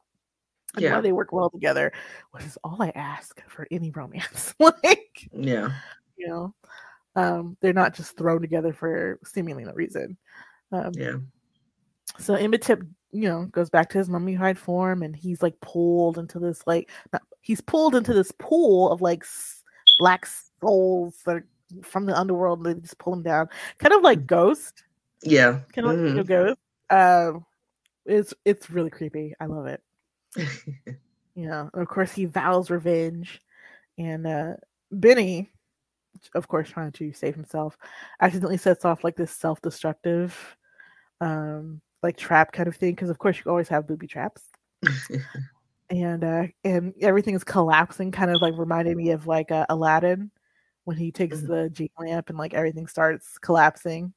and 0.74 0.82
yeah. 0.82 0.94
why 0.94 1.00
they 1.00 1.12
work 1.12 1.32
well 1.32 1.50
together, 1.50 1.92
which 2.32 2.44
is 2.44 2.58
all 2.62 2.82
I 2.82 2.92
ask 2.94 3.42
for 3.48 3.66
any 3.70 3.90
romance. 3.90 4.54
like, 4.58 5.28
yeah, 5.32 5.70
you 6.16 6.28
know. 6.28 6.54
Um, 7.16 7.56
they're 7.60 7.72
not 7.72 7.94
just 7.94 8.16
thrown 8.16 8.42
together 8.42 8.72
for 8.72 9.18
seemingly 9.24 9.64
no 9.64 9.72
reason. 9.72 10.16
Um, 10.70 10.92
yeah. 10.94 11.16
So 12.18 12.34
Imhotep, 12.34 12.82
you 13.10 13.28
know, 13.28 13.46
goes 13.46 13.70
back 13.70 13.88
to 13.90 13.98
his 13.98 14.10
mummified 14.10 14.58
form, 14.58 15.02
and 15.02 15.16
he's 15.16 15.42
like 15.42 15.58
pulled 15.60 16.18
into 16.18 16.38
this 16.38 16.62
like 16.66 16.90
not, 17.12 17.22
he's 17.40 17.62
pulled 17.62 17.94
into 17.94 18.12
this 18.12 18.32
pool 18.38 18.92
of 18.92 19.00
like 19.00 19.22
s- 19.22 19.62
black 19.98 20.26
souls 20.60 21.18
that 21.24 21.36
are 21.36 21.46
from 21.82 22.04
the 22.06 22.16
underworld. 22.16 22.62
They 22.62 22.74
just 22.74 22.98
pull 22.98 23.14
him 23.14 23.22
down, 23.22 23.48
kind 23.78 23.94
of 23.94 24.02
like 24.02 24.26
Ghost. 24.26 24.84
Yeah, 25.22 25.60
kind 25.72 25.88
of 25.88 25.96
mm-hmm. 25.96 26.16
like 26.18 26.26
Ghost. 26.26 26.58
Um, 26.90 27.46
it's 28.04 28.34
it's 28.44 28.70
really 28.70 28.90
creepy. 28.90 29.34
I 29.40 29.46
love 29.46 29.66
it. 29.66 29.82
you 31.34 31.48
know, 31.48 31.70
of 31.72 31.88
course, 31.88 32.12
he 32.12 32.26
vows 32.26 32.70
revenge, 32.70 33.40
and 33.96 34.26
uh 34.26 34.52
Benny 34.92 35.50
of 36.34 36.48
course 36.48 36.68
trying 36.68 36.92
to 36.92 37.12
save 37.12 37.34
himself 37.34 37.76
accidentally 38.20 38.56
sets 38.56 38.84
off 38.84 39.04
like 39.04 39.16
this 39.16 39.32
self-destructive 39.32 40.56
um 41.20 41.80
like 42.02 42.16
trap 42.16 42.52
kind 42.52 42.68
of 42.68 42.76
thing 42.76 42.92
because 42.92 43.10
of 43.10 43.18
course 43.18 43.36
you 43.38 43.50
always 43.50 43.68
have 43.68 43.86
booby 43.86 44.06
traps 44.06 44.42
and 45.90 46.24
uh 46.24 46.46
and 46.64 46.92
everything 47.00 47.34
is 47.34 47.44
collapsing 47.44 48.10
kind 48.10 48.30
of 48.30 48.42
like 48.42 48.54
reminded 48.56 48.96
me 48.96 49.10
of 49.10 49.26
like 49.26 49.50
uh, 49.50 49.66
aladdin 49.68 50.30
when 50.86 50.96
he 50.96 51.10
takes 51.10 51.38
mm-hmm. 51.38 51.52
the 51.52 51.70
G 51.70 51.90
lamp 51.98 52.28
and 52.28 52.38
like 52.38 52.54
everything 52.54 52.86
starts 52.86 53.38
collapsing 53.38 54.12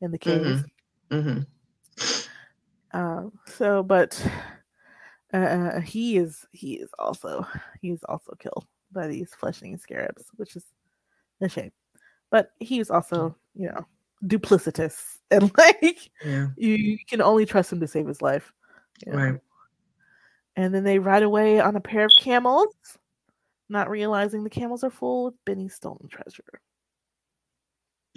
in 0.00 0.10
the 0.10 0.18
cave 0.18 0.64
mm-hmm. 1.10 1.16
Mm-hmm. 1.16 2.98
Um, 2.98 3.32
so 3.46 3.82
but 3.82 4.20
uh, 5.34 5.36
uh, 5.36 5.80
he 5.80 6.16
is 6.16 6.46
he 6.52 6.74
is 6.74 6.90
also 6.98 7.46
he's 7.82 8.02
also 8.04 8.32
killed 8.38 8.66
by 8.92 9.06
these 9.08 9.34
flesh 9.34 9.58
eating 9.58 9.76
scarabs 9.76 10.24
which 10.36 10.56
is 10.56 10.64
a 11.40 11.48
shame. 11.48 11.72
But 12.30 12.52
he's 12.60 12.90
also, 12.90 13.36
you 13.54 13.68
know, 13.68 13.86
duplicitous 14.24 15.18
and 15.30 15.50
like 15.58 16.10
yeah. 16.24 16.48
you, 16.56 16.74
you 16.74 16.98
can 17.08 17.20
only 17.20 17.46
trust 17.46 17.72
him 17.72 17.80
to 17.80 17.86
save 17.86 18.06
his 18.06 18.22
life. 18.22 18.52
You 19.04 19.12
know? 19.12 19.18
Right. 19.18 19.40
And 20.56 20.74
then 20.74 20.84
they 20.84 20.98
ride 20.98 21.22
away 21.22 21.60
on 21.60 21.76
a 21.76 21.80
pair 21.80 22.06
of 22.06 22.12
camels, 22.18 22.74
not 23.68 23.90
realizing 23.90 24.42
the 24.42 24.50
camels 24.50 24.84
are 24.84 24.90
full 24.90 25.28
of 25.28 25.34
Benny's 25.44 25.74
stolen 25.74 26.08
treasure. 26.08 26.60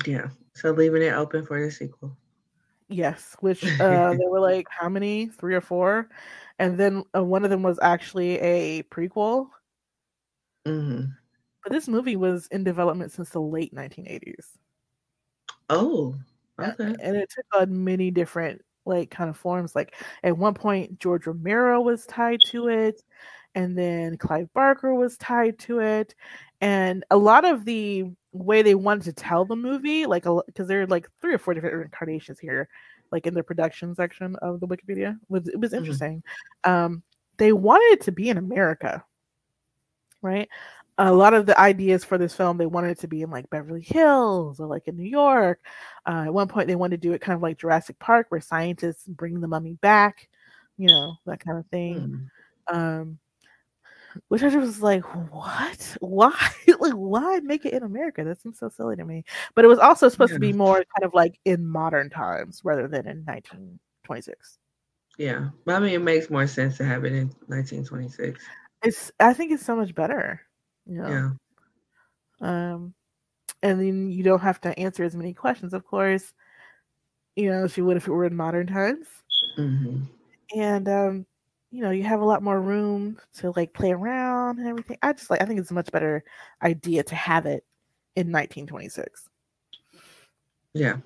Yeah. 0.06 0.30
So 0.56 0.72
leaving 0.72 1.02
it 1.02 1.14
open 1.14 1.46
for 1.46 1.64
the 1.64 1.70
sequel. 1.70 2.16
Yes, 2.88 3.36
which 3.42 3.64
uh, 3.82 4.14
they 4.14 4.26
were 4.26 4.40
like, 4.40 4.68
how 4.70 4.90
many? 4.90 5.28
Three 5.28 5.56
or 5.56 5.62
four? 5.62 6.10
And 6.58 6.78
then 6.78 7.04
uh, 7.16 7.24
one 7.24 7.44
of 7.44 7.50
them 7.50 7.64
was 7.64 7.80
actually 7.82 8.40
a 8.40 8.84
prequel. 8.84 9.50
Mm-hmm. 10.68 11.12
But 11.64 11.74
this 11.74 11.88
movie 11.88 12.16
was 12.16 12.48
in 12.48 12.64
development 12.64 13.12
since 13.12 13.30
the 13.30 13.42
late 13.42 13.74
1980s. 13.74 14.46
Oh, 15.70 16.16
okay. 16.60 16.96
And 17.02 17.16
it 17.18 17.30
took 17.30 17.46
on 17.54 17.84
many 17.84 18.12
different 18.12 18.62
like 18.86 19.12
kind 19.12 19.30
of 19.30 19.38
forms. 19.38 19.76
Like 19.76 19.96
at 20.24 20.38
one 20.38 20.54
point, 20.54 21.00
George 21.00 21.28
Romero 21.28 21.82
was 21.82 22.06
tied 22.06 22.40
to 22.48 22.68
it, 22.68 23.02
and 23.56 23.78
then 23.78 24.18
Clive 24.18 24.52
Barker 24.54 24.94
was 24.94 25.18
tied 25.18 25.60
to 25.60 25.80
it, 25.80 26.16
and 26.62 27.06
a 27.12 27.18
lot 27.18 27.46
of 27.46 27.66
the 27.66 28.06
way 28.32 28.62
they 28.62 28.76
wanted 28.76 29.04
to 29.04 29.14
tell 29.14 29.46
the 29.46 29.56
movie, 29.56 30.06
like 30.06 30.26
because 30.46 30.68
there 30.68 30.82
are 30.82 30.88
like 30.88 31.10
three 31.22 31.34
or 31.34 31.38
four 31.38 31.54
different 31.54 31.84
incarnations 31.84 32.40
here, 32.40 32.68
like 33.12 33.26
in 33.26 33.34
the 33.34 33.44
production 33.44 33.96
section 33.96 34.36
of 34.38 34.60
the 34.60 34.68
Wikipedia, 34.68 35.18
was 35.30 35.48
it 35.48 35.60
was 35.60 35.72
mm-hmm. 35.72 35.78
interesting. 35.80 36.24
Mm-hmm. 36.66 36.72
Um, 36.72 37.04
they 37.38 37.54
wanted 37.54 37.94
it 37.94 38.02
to 38.02 38.12
be 38.12 38.30
in 38.30 38.38
America, 38.38 39.04
right? 40.22 40.50
A 41.02 41.14
lot 41.14 41.34
of 41.34 41.46
the 41.46 41.60
ideas 41.60 42.04
for 42.04 42.18
this 42.18 42.36
film, 42.36 42.58
they 42.58 42.66
wanted 42.66 42.92
it 42.92 43.00
to 43.00 43.08
be 43.08 43.22
in 43.22 43.30
like 43.30 43.50
Beverly 43.50 43.82
Hills 43.82 44.60
or 44.60 44.68
like 44.68 44.88
in 44.88 44.98
New 44.98 45.10
York. 45.10 45.66
Uh, 46.06 46.24
at 46.26 46.34
one 46.34 46.50
point, 46.50 46.68
they 46.68 46.76
wanted 46.76 47.02
to 47.02 47.08
do 47.08 47.14
it 47.14 47.22
kind 47.22 47.36
of 47.36 47.42
like 47.42 47.58
Jurassic 47.58 47.98
Park, 48.00 48.28
where 48.30 48.42
scientists 48.42 49.06
bring 49.08 49.40
the 49.40 49.48
mummy 49.48 49.76
back, 49.76 50.28
you 50.78 50.88
know, 50.88 51.16
that 51.26 51.40
kind 51.40 51.58
of 51.58 51.66
thing. 51.68 52.30
Mm. 52.70 52.76
Um, 52.76 53.20
which 54.28 54.44
I 54.44 54.48
was 54.56 54.82
like, 54.82 55.04
what? 55.32 55.98
Why? 56.02 56.52
like, 56.80 56.94
why 56.94 57.40
make 57.44 57.66
it 57.66 57.74
in 57.74 57.84
America? 57.84 58.24
That 58.24 58.42
seems 58.42 58.60
so 58.60 58.70
silly 58.70 58.96
to 58.96 59.06
me. 59.06 59.24
But 59.56 59.66
it 59.66 59.70
was 59.70 59.80
also 59.80 60.10
supposed 60.10 60.32
yeah. 60.32 60.38
to 60.38 60.42
be 60.42 60.54
more 60.54 60.76
kind 60.76 61.04
of 61.04 61.14
like 61.14 61.40
in 61.46 61.68
modern 61.68 62.10
times 62.10 62.62
rather 62.64 62.88
than 62.88 63.08
in 63.08 63.24
1926. 63.26 64.58
Yeah, 65.18 65.50
but 65.66 65.76
I 65.76 65.80
mean, 65.80 65.94
it 65.94 66.02
makes 66.02 66.30
more 66.30 66.48
sense 66.48 66.78
to 66.78 66.86
have 66.86 67.04
it 67.04 67.14
in 67.14 67.28
1926. 67.48 68.42
It's. 68.84 69.12
I 69.20 69.34
think 69.34 69.52
it's 69.52 69.66
so 69.66 69.76
much 69.76 69.94
better. 69.94 70.42
You 70.90 71.02
know? 71.02 71.38
Yeah. 72.42 72.74
Um, 72.74 72.94
and 73.62 73.80
then 73.80 74.10
you 74.10 74.24
don't 74.24 74.42
have 74.42 74.60
to 74.62 74.78
answer 74.80 75.04
as 75.04 75.16
many 75.16 75.34
questions, 75.34 75.74
of 75.74 75.86
course. 75.86 76.34
You 77.36 77.52
know, 77.52 77.64
if 77.64 77.78
you 77.78 77.86
would 77.86 77.98
if 77.98 78.08
it 78.08 78.12
were 78.12 78.26
in 78.26 78.36
modern 78.36 78.68
times. 78.68 79.08
Mm-hmm. 79.58 80.04
And 80.58 80.90
um, 80.90 81.26
you 81.72 81.84
know, 81.84 81.92
you 81.92 82.04
have 82.04 82.22
a 82.22 82.26
lot 82.26 82.42
more 82.42 82.60
room 82.60 83.20
to 83.36 83.54
like 83.56 83.74
play 83.74 83.92
around 83.92 84.58
and 84.60 84.68
everything. 84.68 84.98
I 85.02 85.14
just 85.14 85.30
like 85.30 85.42
I 85.42 85.46
think 85.46 85.60
it's 85.60 85.72
a 85.72 85.76
much 85.76 85.92
better 85.92 86.24
idea 86.64 87.04
to 87.04 87.16
have 87.16 87.46
it 87.46 87.64
in 88.16 88.32
1926. 88.32 89.30
Yeah. 90.74 90.98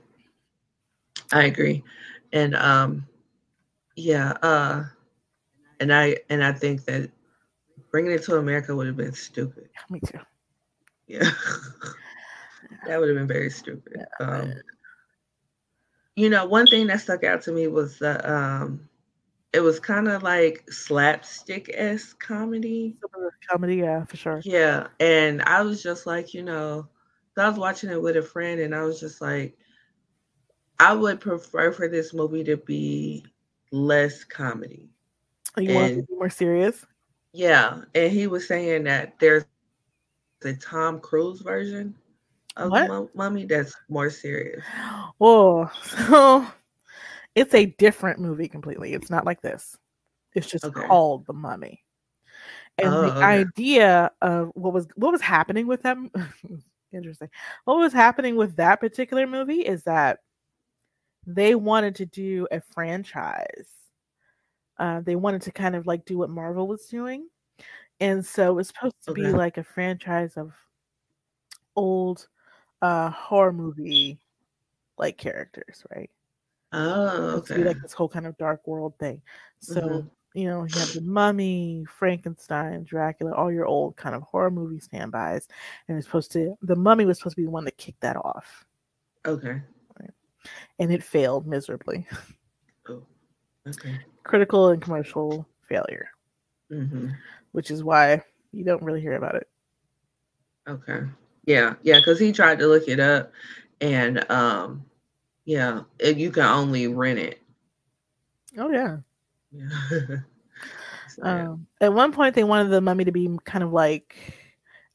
I 1.32 1.44
agree. 1.44 1.84
And 2.32 2.56
um 2.56 3.06
yeah, 3.96 4.32
uh 4.42 4.86
and 5.80 5.94
I 5.94 6.18
and 6.30 6.44
I 6.44 6.54
think 6.54 6.86
that 6.86 7.12
bringing 7.94 8.12
it 8.12 8.24
to 8.24 8.36
America 8.36 8.76
would 8.76 8.88
have 8.88 8.98
been 8.98 9.14
stupid. 9.14 9.70
Me 9.90 10.02
too. 10.02 10.20
Yeah. 11.08 11.20
that 12.88 13.00
would 13.00 13.08
have 13.08 13.18
been 13.18 13.28
very 13.28 13.50
stupid. 13.50 13.94
Yeah, 13.96 14.28
um 14.28 14.54
you 16.16 16.30
know, 16.30 16.46
one 16.46 16.68
thing 16.68 16.88
that 16.88 17.02
stuck 17.02 17.24
out 17.24 17.42
to 17.44 17.52
me 17.52 17.68
was 17.68 18.00
the 18.00 18.30
um 18.30 18.90
it 19.54 19.60
was 19.60 19.80
kind 19.80 20.08
of 20.08 20.24
like 20.24 20.70
slapstick 20.72 21.70
s 21.72 22.14
comedy. 22.14 22.98
Comedy, 23.50 23.76
yeah, 23.78 24.04
for 24.06 24.18
sure. 24.18 24.42
Yeah, 24.44 24.88
and 25.00 25.44
I 25.44 25.62
was 25.62 25.84
just 25.84 26.08
like, 26.08 26.34
you 26.34 26.42
know, 26.42 26.88
I 27.38 27.48
was 27.48 27.60
watching 27.60 27.92
it 27.92 28.02
with 28.02 28.18
a 28.18 28.24
friend, 28.24 28.60
and 28.60 28.74
I 28.74 28.82
was 28.84 29.00
just 29.00 29.22
like, 29.22 29.56
I 30.80 30.94
would 30.94 31.20
prefer 31.20 31.72
for 31.72 31.88
this 31.88 32.14
movie 32.14 32.44
to 32.46 32.58
be 32.58 33.26
less 33.72 34.24
comedy. 34.24 34.90
You 35.58 35.70
and, 35.70 35.76
want 35.76 35.94
to 35.94 36.04
be 36.04 36.16
more 36.16 36.30
serious? 36.32 36.84
Yeah, 37.34 37.82
and 37.96 38.12
he 38.12 38.28
was 38.28 38.48
saying 38.48 38.84
that 38.84 39.20
there's 39.20 39.44
the 40.42 40.56
Tom 40.56 41.00
Cruise 41.00 41.42
version 41.42 41.96
of 42.56 42.70
what? 42.70 43.16
Mummy 43.16 43.46
that's 43.46 43.76
more 43.90 44.10
serious. 44.10 44.64
Oh, 45.20 45.72
so 45.84 46.46
it's 47.36 47.54
a 47.54 47.66
different 47.66 48.20
movie 48.20 48.48
completely. 48.48 48.94
It's 48.94 49.10
not 49.10 49.26
like 49.26 49.42
this. 49.42 49.76
It's 50.36 50.50
just 50.50 50.66
okay. 50.66 50.88
called 50.88 51.26
The 51.26 51.34
Mummy. 51.34 51.84
And 52.78 52.94
oh, 52.94 53.02
the 53.02 53.12
okay. 53.16 53.22
idea 53.22 54.12
of 54.22 54.52
what 54.56 54.74
was 54.74 54.88
what 54.96 55.12
was 55.12 55.22
happening 55.22 55.68
with 55.68 55.84
them 55.84 56.12
interesting. 56.94 57.30
What 57.66 57.78
was 57.78 57.94
happening 57.94 58.36
with 58.36 58.56
that 58.58 58.80
particular 58.80 59.28
movie 59.28 59.62
is 59.62 59.84
that 59.84 60.20
they 61.26 61.56
wanted 61.56 61.96
to 61.96 62.06
do 62.06 62.48
a 62.52 62.62
franchise. 62.62 63.68
Uh, 64.78 65.02
they 65.02 65.16
wanted 65.16 65.42
to 65.44 65.52
kind 65.52 65.76
of 65.76 65.86
like 65.86 66.06
do 66.06 66.18
what 66.18 66.30
Marvel 66.30 66.68
was 66.68 66.88
doing. 66.88 67.28
And 68.00 68.26
so 68.26 68.52
it 68.52 68.54
was 68.54 68.68
supposed 68.68 68.96
to 69.06 69.12
okay. 69.12 69.22
be 69.24 69.28
like 69.32 69.58
a 69.58 69.64
franchise 69.64 70.36
of 70.36 70.54
old 71.76 72.28
uh 72.82 73.10
horror 73.10 73.54
movie 73.54 74.20
like 74.98 75.18
characters, 75.18 75.84
right? 75.96 76.10
Oh, 76.72 77.38
okay. 77.38 77.58
Be 77.58 77.64
like 77.64 77.82
this 77.82 77.94
whole 77.94 78.10
kind 78.10 78.26
of 78.26 78.38
dark 78.38 78.66
world 78.68 78.94
thing. 79.00 79.22
So, 79.60 79.82
mm-hmm. 79.82 80.08
you 80.34 80.48
know, 80.48 80.64
you 80.64 80.80
have 80.80 80.94
the 80.94 81.02
mummy, 81.02 81.86
Frankenstein, 81.88 82.84
Dracula, 82.84 83.34
all 83.34 83.52
your 83.52 83.66
old 83.66 83.96
kind 83.96 84.16
of 84.16 84.24
horror 84.24 84.52
movie 84.52 84.80
standbys. 84.80 85.48
And 85.88 85.98
it's 85.98 86.08
supposed 86.08 86.32
to 86.34 86.58
the 86.62 86.76
mummy 86.76 87.06
was 87.06 87.20
supposed 87.20 87.36
to 87.36 87.42
be 87.42 87.46
the 87.46 87.52
one 87.52 87.66
that 87.66 87.78
kicked 87.78 88.02
that 88.02 88.18
off. 88.18 88.66
Okay. 89.26 89.62
Right. 90.00 90.12
And 90.80 90.92
it 90.92 91.04
failed 91.04 91.48
miserably. 91.48 92.08
Oh. 92.90 93.02
Okay. 93.66 93.98
Critical 94.24 94.70
and 94.70 94.82
commercial 94.82 95.48
failure. 95.68 96.10
Mm-hmm. 96.72 97.10
Which 97.52 97.72
is 97.72 97.84
why 97.84 98.24
you 98.52 98.64
don't 98.64 98.84
really 98.84 99.02
hear 99.02 99.16
about 99.16 99.36
it. 99.36 99.48
Okay. 100.68 101.02
Yeah, 101.46 101.76
yeah, 101.82 102.00
because 102.00 102.20
he 102.20 102.32
tried 102.32 102.60
to 102.60 102.68
look 102.68 102.88
it 102.88 103.00
up 103.00 103.32
and 103.82 104.30
um 104.32 104.86
yeah, 105.46 105.82
you 106.00 106.32
can 106.32 106.44
only 106.44 106.88
rent 106.88 107.20
it. 107.20 107.42
Oh 108.58 108.72
yeah. 108.72 108.98
Yeah. 109.52 109.68
so, 111.10 111.24
um, 111.24 111.68
at 111.82 111.94
one 111.94 112.12
point, 112.12 112.36
they 112.36 112.44
wanted 112.44 112.70
the 112.70 112.82
mummy 112.82 113.04
to 113.04 113.12
be 113.12 113.38
kind 113.44 113.64
of 113.64 113.74
like 113.74 114.16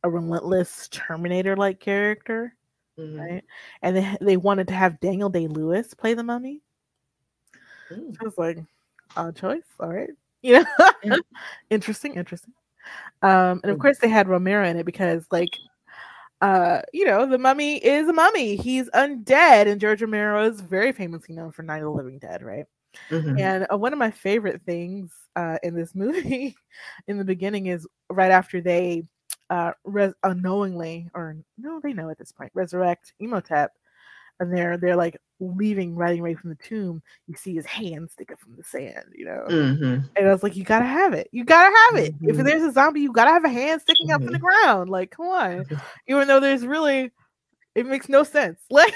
a 0.03 0.11
relentless 0.11 0.89
Terminator-like 0.89 1.81
character, 1.81 2.55
mm-hmm. 2.99 3.21
right? 3.21 3.45
And 3.83 3.97
they 3.97 4.17
they 4.21 4.37
wanted 4.37 4.69
to 4.69 4.75
have 4.75 5.01
Daniel 5.01 5.29
Day 5.29 5.47
Lewis 5.47 5.93
play 5.95 6.15
the 6.15 6.25
mummy. 6.25 6.63
Ooh. 7.93 8.13
I 8.21 8.25
was 8.25 8.39
like, 8.39 8.59
odd 9.17 9.37
choice. 9.37 9.65
All 9.81 9.93
right, 9.93 10.11
you 10.43 10.61
know, 10.61 10.65
yeah. 11.03 11.17
interesting, 11.71 12.15
interesting. 12.15 12.55
Um, 13.23 13.61
and 13.63 13.73
of 13.73 13.79
course, 13.79 13.99
they 13.99 14.09
had 14.09 14.29
Romero 14.29 14.67
in 14.67 14.77
it 14.77 14.87
because, 14.87 15.27
like, 15.31 15.51
uh, 16.41 16.81
you 16.93 17.05
know, 17.05 17.27
the 17.27 17.39
mummy 17.39 17.77
is 17.79 18.09
a 18.09 18.13
mummy. 18.13 18.57
He's 18.57 18.89
undead, 18.91 19.67
and 19.67 19.81
George 19.81 20.01
Romero 20.01 20.45
is 20.45 20.61
very 20.61 20.93
famously 20.93 21.35
known 21.35 21.51
for 21.51 21.63
Night 21.63 21.79
of 21.79 21.85
the 21.85 21.91
Living 21.91 22.19
Dead, 22.19 22.43
right? 22.43 22.67
Mm-hmm. 23.11 23.39
And 23.39 23.67
uh, 23.73 23.77
one 23.77 23.93
of 23.93 23.99
my 23.99 24.11
favorite 24.11 24.63
things 24.63 25.13
uh, 25.37 25.59
in 25.63 25.75
this 25.75 25.95
movie, 25.95 26.57
in 27.07 27.19
the 27.19 27.25
beginning, 27.25 27.67
is 27.67 27.87
right 28.11 28.31
after 28.31 28.61
they 28.61 29.05
uh, 29.51 29.73
res- 29.85 30.15
unknowingly, 30.23 31.11
or 31.15 31.37
no, 31.57 31.81
they 31.81 31.93
know 31.93 32.11
at 32.11 32.19
this 32.19 32.33
point, 32.33 32.53
resurrect 32.55 33.13
Imhotep 33.19 33.73
and 34.41 34.57
they're 34.57 34.77
they're 34.77 34.97
like 34.97 35.19
leaving, 35.41 35.95
riding 35.95 36.21
away 36.21 36.35
from 36.35 36.51
the 36.51 36.57
tomb. 36.57 37.03
You 37.27 37.37
see 37.37 37.55
his 37.55 37.67
hand 37.67 38.11
sticking 38.11 38.37
from 38.37 38.57
the 38.57 38.63
sand, 38.63 39.07
you 39.15 39.25
know. 39.25 39.45
Mm-hmm. 39.49 40.07
And 40.17 40.29
I 40.29 40.33
was 40.33 40.43
like, 40.43 40.57
you 40.57 40.65
gotta 40.65 40.87
have 40.87 41.13
it. 41.13 41.29
You 41.33 41.45
gotta 41.45 41.75
have 41.91 42.05
it. 42.05 42.15
Mm-hmm. 42.15 42.31
If 42.31 42.37
there's 42.45 42.63
a 42.63 42.73
zombie, 42.73 43.01
you 43.01 43.13
gotta 43.13 43.31
have 43.31 43.45
a 43.45 43.49
hand 43.49 43.81
sticking 43.83 44.09
mm-hmm. 44.09 44.17
up 44.17 44.23
from 44.23 44.33
the 44.33 44.39
ground. 44.39 44.91
Like, 44.91 45.11
come 45.11 45.27
on. 45.27 45.65
Even 46.09 46.29
though 46.29 46.41
there's 46.41 46.67
really, 46.67 47.11
it 47.75 47.87
makes 47.87 48.09
no 48.09 48.23
sense. 48.23 48.61
Like. 48.71 48.95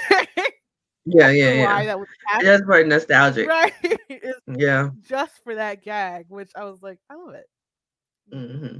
Yeah, 1.05 1.31
yeah, 1.31 1.51
yeah. 1.51 1.83
That 1.83 1.99
was 1.99 2.07
That's 2.41 2.63
very 2.65 2.87
nostalgic, 2.87 3.49
right? 3.49 3.73
yeah, 4.47 4.89
just 5.01 5.33
for 5.43 5.55
that 5.55 5.83
gag, 5.83 6.27
which 6.29 6.49
I 6.55 6.63
was 6.63 6.81
like, 6.81 6.97
I 7.09 7.15
love 7.15 7.33
it. 7.33 7.45
Mm-hmm. 8.33 8.77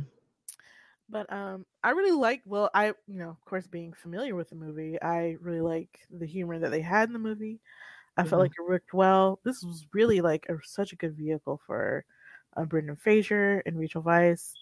But 1.13 1.31
um, 1.31 1.65
I 1.83 1.91
really 1.91 2.11
like. 2.11 2.41
Well, 2.43 2.71
I 2.73 2.87
you 2.87 3.19
know, 3.19 3.29
of 3.29 3.45
course, 3.45 3.67
being 3.67 3.93
familiar 3.93 4.33
with 4.33 4.49
the 4.49 4.55
movie, 4.55 4.99
I 4.99 5.37
really 5.39 5.61
like 5.61 5.99
the 6.09 6.25
humor 6.25 6.57
that 6.57 6.71
they 6.71 6.81
had 6.81 7.07
in 7.07 7.13
the 7.13 7.19
movie. 7.19 7.59
I 8.17 8.21
mm-hmm. 8.21 8.29
felt 8.31 8.41
like 8.41 8.51
it 8.57 8.67
worked 8.67 8.95
well. 8.95 9.39
This 9.45 9.63
was 9.63 9.85
really 9.93 10.21
like 10.21 10.47
a, 10.49 10.55
such 10.63 10.91
a 10.91 10.95
good 10.95 11.15
vehicle 11.15 11.61
for 11.67 12.03
uh, 12.57 12.65
Brendan 12.65 12.95
Fraser 12.95 13.61
and 13.67 13.77
Rachel 13.77 14.01
Weisz. 14.01 14.53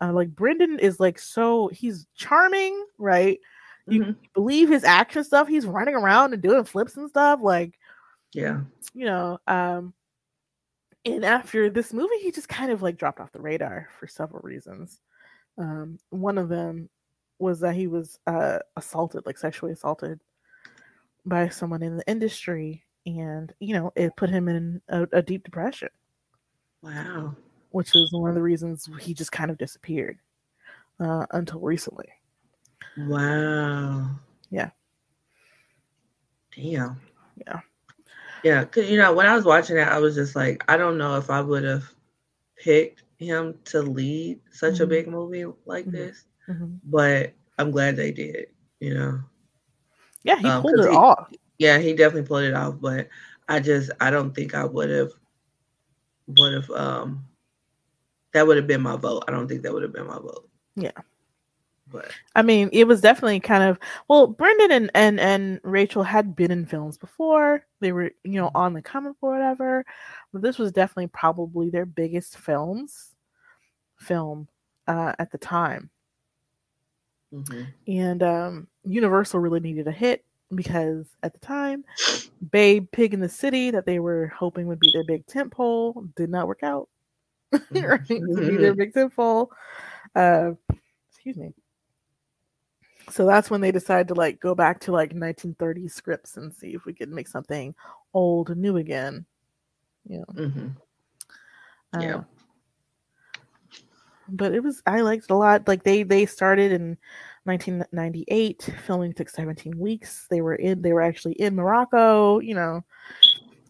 Uh, 0.00 0.12
like 0.14 0.34
Brendan 0.34 0.78
is 0.78 0.98
like 0.98 1.18
so 1.18 1.68
he's 1.68 2.06
charming, 2.16 2.86
right? 2.96 3.38
You 3.86 4.02
mm-hmm. 4.02 4.12
believe 4.32 4.70
his 4.70 4.84
action 4.84 5.24
stuff. 5.24 5.46
He's 5.46 5.66
running 5.66 5.94
around 5.94 6.32
and 6.32 6.42
doing 6.42 6.64
flips 6.64 6.96
and 6.96 7.10
stuff. 7.10 7.40
Like, 7.42 7.78
yeah, 8.32 8.60
you 8.94 9.04
know. 9.04 9.40
Um, 9.46 9.92
and 11.04 11.22
after 11.22 11.68
this 11.68 11.92
movie, 11.92 12.18
he 12.22 12.30
just 12.30 12.48
kind 12.48 12.72
of 12.72 12.80
like 12.80 12.96
dropped 12.96 13.20
off 13.20 13.32
the 13.32 13.42
radar 13.42 13.90
for 14.00 14.06
several 14.06 14.40
reasons. 14.40 15.00
Um, 15.58 15.98
one 16.10 16.38
of 16.38 16.48
them 16.48 16.88
was 17.38 17.60
that 17.60 17.74
he 17.74 17.86
was 17.86 18.18
uh, 18.26 18.58
assaulted, 18.76 19.26
like 19.26 19.38
sexually 19.38 19.72
assaulted 19.72 20.20
by 21.26 21.48
someone 21.48 21.82
in 21.82 21.96
the 21.96 22.08
industry, 22.08 22.84
and 23.06 23.52
you 23.60 23.74
know 23.74 23.92
it 23.96 24.16
put 24.16 24.30
him 24.30 24.48
in 24.48 24.80
a, 24.88 25.06
a 25.12 25.22
deep 25.22 25.44
depression. 25.44 25.88
Wow, 26.82 27.34
which 27.70 27.94
is 27.94 28.12
one 28.12 28.30
of 28.30 28.34
the 28.34 28.42
reasons 28.42 28.88
he 29.00 29.14
just 29.14 29.32
kind 29.32 29.50
of 29.50 29.58
disappeared 29.58 30.18
uh, 31.00 31.26
until 31.32 31.60
recently. 31.60 32.08
Wow. 32.96 34.10
Yeah. 34.50 34.70
Damn. 36.54 37.00
Yeah. 37.46 37.60
Yeah, 38.44 38.64
cause 38.64 38.88
you 38.88 38.98
know 38.98 39.12
when 39.12 39.26
I 39.26 39.34
was 39.34 39.44
watching 39.44 39.76
it, 39.76 39.88
I 39.88 39.98
was 39.98 40.14
just 40.14 40.36
like, 40.36 40.64
I 40.68 40.76
don't 40.76 40.98
know 40.98 41.16
if 41.16 41.28
I 41.30 41.40
would 41.40 41.64
have 41.64 41.84
picked 42.56 43.02
him 43.18 43.58
to 43.64 43.82
lead 43.82 44.40
such 44.50 44.74
mm-hmm. 44.74 44.82
a 44.84 44.86
big 44.86 45.08
movie 45.08 45.44
like 45.66 45.84
mm-hmm. 45.84 45.96
this, 45.96 46.24
mm-hmm. 46.48 46.74
but 46.84 47.32
I'm 47.58 47.70
glad 47.70 47.96
they 47.96 48.12
did. 48.12 48.46
You 48.80 48.94
know. 48.94 49.20
Yeah, 50.22 50.36
he 50.36 50.48
um, 50.48 50.62
pulled 50.62 50.80
it 50.80 50.90
he, 50.90 50.96
off. 50.96 51.30
Yeah, 51.58 51.78
he 51.78 51.92
definitely 51.94 52.26
pulled 52.28 52.44
it 52.44 52.54
off, 52.54 52.76
but 52.80 53.08
I 53.48 53.60
just 53.60 53.90
I 54.00 54.10
don't 54.10 54.34
think 54.34 54.54
I 54.54 54.64
would 54.64 54.90
have 54.90 55.10
would 56.26 56.54
have 56.54 56.70
um 56.70 57.24
that 58.32 58.46
would 58.46 58.56
have 58.56 58.66
been 58.66 58.82
my 58.82 58.96
vote. 58.96 59.24
I 59.26 59.30
don't 59.30 59.48
think 59.48 59.62
that 59.62 59.72
would 59.72 59.82
have 59.82 59.92
been 59.92 60.06
my 60.06 60.18
vote. 60.18 60.48
Yeah. 60.76 60.92
But 61.90 62.10
I 62.34 62.42
mean, 62.42 62.68
it 62.72 62.84
was 62.84 63.00
definitely 63.00 63.40
kind 63.40 63.64
of 63.64 63.78
well, 64.08 64.26
Brendan 64.26 64.72
and 64.72 64.90
and 64.94 65.20
and 65.20 65.60
Rachel 65.62 66.02
had 66.02 66.36
been 66.36 66.50
in 66.50 66.66
films 66.66 66.98
before. 66.98 67.64
They 67.80 67.92
were, 67.92 68.10
you 68.24 68.40
know, 68.40 68.50
on 68.54 68.74
the 68.74 68.82
comic 68.82 69.14
or 69.20 69.32
whatever. 69.32 69.84
But 70.32 70.42
this 70.42 70.58
was 70.58 70.72
definitely 70.72 71.08
probably 71.08 71.70
their 71.70 71.86
biggest 71.86 72.36
films 72.38 73.14
film 73.98 74.48
uh 74.86 75.12
at 75.18 75.30
the 75.30 75.38
time. 75.38 75.90
Mm-hmm. 77.32 77.62
And 77.86 78.22
um 78.22 78.68
Universal 78.84 79.40
really 79.40 79.60
needed 79.60 79.86
a 79.86 79.92
hit 79.92 80.24
because 80.54 81.06
at 81.22 81.32
the 81.34 81.40
time, 81.40 81.84
Babe 82.50 82.86
Pig 82.90 83.12
in 83.12 83.20
the 83.20 83.28
City 83.28 83.70
that 83.70 83.86
they 83.86 83.98
were 83.98 84.32
hoping 84.36 84.66
would 84.66 84.80
be 84.80 84.90
their 84.92 85.04
big 85.04 85.26
tent 85.26 85.52
pole 85.52 86.06
did 86.16 86.30
not 86.30 86.46
work 86.48 86.62
out. 86.62 86.88
right? 87.70 88.06
To 88.06 88.36
be 88.36 88.56
their 88.56 88.74
big 88.74 88.94
tent 88.94 89.14
pole. 89.14 89.50
Uh 90.14 90.52
excuse 91.10 91.36
me. 91.36 91.52
So 93.10 93.26
that's 93.26 93.50
when 93.50 93.60
they 93.60 93.72
decided 93.72 94.08
to 94.08 94.14
like 94.14 94.40
go 94.40 94.54
back 94.54 94.80
to 94.80 94.92
like 94.92 95.10
1930 95.10 95.88
scripts 95.88 96.36
and 96.36 96.52
see 96.52 96.74
if 96.74 96.84
we 96.84 96.92
could 96.92 97.10
make 97.10 97.28
something 97.28 97.74
old 98.14 98.50
and 98.50 98.60
new 98.60 98.76
again. 98.76 99.24
You 100.08 100.18
know. 100.18 100.24
Mm-hmm. 100.34 100.68
Uh, 101.94 102.00
yeah. 102.00 102.22
But 104.28 104.54
it 104.54 104.62
was 104.62 104.82
I 104.86 105.00
liked 105.00 105.24
it 105.24 105.30
a 105.30 105.36
lot. 105.36 105.66
Like 105.66 105.84
they 105.84 106.02
they 106.02 106.26
started 106.26 106.72
in 106.72 106.98
1998. 107.44 108.70
Filming 108.84 109.14
took 109.14 109.30
17 109.30 109.78
weeks. 109.78 110.26
They 110.30 110.42
were 110.42 110.56
in 110.56 110.82
they 110.82 110.92
were 110.92 111.02
actually 111.02 111.34
in 111.34 111.54
Morocco. 111.54 112.40
You 112.40 112.54
know, 112.54 112.84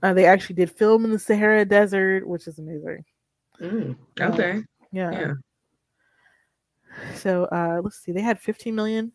uh, 0.02 0.14
they 0.14 0.26
actually 0.26 0.56
did 0.56 0.70
film 0.70 1.04
in 1.04 1.12
the 1.12 1.18
Sahara 1.18 1.64
Desert, 1.64 2.26
which 2.26 2.48
is 2.48 2.58
amazing. 2.58 3.04
Mm, 3.60 3.96
okay. 4.20 4.58
Uh, 4.58 4.62
yeah. 4.90 5.10
yeah. 5.12 5.32
So 7.14 7.44
uh, 7.44 7.80
let's 7.82 8.00
see. 8.00 8.12
They 8.12 8.20
had 8.20 8.40
15 8.40 8.74
million 8.74 9.12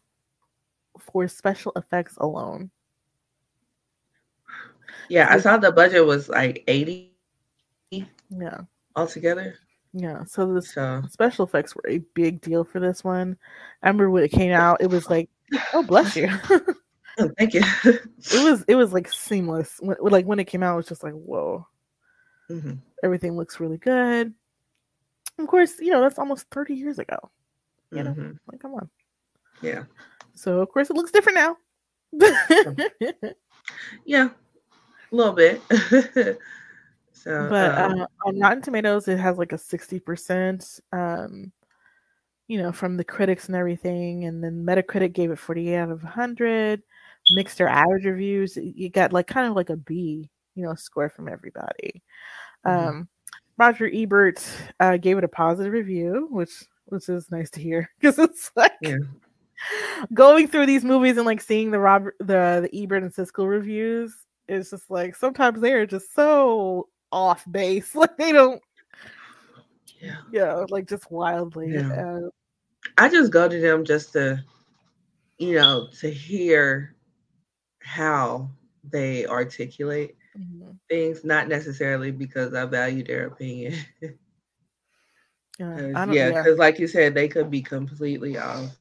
for 0.99 1.27
special 1.27 1.71
effects 1.75 2.17
alone. 2.17 2.71
Yeah, 5.09 5.27
I 5.29 5.39
saw 5.39 5.57
the 5.57 5.71
budget 5.71 6.05
was 6.05 6.29
like 6.29 6.63
80. 6.67 7.11
Yeah. 7.91 8.61
Altogether. 8.95 9.55
Yeah, 9.93 10.23
so 10.25 10.51
the 10.51 10.61
so. 10.61 11.03
special 11.09 11.45
effects 11.45 11.75
were 11.75 11.87
a 11.87 11.99
big 12.15 12.41
deal 12.41 12.63
for 12.63 12.79
this 12.79 13.03
one. 13.03 13.37
I 13.83 13.87
remember 13.87 14.09
when 14.09 14.23
it 14.23 14.31
came 14.31 14.51
out, 14.51 14.81
it 14.81 14.89
was 14.89 15.07
like, 15.07 15.29
oh, 15.73 15.83
bless 15.83 16.15
you. 16.15 16.29
oh, 17.19 17.29
thank 17.37 17.53
you. 17.53 17.61
it 17.83 18.43
was 18.43 18.63
it 18.67 18.75
was 18.75 18.91
like 18.91 19.11
seamless. 19.11 19.77
When, 19.79 19.95
like 20.01 20.25
when 20.25 20.39
it 20.39 20.45
came 20.45 20.63
out, 20.63 20.73
it 20.73 20.77
was 20.77 20.87
just 20.87 21.03
like, 21.03 21.13
whoa. 21.13 21.67
Mm-hmm. 22.49 22.73
Everything 23.03 23.37
looks 23.37 23.59
really 23.59 23.77
good. 23.77 24.33
Of 25.37 25.47
course, 25.47 25.79
you 25.79 25.91
know 25.91 26.01
that's 26.01 26.19
almost 26.19 26.47
thirty 26.49 26.73
years 26.73 26.97
ago. 26.97 27.29
You 27.91 28.03
know, 28.03 28.11
mm-hmm. 28.11 28.31
like 28.51 28.61
come 28.61 28.73
on. 28.73 28.89
Yeah. 29.61 29.83
So 30.35 30.61
of 30.61 30.69
course 30.69 30.89
it 30.89 30.95
looks 30.95 31.11
different 31.11 31.37
now. 31.37 31.57
yeah, 34.05 34.29
a 34.29 35.15
little 35.15 35.33
bit. 35.33 35.61
so, 37.13 37.47
but 37.49 37.77
um, 37.77 38.01
uh, 38.01 38.05
on 38.25 38.39
Rotten 38.39 38.61
Tomatoes, 38.61 39.07
it 39.07 39.19
has 39.19 39.37
like 39.37 39.51
a 39.51 39.57
sixty 39.57 39.99
percent. 39.99 40.79
Um, 40.91 41.51
you 42.47 42.61
know, 42.61 42.71
from 42.71 42.97
the 42.97 43.03
critics 43.03 43.47
and 43.47 43.55
everything, 43.55 44.25
and 44.25 44.43
then 44.43 44.65
Metacritic 44.65 45.13
gave 45.13 45.31
it 45.31 45.39
forty-eight 45.39 45.77
out 45.77 45.89
of 45.89 46.01
hundred. 46.01 46.83
Mixed 47.31 47.61
or 47.61 47.69
average 47.69 48.03
reviews, 48.03 48.57
you 48.57 48.89
got 48.89 49.13
like 49.13 49.27
kind 49.27 49.47
of 49.47 49.55
like 49.55 49.69
a 49.69 49.77
B, 49.77 50.29
you 50.55 50.65
know, 50.65 50.75
score 50.75 51.07
from 51.07 51.29
everybody. 51.29 52.03
Mm-hmm. 52.67 52.87
Um, 52.89 53.07
Roger 53.57 53.89
Ebert 53.93 54.45
uh, 54.81 54.97
gave 54.97 55.17
it 55.17 55.23
a 55.23 55.29
positive 55.29 55.71
review, 55.71 56.27
which 56.31 56.65
which 56.85 57.07
is 57.07 57.31
nice 57.31 57.49
to 57.51 57.61
hear 57.61 57.89
because 57.99 58.19
it's 58.19 58.51
like 58.57 58.73
yeah 58.81 58.97
going 60.13 60.47
through 60.47 60.65
these 60.65 60.83
movies 60.83 61.17
and 61.17 61.25
like 61.25 61.41
seeing 61.41 61.71
the 61.71 61.79
Robert 61.79 62.15
the 62.19 62.67
the 62.69 62.83
Ebert 62.83 63.03
and 63.03 63.13
Siskel 63.13 63.47
reviews 63.47 64.13
is 64.47 64.69
just 64.69 64.89
like 64.89 65.15
sometimes 65.15 65.61
they 65.61 65.73
are 65.73 65.85
just 65.85 66.13
so 66.13 66.87
off 67.11 67.43
base. 67.49 67.95
Like 67.95 68.17
they 68.17 68.31
don't 68.31 68.61
yeah, 70.03 70.17
yeah, 70.31 70.65
like 70.69 70.89
just 70.89 71.09
wildly. 71.09 71.73
Yeah. 71.73 71.93
Uh, 71.93 72.29
I 72.97 73.07
just 73.07 73.31
go 73.31 73.47
to 73.47 73.59
them 73.59 73.85
just 73.85 74.11
to, 74.13 74.43
you 75.37 75.55
know, 75.55 75.87
to 75.99 76.11
hear 76.11 76.95
how 77.79 78.49
they 78.83 79.25
articulate 79.25 80.17
mm-hmm. 80.37 80.71
things, 80.89 81.23
not 81.23 81.47
necessarily 81.47 82.11
because 82.11 82.53
I 82.53 82.65
value 82.65 83.03
their 83.03 83.27
opinion. 83.27 83.75
yeah, 84.01 84.17
because 85.57 86.09
yeah, 86.13 86.43
like 86.57 86.79
you 86.79 86.87
said, 86.87 87.13
they 87.13 87.29
could 87.29 87.49
be 87.49 87.61
completely 87.61 88.37
off 88.37 88.75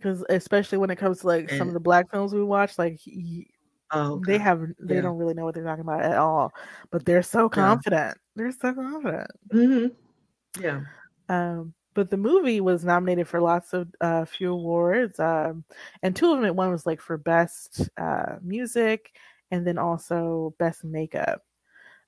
because 0.00 0.24
especially 0.30 0.78
when 0.78 0.90
it 0.90 0.96
comes 0.96 1.20
to 1.20 1.26
like 1.26 1.50
and, 1.50 1.58
some 1.58 1.68
of 1.68 1.74
the 1.74 1.80
black 1.80 2.10
films 2.10 2.32
we 2.32 2.42
watch, 2.42 2.78
like 2.78 2.98
he, 2.98 3.48
oh, 3.90 4.14
okay. 4.14 4.32
they 4.32 4.38
have 4.38 4.62
they 4.78 4.96
yeah. 4.96 5.00
don't 5.02 5.18
really 5.18 5.34
know 5.34 5.44
what 5.44 5.54
they're 5.54 5.64
talking 5.64 5.82
about 5.82 6.02
at 6.02 6.16
all, 6.16 6.52
but 6.90 7.04
they're 7.04 7.22
so 7.22 7.48
confident. 7.48 8.16
Yeah. 8.16 8.42
They're 8.42 8.52
so 8.52 8.74
confident. 8.74 9.30
Mm-hmm. 9.52 10.62
Yeah. 10.62 10.80
Um, 11.28 11.74
but 11.94 12.08
the 12.08 12.16
movie 12.16 12.60
was 12.60 12.84
nominated 12.84 13.28
for 13.28 13.40
lots 13.40 13.72
of 13.72 13.88
uh, 14.00 14.24
few 14.24 14.52
awards, 14.52 15.20
um, 15.20 15.64
and 16.02 16.16
two 16.16 16.32
of 16.32 16.40
them, 16.40 16.56
one 16.56 16.70
was 16.70 16.86
like 16.86 17.00
for 17.00 17.18
best 17.18 17.88
uh, 17.96 18.36
music, 18.42 19.12
and 19.50 19.66
then 19.66 19.76
also 19.76 20.54
best 20.58 20.84
makeup, 20.84 21.42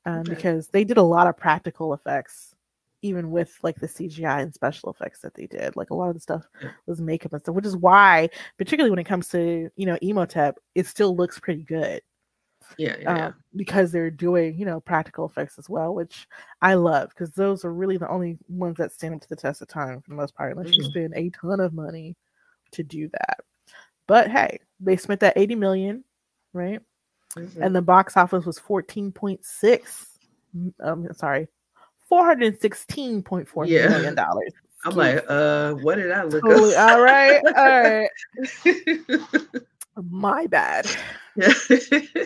um, 0.07 0.20
okay. 0.20 0.34
because 0.34 0.68
they 0.68 0.84
did 0.84 0.97
a 0.97 1.03
lot 1.03 1.26
of 1.26 1.36
practical 1.36 1.93
effects 1.95 2.52
even 3.03 3.31
with 3.31 3.59
like 3.63 3.77
the 3.77 3.89
CGI 3.89 4.43
and 4.43 4.55
special 4.55 4.91
effects 4.91 5.21
that 5.21 5.35
they 5.35 5.47
did. 5.47 5.77
Like 5.77 5.91
a 5.91 5.95
lot 5.95 6.09
of 6.09 6.15
the 6.15 6.21
stuff 6.21 6.47
was 6.87 7.01
makeup 7.01 7.33
and 7.33 7.43
stuff, 7.43 7.55
which 7.55 7.67
is 7.67 7.77
why, 7.77 8.31
particularly 8.57 8.91
when 8.91 8.99
it 8.99 9.05
comes 9.05 9.29
to 9.29 9.69
you 9.77 9.87
know 9.87 9.99
Imhotep, 10.01 10.59
it 10.75 10.87
still 10.87 11.17
looks 11.17 11.39
pretty 11.39 11.65
good. 11.65 12.01
Yeah, 12.79 12.97
yeah, 13.01 13.27
um, 13.27 13.35
because 13.57 13.93
they're 13.93 14.11
doing 14.11 14.59
you 14.59 14.65
know 14.65 14.81
practical 14.81 15.27
effects 15.27 15.59
as 15.59 15.69
well, 15.69 15.95
which 15.95 16.27
I 16.63 16.75
love 16.75 17.11
because 17.11 17.33
those 17.33 17.65
are 17.65 17.73
really 17.73 17.97
the 17.97 18.09
only 18.09 18.39
ones 18.49 18.77
that 18.79 18.93
stand 18.93 19.15
up 19.15 19.21
to 19.21 19.29
the 19.29 19.37
test 19.37 19.61
of 19.63 19.69
time 19.69 20.01
for 20.01 20.11
the 20.11 20.17
most 20.17 20.35
part, 20.35 20.53
unless 20.53 20.69
mm-hmm. 20.73 20.83
you 20.83 20.91
spend 20.91 21.13
a 21.15 21.31
ton 21.31 21.61
of 21.61 21.75
money 21.75 22.17
to 22.73 22.83
do 22.83 23.09
that. 23.09 23.41
But 24.07 24.31
hey, 24.31 24.61
they 24.81 24.97
spent 24.97 25.21
that 25.21 25.37
eighty 25.37 25.57
million, 25.57 26.05
right? 26.53 26.81
Mm-hmm. 27.37 27.63
And 27.63 27.75
the 27.75 27.83
box 27.83 28.17
office 28.17 28.47
was 28.47 28.59
fourteen 28.59 29.11
point 29.11 29.45
six. 29.45 30.07
Um, 30.81 31.09
sorry, 31.15 31.49
four 32.13 32.27
hundred 32.27 32.61
sixteen 32.61 33.23
point 33.23 33.49
four 33.49 33.65
yeah. 33.65 33.89
million 33.89 34.15
dollars. 34.15 34.53
I'm 34.85 34.95
like, 34.95 35.25
uh, 35.29 35.73
what 35.75 35.95
did 35.95 36.13
I 36.13 36.25
look 36.25 36.45
totally, 36.45 36.75
up? 36.75 36.91
All 36.91 37.01
right, 37.01 37.41
all 37.57 37.83
right. 37.83 38.11
My 40.11 40.47
bad. 40.47 40.87
Yeah. 41.37 41.53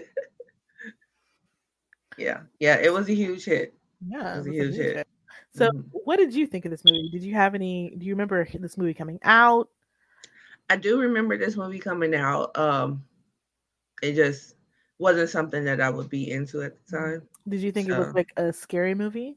yeah, 2.19 2.41
yeah. 2.59 2.79
It 2.79 2.93
was 2.93 3.09
a 3.09 3.15
huge 3.15 3.45
hit. 3.45 3.75
Yeah, 4.05 4.35
it 4.35 4.39
was, 4.39 4.47
it 4.47 4.49
was 4.49 4.49
a, 4.49 4.51
huge, 4.51 4.59
a 4.59 4.65
huge 4.65 4.77
hit. 4.77 4.97
hit. 4.97 5.07
So, 5.55 5.69
mm-hmm. 5.69 5.81
what 6.03 6.17
did 6.17 6.35
you 6.35 6.49
think 6.49 6.65
of 6.65 6.73
this 6.73 6.85
movie? 6.85 7.09
Did 7.13 7.23
you 7.23 7.35
have 7.35 7.55
any? 7.55 7.95
Do 7.97 8.07
you 8.07 8.15
remember 8.15 8.45
this 8.59 8.77
movie 8.77 8.95
coming 8.95 9.21
out? 9.23 9.69
I 10.69 10.77
do 10.77 10.99
remember 10.99 11.39
this 11.39 11.57
movie 11.57 11.79
coming 11.79 12.13
out. 12.17 12.59
Um, 12.59 13.05
it 14.03 14.15
just 14.15 14.57
wasn't 14.99 15.31
something 15.31 15.63
that 15.65 15.81
I 15.81 15.91
would 15.91 16.09
be 16.09 16.33
into 16.33 16.63
at 16.63 16.73
the 16.87 16.97
mm-hmm. 16.97 17.05
time. 17.05 17.23
Did 17.49 17.61
you 17.61 17.71
think 17.71 17.89
so. 17.89 17.95
it 17.95 17.99
was 17.99 18.15
like 18.15 18.33
a 18.37 18.53
scary 18.53 18.97
movie? 18.97 19.37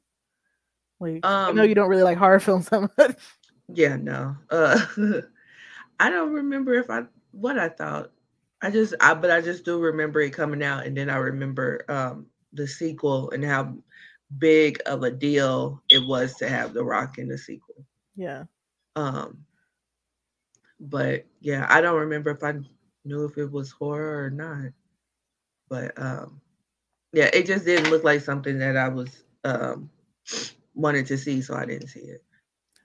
Like 0.99 1.25
um, 1.25 1.49
I 1.49 1.51
know 1.53 1.63
you 1.63 1.75
don't 1.75 1.89
really 1.89 2.03
like 2.03 2.17
horror 2.17 2.39
films 2.39 2.67
so 2.67 2.89
much. 2.97 3.17
Yeah, 3.73 3.95
no. 3.97 4.35
Uh 4.49 4.79
I 5.99 6.09
don't 6.09 6.33
remember 6.33 6.73
if 6.75 6.89
I 6.89 7.03
what 7.31 7.57
I 7.59 7.69
thought. 7.69 8.11
I 8.61 8.71
just 8.71 8.93
I 8.99 9.13
but 9.13 9.31
I 9.31 9.41
just 9.41 9.65
do 9.65 9.79
remember 9.79 10.21
it 10.21 10.33
coming 10.33 10.63
out 10.63 10.85
and 10.85 10.95
then 10.97 11.09
I 11.09 11.17
remember 11.17 11.85
um 11.89 12.27
the 12.53 12.67
sequel 12.67 13.31
and 13.31 13.43
how 13.43 13.75
big 14.37 14.79
of 14.85 15.03
a 15.03 15.11
deal 15.11 15.81
it 15.89 16.05
was 16.07 16.35
to 16.35 16.49
have 16.49 16.73
The 16.73 16.83
Rock 16.83 17.17
in 17.17 17.27
the 17.27 17.37
sequel. 17.37 17.85
Yeah. 18.15 18.45
Um 18.95 19.45
but 20.79 21.25
yeah, 21.41 21.67
I 21.69 21.81
don't 21.81 21.99
remember 21.99 22.31
if 22.31 22.43
I 22.43 22.53
knew 23.05 23.25
if 23.25 23.37
it 23.37 23.51
was 23.51 23.71
horror 23.71 24.25
or 24.25 24.29
not. 24.29 24.71
But 25.69 26.01
um 26.01 26.41
yeah, 27.13 27.29
it 27.33 27.45
just 27.45 27.65
didn't 27.65 27.89
look 27.89 28.03
like 28.03 28.21
something 28.21 28.59
that 28.59 28.77
I 28.77 28.89
was 28.89 29.23
um 29.43 29.89
wanted 30.79 31.05
to 31.07 31.17
see, 31.17 31.41
so 31.41 31.55
I 31.55 31.65
didn't 31.65 31.87
see 31.89 32.01
it. 32.01 32.23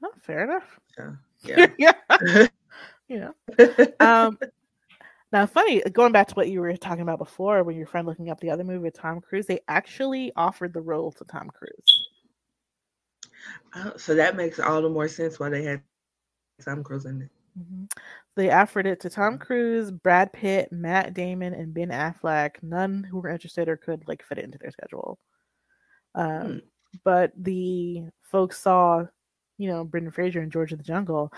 Oh, 0.03 0.13
fair 0.21 0.45
enough. 0.45 0.81
So, 0.97 1.17
yeah. 1.43 1.67
yeah. 1.79 2.47
yeah. 3.09 3.31
Um, 4.01 4.39
Now, 5.33 5.47
funny, 5.47 5.83
going 5.93 6.13
back 6.13 6.29
to 6.29 6.35
what 6.35 6.49
you 6.49 6.61
were 6.61 6.77
talking 6.77 7.03
about 7.03 7.19
before, 7.19 7.65
when 7.65 7.75
your 7.75 7.89
friend 7.89 8.07
looking 8.07 8.31
up 8.31 8.39
the 8.39 8.51
other 8.51 8.63
movie 8.63 8.79
with 8.79 8.95
Tom 8.95 9.21
Cruise, 9.21 9.47
they 9.47 9.59
actually 9.67 10.31
offered 10.37 10.73
the 10.73 10.81
role 10.81 11.11
to 11.11 11.25
Tom 11.25 11.51
Cruise. 11.53 12.09
Oh, 13.75 13.95
so 13.97 14.15
that 14.15 14.37
makes 14.37 14.61
all 14.61 14.81
the 14.81 14.89
more 14.89 15.09
sense 15.09 15.41
why 15.41 15.49
they 15.49 15.65
had 15.65 15.83
Tom 16.65 16.85
Cruise 16.85 17.05
in 17.07 17.23
it. 17.23 17.31
Mm-hmm. 17.59 17.85
They 18.37 18.53
offered 18.53 18.87
it 18.87 19.01
to 19.01 19.11
Tom 19.11 19.35
Mm-hmm. 19.35 19.43
Cruise, 19.43 19.91
Brad 19.91 20.33
Pitt, 20.33 20.71
Matt 20.71 21.15
Damon, 21.15 21.53
and 21.53 21.75
Ben 21.75 21.89
Affleck. 21.89 22.63
None 22.63 23.03
who 23.03 23.19
were 23.19 23.29
interested 23.29 23.69
or 23.69 23.77
could 23.77 24.07
like 24.07 24.23
fit 24.23 24.39
it 24.39 24.45
into 24.45 24.59
their 24.59 24.71
schedule. 24.71 25.19
Um, 26.15 26.43
Hmm. 26.43 26.59
But 27.03 27.33
the 27.37 28.05
folks 28.23 28.59
saw, 28.59 29.05
you 29.59 29.69
know, 29.69 29.85
Brendan 29.85 30.13
Fraser 30.13 30.41
and 30.41 30.53
George 30.53 30.73
of 30.73 30.79
the 30.79 30.85
Jungle, 30.85 31.33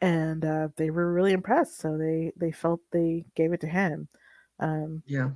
and 0.00 0.44
uh, 0.44 0.68
they 0.76 0.90
were 0.90 1.12
really 1.12 1.32
impressed. 1.32 1.78
So 1.78 1.96
they 1.98 2.32
they 2.36 2.52
felt 2.52 2.80
they 2.92 3.24
gave 3.34 3.52
it 3.52 3.60
to 3.62 3.66
him. 3.68 4.08
Um, 4.58 5.02
Yeah, 5.06 5.30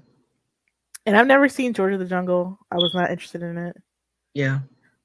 and 1.07 1.17
I've 1.17 1.27
never 1.27 1.49
seen 1.49 1.73
George 1.75 1.93
of 1.95 2.01
the 2.01 2.07
Jungle. 2.07 2.59
I 2.71 2.77
was 2.77 2.95
not 2.95 3.11
interested 3.11 3.43
in 3.43 3.59
it. 3.59 3.77
yeah, 4.35 4.61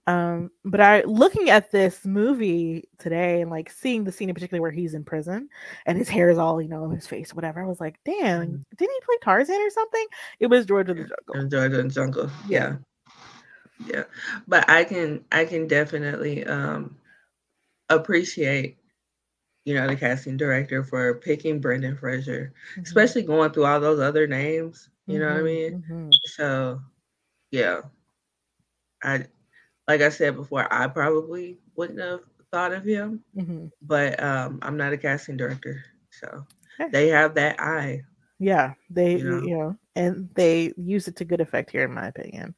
Um, 0.08 0.50
but 0.66 0.82
I 0.82 1.02
looking 1.04 1.50
at 1.50 1.72
this 1.72 2.06
movie 2.06 2.88
today 2.98 3.42
and 3.42 3.52
like 3.52 3.70
seeing 3.70 4.04
the 4.04 4.12
scene 4.12 4.30
in 4.30 4.34
particular 4.36 4.62
where 4.62 4.72
he's 4.72 4.94
in 4.96 5.04
prison 5.04 5.50
and 5.86 5.98
his 5.98 6.10
hair 6.10 6.30
is 6.30 6.38
all, 6.38 6.62
you 6.62 6.68
know, 6.70 6.90
his 6.90 7.06
face, 7.06 7.34
whatever. 7.34 7.62
I 7.64 7.68
was 7.68 7.80
like, 7.80 8.00
damn, 8.06 8.42
Mhm. 8.42 8.64
didn't 8.78 8.94
he 8.96 9.06
play 9.06 9.16
Tarzan 9.22 9.62
or 9.62 9.70
something? 9.70 10.06
It 10.40 10.48
was 10.48 10.66
George 10.66 10.90
of 10.90 10.98
the 10.98 11.04
Jungle. 11.04 11.36
and 11.42 11.52
Georgia 11.52 11.80
and 11.80 11.92
Jungle. 11.94 12.30
Yeah. 12.48 12.78
Yeah, 13.86 14.04
But 14.48 14.70
I 14.70 14.84
can 14.84 15.24
I 15.32 15.46
can 15.46 15.68
definitely 15.68 16.46
um 16.46 16.96
appreciate 17.90 18.78
you 19.66 19.74
know 19.76 19.88
the 19.88 19.96
casting 19.96 20.38
director 20.38 20.84
for 20.84 21.16
picking 21.16 21.60
Brendan 21.60 21.98
Fraser, 21.98 22.54
Mhm. 22.76 22.84
especially 22.86 23.24
going 23.24 23.52
through 23.52 23.66
all 23.66 23.80
those 23.80 24.00
other 24.00 24.28
names. 24.28 24.90
You 25.08 25.20
know 25.20 25.28
what 25.28 25.40
I 25.40 25.42
Mhm, 25.42 25.44
mean? 25.44 25.76
mhm. 25.76 26.20
So, 26.26 26.82
yeah, 27.52 27.82
I 29.04 29.26
like 29.88 30.02
I 30.02 30.10
said 30.10 30.36
before, 30.36 30.72
I 30.72 30.88
probably 30.88 31.58
wouldn't 31.76 32.00
have 32.00 32.22
thought 32.52 32.74
of 32.74 32.86
him, 32.86 33.24
Mhm. 33.34 33.72
but 33.82 34.22
um, 34.22 34.60
I'm 34.62 34.78
not 34.78 34.94
a 34.94 34.98
casting 34.98 35.38
director, 35.38 35.84
so 36.12 36.46
Okay. 36.80 36.92
they 36.92 37.08
have 37.10 37.36
that 37.36 37.60
eye. 37.60 38.02
Yeah, 38.40 38.74
they 38.90 39.18
You 39.18 39.24
know? 39.24 39.42
you 39.42 39.58
know, 39.58 39.78
and 39.96 40.30
they 40.36 40.74
use 40.78 41.08
it 41.08 41.16
to 41.18 41.26
good 41.26 41.42
effect 41.42 41.72
here, 41.72 41.84
in 41.86 41.94
my 41.94 42.08
opinion. 42.08 42.56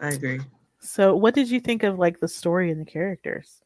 I 0.00 0.10
agree. 0.10 0.40
So, 0.80 1.14
what 1.14 1.34
did 1.34 1.50
you 1.50 1.60
think 1.60 1.82
of 1.82 1.98
like 1.98 2.20
the 2.20 2.28
story 2.28 2.70
and 2.70 2.80
the 2.80 2.90
characters? 2.90 3.62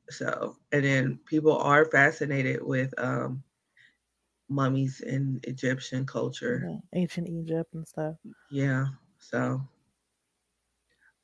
So 0.09 0.55
and 0.71 0.83
then 0.83 1.19
people 1.25 1.57
are 1.57 1.85
fascinated 1.85 2.61
with 2.63 2.93
um 2.97 3.43
mummies 4.49 5.01
in 5.01 5.39
Egyptian 5.43 6.05
culture. 6.05 6.67
Yeah, 6.67 6.77
ancient 6.93 7.27
Egypt 7.27 7.73
and 7.73 7.87
stuff. 7.87 8.15
Yeah. 8.49 8.85
So 9.19 9.61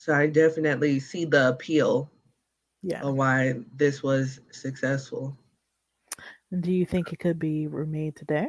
so 0.07 0.13
I 0.15 0.25
definitely 0.27 1.01
see 1.01 1.25
the 1.25 1.49
appeal 1.49 2.09
Yeah. 2.81 3.01
of 3.01 3.15
why 3.15 3.55
this 3.75 4.01
was 4.01 4.39
successful. 4.51 5.37
And 6.49 6.63
do 6.63 6.71
you 6.71 6.85
think 6.85 7.11
it 7.11 7.19
could 7.19 7.37
be 7.37 7.67
remade 7.67 8.15
today? 8.15 8.47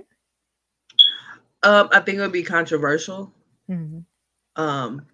Um, 1.64 1.88
I 1.90 1.98
think 1.98 2.18
it 2.18 2.20
would 2.20 2.30
be 2.30 2.44
controversial, 2.44 3.32
Mhm. 3.68 4.04
um, 4.54 5.04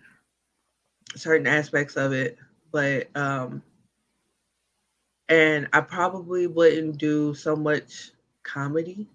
certain 1.17 1.47
aspects 1.47 1.97
of 1.97 2.13
it, 2.13 2.37
but 2.71 3.09
um, 3.17 3.63
and 5.31 5.67
I 5.73 5.81
probably 5.81 6.47
wouldn't 6.47 6.99
do 6.99 7.33
so 7.33 7.57
much 7.57 8.13
comedy. 8.43 9.09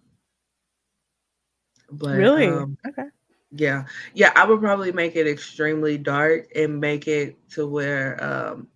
But 1.92 2.16
really? 2.18 2.48
um, 2.48 2.78
okay. 2.88 3.10
Yeah, 3.52 3.86
yeah, 4.14 4.32
I 4.36 4.46
would 4.46 4.60
probably 4.62 4.92
make 4.92 5.16
it 5.16 5.28
extremely 5.28 5.98
dark 5.98 6.48
and 6.56 6.80
make 6.80 7.08
it 7.08 7.36
to 7.52 7.66
where 7.68 8.22
um 8.24 8.68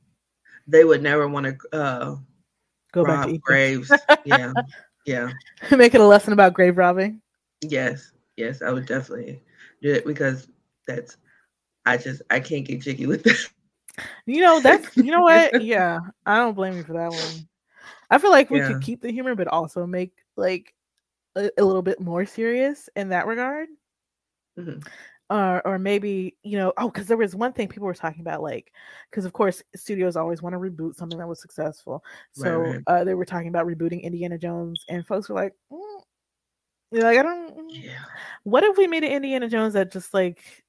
they 0.68 0.84
would 0.84 1.02
never 1.04 1.28
want 1.28 1.46
to 1.46 1.78
uh 1.78 2.16
Go 2.92 3.04
back 3.06 3.22
rob 3.22 3.30
to 3.30 3.38
graves. 3.40 3.92
yeah, 4.26 4.54
yeah, 5.06 5.32
Make 5.72 5.94
it 5.94 6.02
a 6.02 6.06
lesson 6.06 6.34
about 6.34 6.54
grave 6.54 6.78
robbing. 6.78 7.22
yes, 7.62 8.12
yes, 8.38 8.62
I 8.62 8.72
would 8.72 8.86
definitely 8.86 9.42
do 9.82 9.94
it 9.94 10.06
because 10.06 10.48
that's 10.88 11.18
I 11.86 11.98
just 11.98 12.22
I 12.30 12.40
can't 12.40 12.66
get 12.66 12.82
jiggy 12.82 13.06
with 13.06 13.24
this. 13.24 13.50
You 14.26 14.42
know, 14.42 14.60
that's 14.62 14.98
you 14.98 15.12
know 15.12 15.22
what? 15.22 15.56
Yeah, 15.62 16.00
I 16.26 16.38
don't 16.38 16.56
blame 16.56 16.78
you 16.78 16.84
for 16.84 16.94
that 16.94 17.14
one. 17.14 17.48
I 18.10 18.18
feel 18.18 18.32
like 18.32 18.50
we 18.50 18.60
Yeah. 18.60 18.68
could 18.68 18.82
keep 18.82 19.02
the 19.02 19.12
humor, 19.12 19.36
but 19.36 19.48
also 19.48 19.86
make 19.86 20.14
like 20.36 20.74
a, 21.36 21.50
a 21.58 21.64
little 21.64 21.82
bit 21.82 22.00
more 22.00 22.26
serious 22.26 22.90
in 22.96 23.10
that 23.10 23.28
regard. 23.28 23.68
Mhm. 24.58 24.86
Or, 25.30 25.66
or 25.66 25.80
maybe 25.80 26.36
you 26.44 26.58
know, 26.58 26.74
oh, 26.78 26.90
because 26.90 27.08
there 27.08 27.18
was 27.18 27.36
one 27.36 27.54
thing 27.54 27.68
people 27.68 27.88
were 27.88 27.94
talking 27.94 28.22
about, 28.22 28.44
like, 28.44 28.72
because 29.10 29.26
of 29.26 29.34
course 29.34 29.64
studios 29.76 30.16
always 30.16 30.42
want 30.42 30.54
to 30.54 30.60
reboot 30.60 30.96
something 30.96 31.18
that 31.18 31.28
was 31.28 31.42
successful. 31.42 32.04
So 32.34 32.60
right. 32.60 32.80
Uh, 32.88 33.04
they 33.04 33.14
were 33.16 33.26
talking 33.26 33.48
about 33.48 33.66
rebooting 33.66 34.04
Indiana 34.04 34.38
Jones, 34.38 34.84
and 34.90 35.06
folks 35.08 35.30
were 35.30 35.36
like, 35.36 35.54
mm. 35.72 36.02
Like, 36.92 37.18
I 37.18 37.24
don't. 37.24 37.58
mm. 37.58 37.84
Yeah, 37.84 38.04
What 38.44 38.64
if 38.64 38.78
we 38.78 38.86
made 38.88 39.04
an 39.04 39.12
Indiana 39.12 39.50
Jones 39.50 39.74
that 39.74 39.92
just 39.92 40.14
like, 40.14 40.64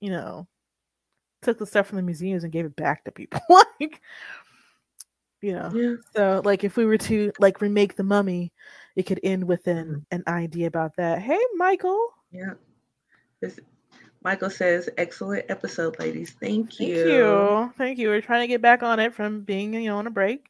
you 0.00 0.10
know, 0.10 0.46
took 1.42 1.58
the 1.58 1.66
stuff 1.66 1.88
from 1.88 1.96
the 1.96 2.02
museums 2.02 2.44
and 2.44 2.52
gave 2.52 2.66
it 2.66 2.76
back 2.76 3.02
to 3.04 3.10
people? 3.10 3.40
like, 3.80 4.00
you 5.42 5.52
know. 5.54 5.72
yeah, 5.74 5.94
So, 6.14 6.42
like, 6.44 6.62
if 6.64 6.76
we 6.76 6.84
were 6.86 6.98
to 6.98 7.32
like 7.40 7.60
remake 7.60 7.96
the 7.96 8.04
Mummy, 8.04 8.52
it 8.94 9.04
could 9.04 9.20
end 9.24 9.44
with 9.44 9.66
an 9.66 9.86
Mhm. 9.86 10.04
an 10.12 10.22
idea 10.28 10.66
about 10.68 10.94
that. 10.96 11.20
Hey, 11.20 11.40
Michael. 11.56 12.10
yeah. 12.30 12.54
This, 13.40 13.60
Michael 14.22 14.50
says, 14.50 14.88
"Excellent 14.96 15.44
episode, 15.48 15.98
ladies. 15.98 16.30
Thank 16.40 16.70
Thank 16.76 16.80
you." 16.80 17.10
you. 17.10 17.72
Thank 17.76 17.98
you. 17.98 18.08
We're 18.08 18.20
trying 18.20 18.42
to 18.42 18.46
get 18.48 18.62
back 18.62 18.82
on 18.82 18.98
it 18.98 19.14
from 19.14 19.42
being, 19.42 19.74
you 19.74 19.88
know, 19.90 19.98
on 19.98 20.06
a 20.06 20.10
break. 20.10 20.46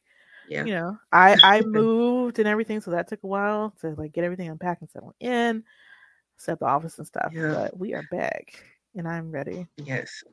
Yeah, 0.49 0.63
You 0.63 0.73
know, 0.73 0.97
I 1.11 1.37
I 1.43 1.61
moved 1.65 2.39
and 2.39 2.47
everything, 2.47 2.79
so 2.79 2.91
that 2.91 3.07
took 3.09 3.23
a 3.23 3.27
while 3.27 3.73
to 3.81 3.89
like 3.95 4.13
get 4.13 4.23
everything 4.23 4.49
unpacked 4.49 4.81
and 4.81 4.89
settle 4.89 5.13
in, 5.19 5.63
set 6.37 6.53
up 6.53 6.59
the 6.59 6.65
office 6.65 6.97
and 6.97 7.05
stuff. 7.05 7.31
Yeah. 7.33 7.53
But 7.53 7.77
we 7.77 7.93
are 7.93 8.03
back, 8.09 8.63
and 8.95 9.07
I'm 9.07 9.29
ready. 9.29 9.67
yes, 9.75 10.23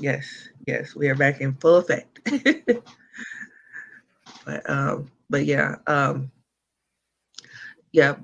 yes, 0.00 0.48
yes. 0.66 0.96
We 0.96 1.08
are 1.08 1.14
back 1.14 1.40
in 1.40 1.54
full 1.54 1.76
effect. 1.76 2.18
but 4.44 4.68
um, 4.68 5.10
but 5.30 5.44
yeah, 5.44 5.76
um, 5.86 6.32
yeah. 7.92 8.16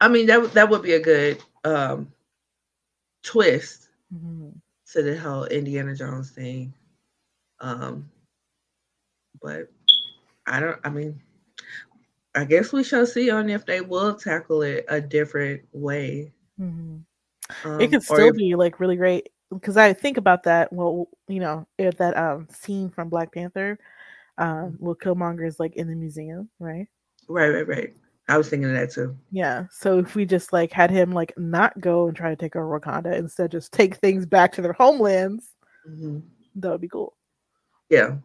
I 0.00 0.08
mean 0.08 0.26
that 0.26 0.54
that 0.54 0.70
would 0.70 0.82
be 0.82 0.94
a 0.94 1.00
good 1.00 1.42
um 1.64 2.12
twist 3.26 3.88
Mhm. 4.14 4.54
to 4.92 5.02
the 5.02 5.18
whole 5.18 5.44
Indiana 5.46 5.94
Jones 5.94 6.30
thing. 6.30 6.72
Um, 7.60 8.08
but 9.42 9.68
I 10.46 10.60
don't. 10.60 10.78
I 10.84 10.90
mean, 10.90 11.20
I 12.34 12.44
guess 12.44 12.72
we 12.72 12.84
shall 12.84 13.06
see 13.06 13.30
on 13.30 13.50
if 13.50 13.66
they 13.66 13.80
will 13.80 14.14
tackle 14.14 14.62
it 14.62 14.84
a 14.88 15.00
different 15.00 15.62
way. 15.72 16.32
Mhm. 16.60 17.04
Um, 17.64 17.80
it 17.80 17.88
could 17.88 18.02
still 18.02 18.28
if- 18.30 18.36
be 18.36 18.54
like 18.54 18.80
really 18.80 18.96
great 18.96 19.28
because 19.50 19.76
I 19.76 19.92
think 19.92 20.16
about 20.16 20.42
that. 20.44 20.72
Well, 20.72 21.08
you 21.28 21.40
know, 21.40 21.66
if 21.78 21.96
that 21.98 22.16
um 22.16 22.48
scene 22.50 22.90
from 22.90 23.08
Black 23.08 23.32
Panther, 23.32 23.78
um, 24.38 24.76
Will 24.78 24.96
Killmonger 24.96 25.46
is 25.46 25.58
like 25.58 25.74
in 25.76 25.88
the 25.88 25.94
museum, 25.96 26.48
right? 26.58 26.86
right, 27.28 27.48
right, 27.48 27.66
right. 27.68 27.96
I 28.28 28.36
was 28.36 28.48
thinking 28.48 28.68
of 28.68 28.74
that 28.76 28.90
too. 28.90 29.16
Yeah. 29.30 29.66
So 29.70 29.98
if 29.98 30.14
we 30.14 30.24
just 30.26 30.52
like 30.52 30.72
had 30.72 30.90
him 30.90 31.12
like 31.12 31.32
not 31.36 31.80
go 31.80 32.08
and 32.08 32.16
try 32.16 32.30
to 32.30 32.36
take 32.36 32.56
over 32.56 32.80
Wakanda, 32.80 33.14
instead 33.16 33.50
just 33.52 33.72
take 33.72 33.96
things 33.96 34.26
back 34.26 34.52
to 34.52 34.62
their 34.62 34.72
homelands, 34.72 35.54
hmm 35.86 36.18
that 36.56 36.70
would 36.70 36.80
be 36.80 36.88
cool. 36.88 37.16
Yeah, 37.90 38.16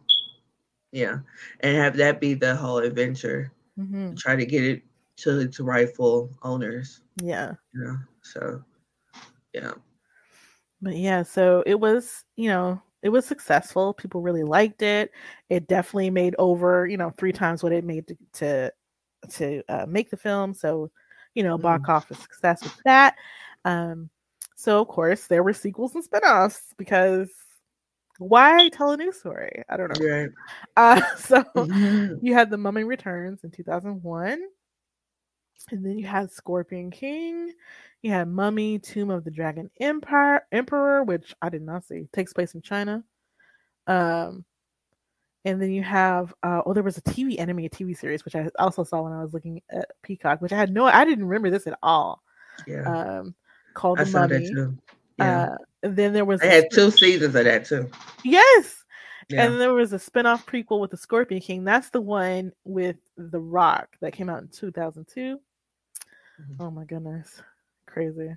yeah, 0.90 1.18
and 1.60 1.76
have 1.76 1.96
that 1.98 2.20
be 2.20 2.34
the 2.34 2.56
whole 2.56 2.78
adventure. 2.78 3.52
hmm 3.76 4.14
Try 4.14 4.36
to 4.36 4.46
get 4.46 4.64
it 4.64 4.82
to 5.18 5.40
its 5.40 5.60
rightful 5.60 6.30
owners. 6.42 7.02
Yeah. 7.22 7.52
Yeah. 7.74 7.96
so 8.22 8.62
Yeah. 9.52 9.72
But 10.80 10.96
yeah, 10.96 11.22
so 11.22 11.62
it 11.64 11.78
was, 11.78 12.24
you 12.36 12.48
know, 12.48 12.82
it 13.02 13.10
was 13.10 13.24
successful. 13.24 13.94
People 13.94 14.20
really 14.20 14.42
liked 14.42 14.82
it. 14.82 15.12
It 15.48 15.68
definitely 15.68 16.10
made 16.10 16.34
over, 16.38 16.86
you 16.86 16.96
know, 16.96 17.10
three 17.10 17.32
times 17.32 17.62
what 17.62 17.72
it 17.72 17.84
made 17.84 18.08
to 18.08 18.16
to, 18.34 18.72
to 19.30 19.62
uh, 19.68 19.86
make 19.86 20.10
the 20.10 20.16
film. 20.16 20.54
So, 20.54 20.90
you 21.34 21.42
know, 21.42 21.56
box 21.58 21.88
Mm. 21.88 21.94
office 21.94 22.18
success 22.18 22.62
with 22.62 22.72
that. 22.84 23.16
Um, 23.64 24.10
so 24.56 24.80
of 24.80 24.88
course 24.88 25.26
there 25.26 25.42
were 25.42 25.52
sequels 25.52 25.94
and 25.94 26.04
spin-offs 26.04 26.74
because 26.76 27.30
why 28.18 28.68
tell 28.68 28.92
a 28.92 28.96
new 28.96 29.12
story? 29.12 29.64
I 29.68 29.76
don't 29.76 29.88
know. 29.98 30.06
Right. 30.06 30.30
Uh, 30.76 31.00
so 31.16 31.42
Mhm. 31.54 32.18
you 32.22 32.34
had 32.34 32.50
The 32.50 32.56
Mummy 32.58 32.84
Returns 32.84 33.44
in 33.44 33.50
2001. 33.50 34.40
And 35.70 35.86
then 35.86 35.98
you 35.98 36.06
had 36.06 36.32
Scorpion 36.32 36.90
King. 36.90 37.52
You 38.02 38.10
had 38.10 38.28
Mummy, 38.28 38.78
Tomb 38.78 39.10
of 39.10 39.24
the 39.24 39.30
Dragon 39.30 39.70
Empire 39.80 40.46
Emperor, 40.50 41.04
which 41.04 41.34
I 41.40 41.48
did 41.50 41.62
not 41.62 41.84
see. 41.84 42.08
Takes 42.12 42.32
place 42.32 42.54
in 42.54 42.62
China. 42.62 43.04
Um 43.86 44.44
and 45.44 45.60
then 45.60 45.70
you 45.70 45.82
have 45.82 46.32
uh 46.42 46.62
oh 46.64 46.72
there 46.72 46.82
was 46.82 46.96
a 46.98 47.02
TV 47.02 47.38
anime, 47.38 47.60
a 47.60 47.68
TV 47.68 47.96
series, 47.96 48.24
which 48.24 48.34
I 48.36 48.48
also 48.58 48.84
saw 48.84 49.02
when 49.02 49.12
I 49.12 49.22
was 49.22 49.32
looking 49.34 49.60
at 49.70 49.90
Peacock, 50.02 50.40
which 50.40 50.52
I 50.52 50.56
had 50.56 50.72
no 50.72 50.86
I 50.86 51.04
didn't 51.04 51.26
remember 51.26 51.50
this 51.50 51.66
at 51.66 51.78
all. 51.82 52.22
Yeah. 52.66 52.82
Um 53.18 53.34
called 53.74 54.00
I 54.00 54.04
The 54.04 54.10
saw 54.10 54.26
that 54.26 54.42
Mummy. 54.42 54.54
too. 54.54 54.78
Yeah. 55.18 55.42
Uh 55.42 55.56
then 55.82 56.12
there 56.12 56.24
was 56.24 56.40
I 56.42 56.46
had 56.46 56.70
two 56.70 56.90
seasons 56.90 57.34
of 57.34 57.44
that 57.44 57.64
too. 57.64 57.90
Yes. 58.24 58.84
Yeah. 59.28 59.44
And 59.46 59.60
there 59.60 59.72
was 59.72 59.92
a 59.92 59.98
spin-off 59.98 60.44
prequel 60.46 60.80
with 60.80 60.90
the 60.90 60.96
Scorpion 60.96 61.40
King. 61.40 61.64
That's 61.64 61.90
the 61.90 62.00
one 62.00 62.52
with 62.64 62.96
The 63.16 63.40
Rock 63.40 63.96
that 64.00 64.12
came 64.12 64.28
out 64.28 64.42
in 64.42 64.48
2002. 64.48 65.38
Mhm. 66.40 66.56
Oh 66.60 66.70
my 66.70 66.84
goodness. 66.84 67.40
Crazy. 67.86 68.36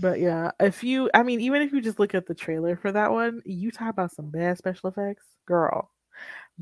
But 0.00 0.20
yeah, 0.20 0.52
if 0.60 0.82
you 0.82 1.10
I 1.14 1.22
mean 1.22 1.40
even 1.40 1.62
if 1.62 1.72
you 1.72 1.80
just 1.80 1.98
look 1.98 2.14
at 2.14 2.26
the 2.26 2.34
trailer 2.34 2.76
for 2.76 2.92
that 2.92 3.10
one, 3.10 3.42
you 3.44 3.70
talk 3.70 3.90
about 3.90 4.12
some 4.12 4.30
bad 4.30 4.58
special 4.58 4.88
effects, 4.88 5.26
girl. 5.46 5.90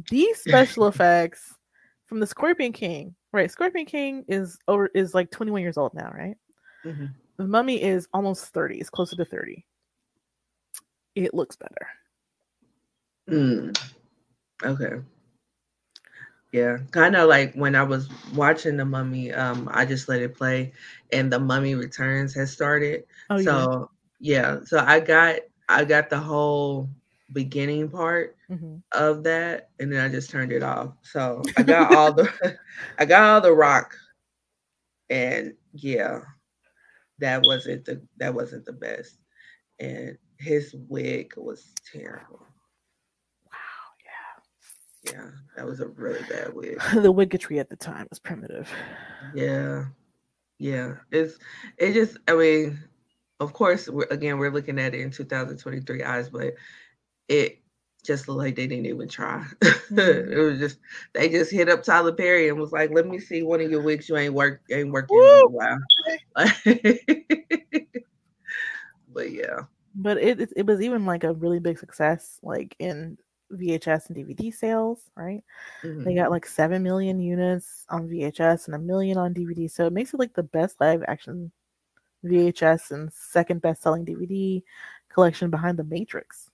These 0.09 0.39
special 0.39 0.87
effects 0.89 1.55
from 2.07 2.21
the 2.21 2.27
Scorpion 2.27 2.73
King, 2.73 3.15
right? 3.33 3.51
Scorpion 3.51 3.87
King 3.87 4.25
is 4.29 4.59
over 4.69 4.91
is 4.95 5.15
like 5.15 5.31
21 5.31 5.63
years 5.63 5.77
old 5.79 5.95
now, 5.95 6.11
right? 6.13 6.37
Mhm. 6.85 7.15
The 7.37 7.47
mummy 7.47 7.83
is 7.83 8.09
almost 8.13 8.47
30, 8.53 8.81
it's 8.81 8.91
closer 8.91 9.17
to 9.17 9.25
30. 9.25 9.65
It 11.15 11.35
looks 11.35 11.57
better. 11.57 11.89
Mm. 13.29 13.93
Okay. 14.65 15.03
Yeah, 16.53 16.79
kind 16.91 17.15
of 17.17 17.29
like 17.29 17.55
when 17.55 17.75
I 17.77 17.83
was 17.85 18.09
watching 18.35 18.77
the 18.77 18.85
Mummy, 18.85 19.33
um, 19.33 19.69
I 19.73 19.85
just 19.87 20.09
let 20.09 20.21
it 20.23 20.35
play, 20.37 20.73
and 21.13 21.33
the 21.33 21.39
Mummy 21.39 21.75
Returns 21.75 22.35
has 22.35 22.53
started. 22.53 23.05
Oh 23.31 23.39
yeah. 23.39 23.67
so 23.67 23.91
yeah, 24.21 24.61
so 24.65 24.79
I 24.79 25.01
got 25.01 25.37
I 25.69 25.85
got 25.85 26.11
the 26.11 26.19
whole 26.19 26.89
beginning 27.33 27.89
part 27.91 28.37
Mhm. 28.49 28.83
of 28.93 29.25
that, 29.25 29.71
and 29.81 29.93
then 29.93 30.01
I 30.05 30.09
just 30.09 30.31
turned 30.31 30.53
it 30.53 30.63
off. 30.63 30.95
So 31.03 31.51
I 31.57 31.63
got 31.63 31.91
all 31.91 32.13
the 32.15 32.29
I 32.99 33.05
got 33.07 33.23
all 33.23 33.41
the 33.41 33.53
rock, 33.53 33.95
and 35.11 35.55
yeah, 35.73 36.21
that 37.19 37.43
wasn't 37.43 37.85
the 37.85 38.03
that 38.19 38.35
wasn't 38.35 38.65
the 38.67 38.73
best, 38.73 39.19
and 39.81 40.19
his 40.39 40.75
wig 40.89 41.33
was 41.37 41.79
terrible. 41.93 42.47
Yeah, 45.05 45.31
that 45.57 45.67
was 45.67 45.81
a 45.81 45.89
really 45.89 46.23
bad 46.29 46.53
wig. 46.55 46.79
the 46.95 47.13
wiggetry 47.13 47.59
at 47.59 47.71
the 47.71 47.77
time 47.77 48.07
was 48.11 48.19
primitive. 48.19 48.69
Yeah, 49.35 49.87
yeah. 50.59 50.97
It's 51.11 51.39
it 51.79 51.95
just. 51.95 52.19
I 52.29 52.35
mean, 52.35 52.79
of 53.41 53.53
course, 53.53 53.89
we're, 53.89 54.07
again, 54.11 54.39
we're 54.39 54.53
looking 54.53 54.79
at 54.79 54.95
it 54.95 55.01
in 55.01 55.11
2023 55.11 56.03
eyes, 56.03 56.29
but 56.29 56.55
it 57.29 57.61
just 58.05 58.29
looked 58.29 58.39
like 58.39 58.57
they 58.57 58.67
didn't 58.67 58.87
even 58.87 59.09
try. 59.09 59.45
Mhm. 59.91 60.31
it 60.31 60.39
was 60.39 60.59
just 60.61 60.79
they 61.15 61.29
just 61.29 61.51
hit 61.51 61.69
up 61.69 61.83
Tyler 61.83 62.13
Perry 62.13 62.49
and 62.49 62.59
was 62.61 62.71
like, 62.73 62.91
"Let 62.93 63.07
me 63.09 63.19
see 63.19 63.43
one 63.43 63.61
of 63.61 63.71
your 63.71 63.83
wigs 63.83 64.09
you 64.09 64.17
ain't 64.17 64.35
work 64.35 64.63
ain't 64.71 64.93
working 64.93 65.17
in 65.17 65.23
a 65.23 65.49
while." 65.49 65.79
but 69.13 69.33
yeah, 69.33 69.61
But 69.95 70.19
it 70.19 70.53
it 70.57 70.67
was 70.67 70.81
even 70.81 71.07
like 71.07 71.25
a 71.25 71.33
really 71.33 71.59
big 71.59 71.79
success, 71.79 72.39
like 72.43 72.77
in 72.79 73.19
VHS 73.51 74.07
and 74.09 74.17
DVD 74.17 74.51
sales, 74.53 75.11
right? 75.17 75.43
They 76.05 76.15
mhm, 76.15 76.15
got 76.15 76.31
like 76.31 76.47
seven 76.47 76.83
million 76.83 77.21
units 77.21 77.85
on 77.91 78.09
VHS 78.09 78.67
and 78.67 78.75
a 78.75 78.79
million 78.79 79.19
on 79.19 79.33
DVD. 79.35 79.69
So 79.69 79.87
it 79.87 79.93
makes 79.93 80.15
it 80.15 80.21
like 80.21 80.35
the 80.35 80.43
best 80.45 80.81
live 80.81 81.03
action 81.09 81.53
VHS 82.25 82.91
and 82.93 83.13
second 83.13 83.63
best 83.63 83.83
selling 83.83 84.05
DVD 84.05 84.65
collection 85.11 85.51
behind 85.51 85.79
The 85.79 85.85
Matrix. 85.85 86.51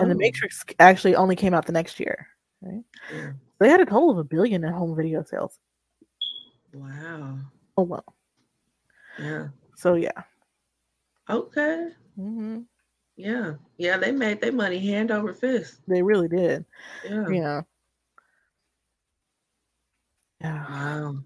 And 0.00 0.10
The 0.10 0.14
Oh, 0.14 0.16
Matrix 0.16 0.64
actually 0.78 1.14
only 1.16 1.36
came 1.36 1.54
out 1.54 1.66
the 1.66 1.72
next 1.72 2.00
year. 2.00 2.28
Right? 2.62 2.82
yeah. 3.08 3.32
They 3.58 3.68
had 3.68 3.80
a 3.80 3.86
total 3.86 4.10
of 4.10 4.18
a 4.18 4.24
billion 4.24 4.64
in 4.64 4.72
home 4.72 4.96
video 4.96 5.22
sales 5.24 5.58
Wow. 6.72 7.38
alone. 7.76 8.02
Yeah. 9.16 9.48
So 9.76 9.94
yeah. 9.94 10.24
Okay. 11.28 11.96
hmm 12.16 12.66
Yeah. 13.16 13.54
Yeah. 13.78 13.96
They 13.98 14.12
made 14.12 14.40
their 14.40 14.52
money 14.52 14.78
hand 14.78 15.10
over 15.10 15.32
fist. 15.32 15.80
They 15.86 16.02
really 16.02 16.28
did. 16.28 16.64
Yeah. 17.04 17.28
Yeah. 17.28 17.60
Yeah. 20.40 20.66
Wow. 20.68 21.18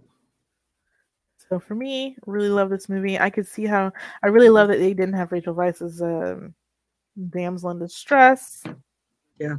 So 1.48 1.60
for 1.60 1.76
me, 1.76 2.16
really 2.26 2.48
love 2.48 2.70
this 2.70 2.88
movie. 2.88 3.20
I 3.20 3.30
could 3.30 3.46
see 3.46 3.66
how 3.66 3.92
I 4.20 4.26
really 4.26 4.48
love 4.48 4.66
that 4.66 4.80
they 4.80 4.94
didn't 4.94 5.14
have 5.14 5.30
Rachel 5.30 5.54
Weisz's 5.54 6.02
um, 6.02 6.56
damsel 7.30 7.70
in 7.70 7.78
distress. 7.78 8.64
Yeah. 9.38 9.54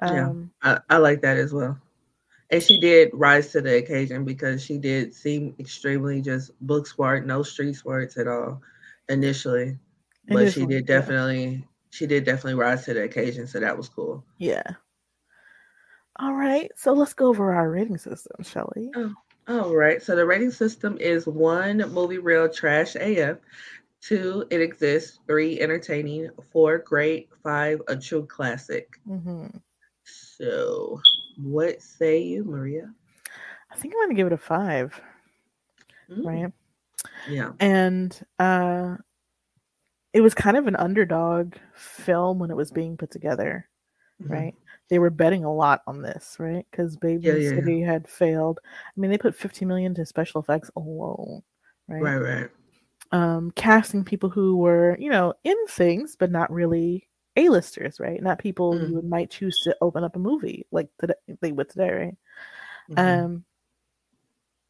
Yeah. 0.00 0.28
Um, 0.28 0.52
I, 0.62 0.78
I 0.88 0.96
like 0.98 1.22
that 1.22 1.38
as 1.38 1.52
well. 1.52 1.76
And 2.50 2.62
she 2.62 2.78
did 2.78 3.10
rise 3.12 3.52
to 3.52 3.60
the 3.60 3.78
occasion 3.78 4.24
because 4.24 4.62
she 4.62 4.78
did 4.78 5.14
seem 5.14 5.54
extremely 5.58 6.20
just 6.20 6.52
book 6.66 6.86
smart, 6.86 7.26
no 7.26 7.42
street 7.42 7.74
smarts 7.74 8.16
at 8.16 8.28
all 8.28 8.62
initially. 9.08 9.76
But 10.30 10.52
she 10.52 10.66
did 10.66 10.88
yeah. 10.88 10.96
definitely 10.96 11.66
she 11.90 12.06
did 12.06 12.24
definitely 12.24 12.54
rise 12.54 12.84
to 12.84 12.94
the 12.94 13.02
occasion, 13.02 13.46
so 13.46 13.60
that 13.60 13.76
was 13.76 13.88
cool. 13.88 14.24
yeah. 14.38 14.62
All 16.18 16.34
right. 16.34 16.70
So 16.76 16.92
let's 16.92 17.14
go 17.14 17.26
over 17.28 17.52
our 17.54 17.70
rating 17.70 17.96
system, 17.98 18.42
shall 18.42 18.70
we? 18.76 18.92
All 19.48 19.74
right. 19.74 20.02
So 20.02 20.14
the 20.14 20.26
rating 20.26 20.50
system 20.50 20.96
is 21.00 21.26
one 21.26 21.78
movie 21.92 22.18
real 22.18 22.48
trash 22.48 22.94
AF, 22.94 23.38
two 24.00 24.46
it 24.50 24.60
exists, 24.60 25.18
three 25.26 25.60
entertaining, 25.60 26.28
four 26.52 26.78
great, 26.78 27.30
five 27.42 27.80
a 27.88 27.96
true 27.96 28.26
classic. 28.26 29.00
hmm 29.06 29.46
So 30.04 31.00
what 31.42 31.80
say 31.80 32.20
you, 32.22 32.44
Maria? 32.44 32.92
I 33.72 33.76
think 33.76 33.94
I'm 33.94 34.00
going 34.00 34.10
to 34.10 34.14
give 34.14 34.26
it 34.26 34.32
a 34.32 34.38
five, 34.38 35.00
Mm, 36.10 36.24
right? 36.26 36.52
Yeah. 37.28 37.52
And 37.60 38.20
uh, 38.38 38.96
it 40.12 40.20
was 40.22 40.34
kind 40.34 40.56
of 40.56 40.66
an 40.66 40.76
underdog 40.76 41.54
film 41.74 42.38
when 42.38 42.50
it 42.50 42.56
was 42.56 42.70
being 42.72 42.96
put 42.96 43.10
together, 43.10 43.68
Mhm. 44.20 44.28
right? 44.30 44.54
They 44.88 44.98
were 44.98 45.10
betting 45.10 45.44
a 45.44 45.52
lot 45.54 45.82
on 45.86 46.02
this, 46.02 46.36
right? 46.40 46.66
Because 46.70 46.96
Baby 46.96 47.22
Yeah, 47.28 47.34
yeah, 47.36 47.50
yeah. 47.50 47.50
City 47.56 47.82
had 47.82 48.08
failed. 48.08 48.60
I 48.64 49.00
mean, 49.00 49.10
they 49.10 49.18
put 49.18 49.36
50 49.36 49.64
million 49.64 49.94
to 49.94 50.06
special 50.06 50.40
effects 50.40 50.70
alone, 50.76 51.42
right? 51.88 52.02
Right, 52.02 52.16
right. 52.18 52.50
um, 53.12 53.50
casting 53.52 54.04
people 54.04 54.30
who 54.30 54.56
were, 54.56 54.96
you 55.00 55.10
know, 55.10 55.34
in 55.44 55.56
things, 55.68 56.16
but 56.16 56.30
not 56.30 56.52
really 56.52 57.08
A-listers, 57.36 57.98
right? 58.00 58.22
Not 58.22 58.38
people 58.38 58.78
Mm. 58.78 58.90
you 58.90 59.02
might 59.02 59.30
choose 59.30 59.58
to 59.64 59.76
open 59.80 60.04
up 60.04 60.16
a 60.16 60.18
movie 60.18 60.66
like 60.70 60.88
today, 61.00 61.14
they 61.40 61.52
would 61.52 61.68
today, 61.68 61.90
right? 61.92 62.16
Mhm. 62.88 63.26
Um, 63.26 63.44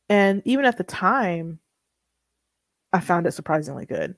and 0.09 0.43
even 0.45 0.65
at 0.65 0.77
the 0.77 0.85
time, 0.85 1.61
I 2.93 3.01
found 3.01 3.27
it 3.27 3.33
surprisingly 3.33 3.87
good. 3.87 4.17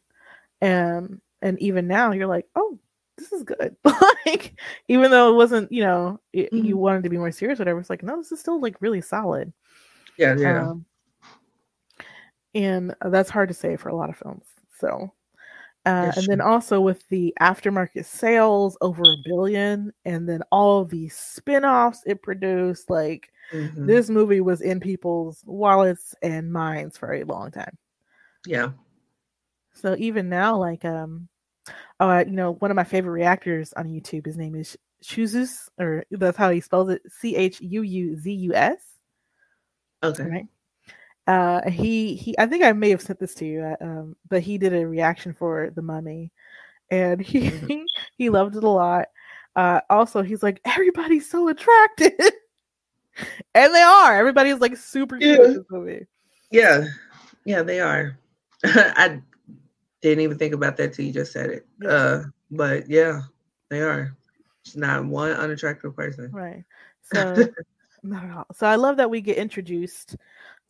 Um, 0.62 1.20
and 1.42 1.60
even 1.60 1.88
now, 1.88 2.12
you're 2.12 2.26
like, 2.28 2.46
oh, 2.56 2.78
this 3.18 3.32
is 3.32 3.42
good. 3.44 3.76
like, 4.26 4.58
even 4.88 5.10
though 5.10 5.30
it 5.32 5.36
wasn't, 5.36 5.70
you 5.72 5.82
know, 5.82 6.20
it, 6.32 6.52
you 6.52 6.76
Mhm. 6.76 6.78
wanted 6.78 7.02
to 7.04 7.10
be 7.10 7.18
more 7.18 7.32
serious, 7.32 7.60
or 7.60 7.62
whatever. 7.62 7.80
It's 7.80 7.90
like, 7.90 8.02
no, 8.04 8.16
this 8.18 8.32
is 8.32 8.40
still 8.40 8.60
like 8.60 8.80
really 8.80 9.00
solid. 9.02 9.52
yeah, 10.18 10.36
yeah. 10.38 10.68
Um, 10.70 10.86
and 12.54 12.94
that's 13.06 13.30
hard 13.30 13.48
to 13.48 13.54
say 13.54 13.76
for 13.76 13.88
a 13.88 13.96
lot 13.96 14.10
of 14.10 14.16
films. 14.16 14.46
So, 14.78 15.12
uh, 15.86 16.12
That's 16.12 16.16
and 16.16 16.28
then 16.28 16.40
true. 16.40 16.46
also 16.46 16.80
with 16.80 17.06
the 17.08 17.34
aftermarket 17.40 18.04
sales 18.04 18.76
over 18.80 19.12
a 19.12 19.16
billion, 19.18 19.92
and 20.04 20.28
then 20.28 20.42
all 20.52 20.84
the 20.84 21.08
spin 21.08 21.64
offs 21.64 22.02
it 22.06 22.22
produced, 22.22 22.90
like 22.90 23.32
Mhm. 23.52 23.86
this 23.86 24.10
movie 24.10 24.40
was 24.40 24.60
in 24.60 24.80
people's 24.80 25.42
wallets 25.46 26.14
and 26.22 26.52
minds 26.52 26.98
for 26.98 27.14
a 27.14 27.24
long 27.24 27.50
time. 27.50 27.76
Yeah. 28.46 28.72
So 29.74 29.96
even 29.98 30.28
now, 30.28 30.56
like, 30.56 30.84
um, 30.84 31.28
oh, 32.00 32.08
I, 32.08 32.24
you 32.24 32.32
know, 32.32 32.52
one 32.54 32.70
of 32.70 32.76
my 32.76 32.84
favorite 32.84 33.12
reactors 33.12 33.72
on 33.74 33.88
YouTube, 33.88 34.26
his 34.26 34.36
name 34.36 34.54
is 34.54 34.76
Chuzus, 35.04 35.68
or 35.78 36.04
that's 36.10 36.36
how 36.36 36.50
he 36.50 36.60
spells 36.60 36.90
it 36.90 37.02
C 37.10 37.36
H 37.36 37.60
U 37.60 37.82
U 37.82 38.16
Z 38.16 38.30
U 38.32 38.54
S. 38.54 38.78
Okay. 40.02 40.24
right? 40.24 40.46
Uh, 41.26 41.70
he 41.70 42.16
he. 42.16 42.36
I 42.38 42.46
think 42.46 42.64
I 42.64 42.72
may 42.72 42.90
have 42.90 43.00
sent 43.02 43.20
this 43.20 43.34
to 43.36 43.44
you, 43.44 43.62
uh, 43.62 43.76
um, 43.80 44.16
but 44.28 44.42
he 44.42 44.58
did 44.58 44.74
a 44.74 44.86
reaction 44.86 45.32
for 45.32 45.70
the 45.74 45.82
Mummy, 45.82 46.32
and 46.90 47.20
he 47.20 47.50
Mhm. 47.50 47.84
he 48.18 48.30
loved 48.30 48.56
it 48.56 48.64
a 48.64 48.68
lot. 48.68 49.06
Uh, 49.54 49.80
also, 49.88 50.22
he's 50.22 50.42
like 50.42 50.60
everybody's 50.64 51.30
so 51.30 51.48
attractive, 51.48 52.12
and 53.54 53.74
they 53.74 53.82
are. 53.82 54.16
Everybody's 54.18 54.58
like 54.58 54.76
super 54.76 55.18
cute 55.18 55.40
in 55.40 55.54
this 55.54 55.66
movie. 55.70 56.06
Yeah, 56.50 56.86
yeah, 57.44 57.62
they 57.62 57.80
are. 57.80 58.18
I 58.64 59.20
didn't 60.03 60.20
even 60.22 60.38
think 60.38 60.53
about 60.55 60.76
that 60.76 60.92
till 60.92 61.05
you 61.05 61.12
just 61.12 61.32
said 61.32 61.50
it. 61.50 61.66
Yeah. 61.80 61.88
Uh, 61.88 62.24
but 62.50 62.88
yeah, 62.90 63.22
they 63.70 63.80
are. 63.80 64.16
It's 64.64 64.76
not 64.76 65.05
one 65.05 65.32
unattractive 65.32 65.96
person. 65.96 66.30
Right. 66.32 66.64
So 67.05 67.48
not 68.05 68.24
at 68.24 68.30
all. 68.30 68.46
So 68.55 68.66
I 68.66 68.76
love 68.76 68.96
that 68.96 69.11
we 69.11 69.20
get 69.20 69.36
introduced 69.36 70.16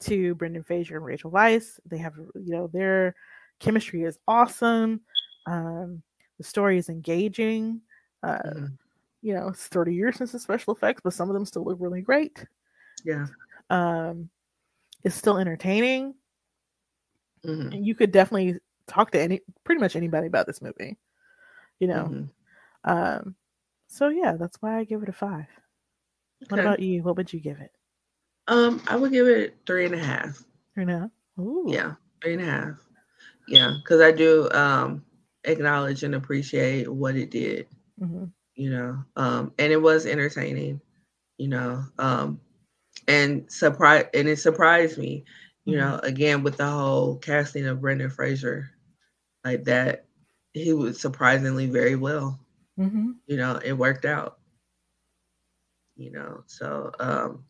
to 0.00 0.34
Brendan 0.34 0.62
Fraser 0.62 0.96
and 0.96 1.04
Rachel 1.04 1.30
Weisz. 1.30 1.78
They 1.86 1.98
have, 1.98 2.14
you 2.16 2.52
know, 2.52 2.66
their 2.68 3.14
chemistry 3.60 4.02
is 4.04 4.18
awesome. 4.26 5.02
Um, 5.46 6.02
the 6.38 6.44
story 6.44 6.78
is 6.78 6.88
engaging. 6.88 7.82
Uh, 8.22 8.38
Mhm. 8.44 8.78
you 9.20 9.34
know, 9.34 9.48
it's 9.48 9.66
30 9.68 9.94
years 9.94 10.16
since 10.16 10.32
the 10.32 10.38
special 10.38 10.74
effects, 10.74 11.02
but 11.04 11.12
some 11.12 11.28
of 11.28 11.34
them 11.34 11.44
still 11.44 11.64
look 11.64 11.78
really 11.80 12.00
great. 12.02 12.44
Yeah. 13.04 13.26
Um, 13.70 14.30
it's 15.04 15.14
still 15.16 15.38
entertaining. 15.38 16.14
Mhm. 17.44 17.74
And 17.74 17.86
you 17.86 17.94
could 17.94 18.10
definitely 18.10 18.58
talk 18.92 19.10
to 19.12 19.20
any 19.20 19.40
pretty 19.64 19.80
much 19.80 19.96
anybody 19.96 20.26
about 20.26 20.46
this 20.46 20.62
movie. 20.62 20.98
You 21.80 21.88
know. 21.88 22.04
Mhm. 22.04 22.30
Um, 22.84 23.36
so 23.88 24.08
yeah, 24.08 24.34
that's 24.36 24.60
why 24.60 24.78
I 24.78 24.84
give 24.84 25.02
it 25.02 25.08
a 25.08 25.12
five. 25.12 25.46
What 26.48 26.60
about 26.60 26.80
you? 26.80 27.02
What 27.02 27.16
would 27.16 27.32
you 27.32 27.40
give 27.40 27.60
it? 27.60 27.72
Um, 28.48 28.82
I 28.88 28.96
would 28.96 29.12
give 29.12 29.26
it 29.28 29.56
three 29.66 29.86
and 29.86 29.94
a 29.94 29.98
half. 29.98 30.42
You 30.76 30.84
know? 30.86 31.10
Ooh. 31.38 31.66
Yeah, 31.68 31.94
three 32.22 32.34
and 32.34 32.42
a 32.42 32.46
half. 32.46 32.78
Yeah, 33.48 33.74
because 33.82 34.00
I 34.00 34.12
do 34.12 34.50
um 34.52 35.04
acknowledge 35.44 36.02
and 36.04 36.14
appreciate 36.14 36.88
what 36.92 37.16
it 37.16 37.30
did. 37.30 37.66
hmm 37.98 38.24
you 38.54 38.70
know 38.70 39.02
um 39.16 39.52
and 39.58 39.72
it 39.72 39.80
was 39.80 40.04
entertaining 40.06 40.80
you 41.38 41.48
know 41.48 41.82
um 41.98 42.38
and 43.08 43.50
surprise 43.50 44.04
and 44.14 44.28
it 44.28 44.36
surprised 44.38 44.98
me 44.98 45.24
you 45.64 45.76
know 45.76 45.98
again 46.02 46.42
with 46.42 46.56
the 46.58 46.66
whole 46.66 47.16
casting 47.18 47.66
of 47.66 47.80
brendan 47.80 48.10
fraser 48.10 48.70
like 49.44 49.64
that 49.64 50.04
he 50.52 50.72
was 50.72 51.00
surprisingly 51.00 51.66
very 51.66 51.96
well. 51.96 52.38
Hmm 52.76 53.12
you 53.26 53.36
know 53.36 53.60
it 53.64 53.72
worked 53.72 54.04
out. 54.04 54.38
You 55.96 56.10
know 56.12 56.42
so 56.46 56.90
um 57.00 57.44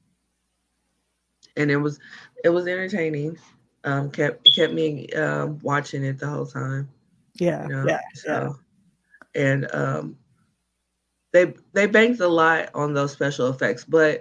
and 1.56 1.70
it 1.70 1.76
was 1.76 1.98
it 2.44 2.50
was 2.50 2.66
entertaining. 2.66 3.36
Um 3.84 4.10
kept 4.10 4.48
kept 4.54 4.72
me 4.72 5.08
um 5.10 5.58
watching 5.62 6.04
it 6.04 6.18
the 6.18 6.26
whole 6.26 6.46
time. 6.46 6.88
Yeah. 7.34 7.68
you 7.68 7.74
know 7.74 7.88
Yeah. 7.88 8.00
so 8.14 8.56
and 9.34 9.72
um 9.74 10.16
they 11.32 11.54
they 11.72 11.86
banked 11.86 12.20
a 12.20 12.28
lot 12.28 12.70
on 12.74 12.94
those 12.94 13.12
special 13.12 13.48
effects 13.48 13.84
but 13.84 14.20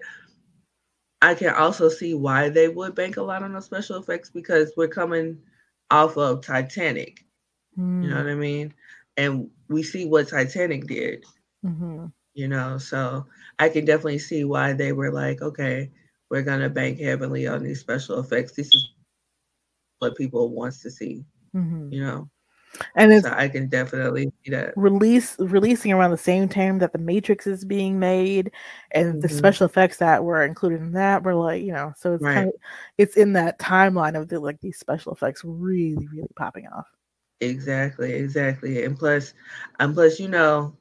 i 1.22 1.34
can 1.34 1.54
also 1.54 1.90
see 1.90 2.14
why 2.14 2.50
they 2.50 2.68
would 2.68 2.96
bank 2.96 3.18
a 3.18 3.22
lot 3.22 3.44
on 3.44 3.54
those 3.54 3.66
special 3.66 3.98
effects 3.98 4.30
because 4.30 4.74
we're 4.78 4.88
coming 4.88 5.42
off 5.90 6.18
of 6.18 6.42
titanic 6.44 7.26
you 8.02 8.10
know 8.10 8.18
what 8.18 8.28
i 8.28 8.36
mean 8.36 8.74
and 9.18 9.50
we 9.70 9.84
see 9.84 10.06
what 10.06 10.28
titanic 10.28 10.88
did 10.88 11.24
Mm-hmm. 11.66 12.08
you 12.34 12.48
know 12.48 12.78
so 12.78 13.26
i 13.60 13.70
can 13.70 13.86
definitely 13.86 14.20
see 14.20 14.44
why 14.44 14.74
they 14.74 14.92
were 14.94 15.12
like 15.12 15.42
okay 15.42 15.90
we're 16.30 16.42
gonna 16.42 16.70
bank 16.70 17.00
heavily 17.00 17.48
on 17.48 17.64
these 17.64 17.80
special 17.80 18.20
effects 18.20 18.54
this 18.54 18.74
is 18.74 18.90
what 20.00 20.16
people 20.18 20.50
wants 20.50 20.82
to 20.82 20.90
see 20.90 21.24
hmm 21.54 21.90
you 21.92 22.04
know 22.04 22.30
And 22.96 23.12
it's 23.14 23.28
so 23.28 23.34
i 23.36 23.48
can 23.48 23.68
definitely 23.68 24.32
see 24.44 24.52
that 24.52 24.74
release 24.78 25.36
releasing 25.40 25.92
around 25.92 26.12
the 26.12 26.18
same 26.18 26.48
time 26.48 26.80
that 26.80 26.94
the 26.94 27.00
Matrix 27.00 27.46
is 27.48 27.66
being 27.66 28.00
made, 28.00 28.52
and 28.92 29.22
the 29.22 29.28
Mhm. 29.28 29.32
special 29.38 29.66
effects 29.66 29.98
that 29.98 30.24
were 30.24 30.44
included 30.46 30.82
in 30.82 30.94
that 30.94 31.24
were 31.24 31.36
like, 31.36 31.62
you 31.64 31.74
know, 31.74 31.94
so 31.98 32.14
it's 32.14 32.24
Right. 32.24 32.34
kind 32.36 32.48
of 32.48 32.54
it's 32.98 33.18
in 33.18 33.34
that 33.34 33.60
timeline 33.60 34.18
of 34.20 34.30
the 34.30 34.40
like 34.40 34.60
these 34.62 34.80
special 34.80 35.12
effects 35.14 35.42
really, 35.44 36.08
really 36.08 36.32
popping 36.38 36.68
off. 36.68 36.88
Exactly, 37.42 38.14
exactly. 38.14 38.84
And 38.84 38.98
plus, 38.98 39.34
and 39.80 39.94
plus, 39.94 40.20
you 40.20 40.28
know, 40.28 40.76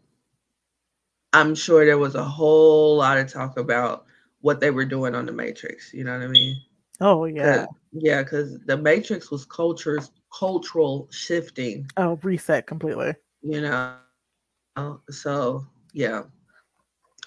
I'm 1.33 1.55
sure 1.55 1.85
there 1.85 1.99
was 1.99 2.15
a 2.15 2.25
whole 2.25 2.97
lot 2.99 3.19
of 3.19 3.33
talk 3.33 3.57
about 3.59 4.05
what 4.41 4.61
they 4.61 4.71
were 4.71 4.85
doing 4.85 5.15
on 5.15 5.27
the 5.27 5.33
Matrix. 5.33 5.93
You 5.95 6.05
know 6.05 6.13
what 6.19 6.25
I 6.25 6.29
mean? 6.29 6.61
Oh 7.01 7.25
yeah. 7.25 7.67
yeah, 7.93 8.23
because 8.23 8.59
the 8.67 8.77
Matrix 8.77 9.31
was 9.31 9.45
cultures 9.47 10.11
cultural 10.37 11.09
shifting. 11.11 11.89
Oh, 11.97 12.19
reset 12.23 12.67
completely. 12.67 13.15
You 13.43 13.63
know, 13.63 15.01
so 15.09 15.67
yeah, 15.93 16.25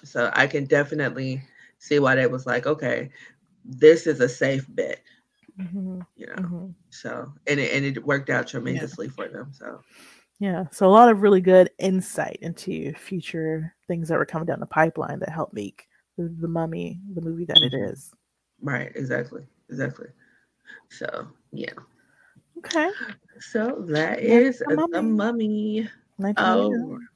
so 0.04 0.30
I 0.34 0.46
can 0.46 0.66
definitely 0.66 1.42
see 1.78 1.98
why 1.98 2.14
they 2.14 2.26
was 2.26 2.46
like, 2.46 2.66
okay, 2.66 3.10
this 3.64 4.06
is 4.06 4.20
a 4.20 4.28
safe 4.28 4.66
bet. 4.68 5.00
Hmm 5.56 6.00
You 6.16 6.26
know, 6.26 6.34
hmm 6.34 6.66
so 6.90 7.32
and 7.48 7.58
it, 7.58 7.72
and 7.72 7.84
it 7.84 8.04
worked 8.04 8.30
out 8.30 8.46
tremendously 8.46 9.08
for 9.08 9.28
them. 9.28 9.52
So 9.52 9.80
Yeah. 10.38 10.64
So 10.70 10.86
a 10.86 10.90
lot 10.90 11.08
of 11.08 11.22
really 11.22 11.40
good 11.40 11.70
insight 11.78 12.38
into 12.40 12.92
future 12.94 13.74
things 13.88 14.08
that 14.08 14.18
were 14.18 14.26
coming 14.26 14.46
down 14.46 14.60
the 14.60 14.66
pipeline 14.66 15.18
that 15.20 15.30
helped 15.30 15.54
make 15.54 15.88
the, 16.16 16.34
the 16.40 16.48
Mummy 16.48 17.00
the 17.14 17.20
movie 17.20 17.44
that 17.46 17.58
it 17.62 17.72
Mhm. 17.72 18.14
right, 18.62 18.92
exactly, 18.94 19.46
exactly. 19.68 20.08
So 20.88 21.28
yeah. 21.52 21.72
Okay. 22.58 22.90
So 23.40 23.84
that 23.88 24.20
is 24.20 24.60
the 24.60 24.66
the 24.66 25.02
mummy. 25.02 25.10
mummy. 25.10 25.88
1989. 26.16 27.08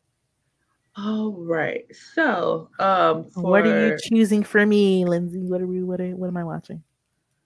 Oh, 0.96 1.26
all 1.28 1.32
right. 1.32 1.84
So, 1.94 2.70
um, 2.80 3.30
for, 3.30 3.42
What 3.44 3.64
are 3.64 3.86
you 3.86 3.96
choosing 4.00 4.42
for 4.42 4.66
me, 4.66 5.04
Lindsay? 5.04 5.46
What 5.46 5.60
are 5.60 5.66
we? 5.66 5.82
What 5.82 6.00
are, 6.00 6.16
what 6.16 6.26
am 6.26 6.36
I 6.36 6.44
watching? 6.44 6.82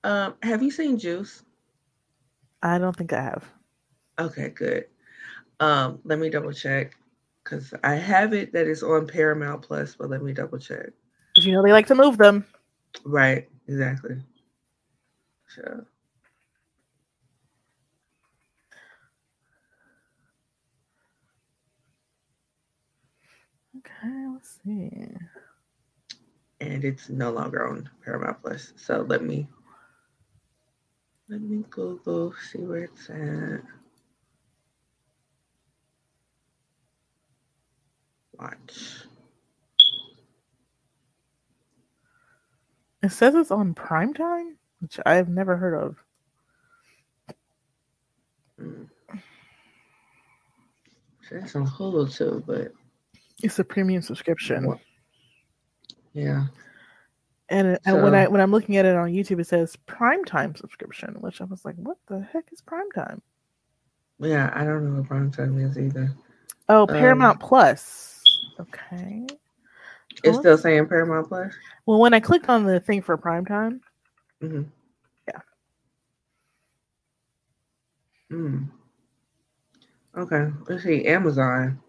Um, 0.04 0.34
have 0.42 0.62
you 0.62 0.70
seen 0.70 0.98
Juice? 0.98 1.42
I 2.62 2.78
don't 2.78 2.96
think 2.96 3.12
I 3.12 3.22
have. 3.22 3.44
Okay, 4.18 4.50
good. 4.50 4.86
Um, 5.60 6.00
let 6.04 6.18
me 6.18 6.30
double 6.30 6.52
check 6.52 6.94
because 7.42 7.72
I 7.84 7.94
have 7.94 8.32
it 8.34 8.52
that 8.52 8.66
is 8.66 8.82
on 8.82 9.06
Paramount 9.06 9.62
Plus, 9.62 9.94
but 9.96 10.10
let 10.10 10.22
me 10.22 10.32
double 10.32 10.58
check. 10.58 10.90
Because 11.34 11.46
you 11.46 11.52
know 11.52 11.62
they 11.62 11.72
like 11.72 11.86
to 11.88 11.94
move 11.94 12.18
them. 12.18 12.44
Right, 13.04 13.48
exactly. 13.68 14.16
So, 15.48 15.84
Okay, 23.78 24.26
let's 24.32 24.58
see. 24.64 25.08
and 26.60 26.84
it's 26.84 27.08
no 27.08 27.30
longer 27.32 27.66
on 27.68 27.88
Paramount 28.04 28.40
Plus. 28.42 28.72
So 28.76 29.02
let 29.08 29.22
me 29.24 29.48
let 31.32 31.40
me 31.42 31.64
Google 31.70 32.34
see 32.52 32.58
where 32.58 32.84
it's 32.84 33.10
at. 33.10 33.62
Watch. 38.38 39.06
It 43.02 43.12
says 43.12 43.34
it's 43.34 43.50
on 43.50 43.74
Primetime, 43.74 44.56
which 44.80 45.00
I've 45.06 45.30
never 45.30 45.56
heard 45.56 45.74
of. 45.82 45.96
Mm. 48.60 48.88
It's 51.30 51.56
on 51.56 51.66
Hulu 51.66 52.14
too, 52.14 52.44
but 52.46 52.72
It's 53.42 53.58
a 53.58 53.64
premium 53.64 54.02
subscription, 54.02 54.78
yeah. 56.14 56.46
And, 57.52 57.68
it, 57.68 57.82
and 57.84 58.02
when 58.02 58.14
I 58.14 58.26
when 58.28 58.40
I'm 58.40 58.50
looking 58.50 58.76
at 58.78 58.86
it 58.86 58.96
on 58.96 59.10
YouTube, 59.10 59.38
it 59.38 59.46
says 59.46 59.76
Primetime 59.86 60.56
subscription, 60.56 61.16
which 61.20 61.40
I 61.40 61.44
was 61.44 61.64
like, 61.64 61.76
"What 61.76 61.98
the 62.08 62.26
heck 62.32 62.48
is 62.50 62.62
Primetime?" 62.62 63.20
Yeah, 64.18 64.50
I 64.54 64.64
don't 64.64 64.84
know 64.84 65.00
what 65.00 65.08
prime 65.08 65.30
time 65.30 65.58
is 65.58 65.78
either. 65.78 66.14
Oh, 66.68 66.82
Um, 66.82 66.88
Paramount 66.88 67.40
Plus. 67.40 68.22
Okay. 68.58 69.26
It's 70.24 70.38
still 70.38 70.56
saying 70.56 70.86
Paramount 70.88 71.28
Plus. 71.28 71.52
Well, 71.86 71.98
when 71.98 72.14
I 72.14 72.20
clicked 72.20 72.48
on 72.48 72.64
the 72.64 72.80
thing 72.80 73.02
for 73.02 73.18
Primetime, 73.18 73.80
Mm-hmm. 74.42 74.62
Yeah. 75.28 75.40
Mm. 78.32 78.68
Okay, 80.16 80.50
let's 80.68 80.82
see. 80.82 81.06
Amazon. 81.06 81.80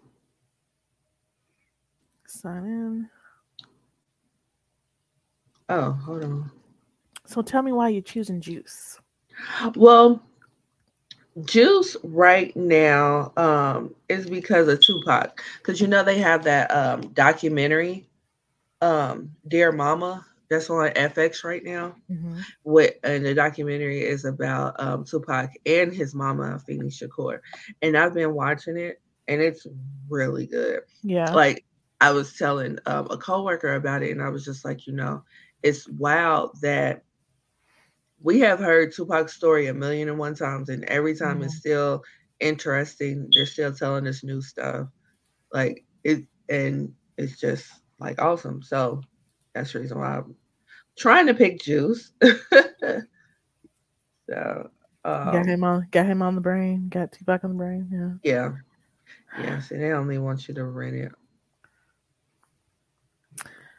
sign 2.28 2.66
in. 2.66 3.10
Oh, 5.70 5.92
hold 5.92 6.24
on. 6.24 6.52
So 7.26 7.42
tell 7.42 7.62
me 7.62 7.72
why 7.72 7.90
you're 7.90 8.02
choosing 8.02 8.42
Juice. 8.42 9.00
Well, 9.76 10.22
Juice 11.46 11.98
right 12.04 12.56
now 12.56 13.34
um 13.38 13.96
is 14.10 14.30
because 14.30 14.68
of 14.68 14.82
Tupac. 14.82 15.42
Because 15.58 15.82
you 15.82 15.88
know 15.88 16.04
they 16.04 16.20
have 16.20 16.44
that 16.44 16.70
um 16.72 17.02
documentary, 17.14 18.08
um, 18.82 19.32
Dear 19.48 19.72
Mama, 19.72 20.26
that's 20.50 20.70
on 20.70 20.90
FX 20.90 21.44
right 21.44 21.64
now. 21.64 21.96
Mhm. 22.12 22.44
What 22.64 23.00
and 23.04 23.26
the 23.26 23.34
documentary 23.34 24.02
is 24.02 24.26
about 24.26 24.80
um, 24.80 25.04
Tupac 25.06 25.52
and 25.66 25.94
his 25.94 26.14
mama, 26.14 26.60
Afeni 26.60 26.92
Shakur, 26.92 27.40
and 27.82 27.98
I've 27.98 28.14
been 28.14 28.34
watching 28.34 28.78
it, 28.78 29.02
and 29.28 29.42
it's 29.42 29.66
really 30.10 30.46
good. 30.46 30.82
Yeah. 31.02 31.34
Like 31.34 31.66
I 32.02 32.12
was 32.12 32.38
telling 32.38 32.78
um, 32.86 33.08
a 33.10 33.18
coworker 33.18 33.74
about 33.76 34.04
it, 34.04 34.12
and 34.12 34.22
I 34.22 34.30
was 34.30 34.46
just 34.46 34.66
like, 34.66 34.86
you 34.86 34.94
know, 34.94 35.24
it's 35.64 35.88
wild 35.90 36.60
that 36.62 37.04
we 38.22 38.40
have 38.42 38.60
heard 38.60 38.94
Tupac's 38.94 39.34
story 39.34 39.68
a 39.68 39.74
million 39.74 40.10
and 40.10 40.18
one 40.18 40.36
times, 40.36 40.70
and 40.70 40.84
every 40.86 41.16
time 41.16 41.42
it's 41.42 41.58
still 41.58 42.04
interesting. 42.40 43.30
They're 43.34 43.46
still 43.46 43.74
telling 43.74 44.08
us 44.08 44.24
new 44.24 44.42
stuff, 44.42 44.88
like 45.52 45.84
it, 46.04 46.26
and 46.50 46.94
it's 47.18 47.40
just 47.40 47.70
like 48.00 48.22
awesome. 48.22 48.62
So 48.62 49.02
that's 49.54 49.74
the 49.74 49.80
reason 49.80 50.00
why 50.00 50.18
I'm 50.18 50.36
trying 50.98 51.28
to 51.28 51.34
pick 51.34 51.62
Juice. 51.62 52.12
so 52.22 52.30
got 54.30 54.70
um, 55.06 55.48
him 55.48 55.64
on 55.64 55.88
got 55.92 56.06
him 56.06 56.22
on 56.22 56.36
the 56.36 56.42
brain. 56.42 56.90
Got 56.90 57.12
Tupac 57.12 57.44
on 57.44 57.52
the 57.52 57.58
brain. 57.58 58.20
Yeah. 58.24 58.32
yeah, 58.32 58.52
yeah. 59.44 59.60
So 59.60 59.76
they 59.76 59.92
only 59.92 60.18
want 60.18 60.48
you 60.48 60.54
to 60.56 60.66
rent 60.66 60.96
it. 60.96 61.12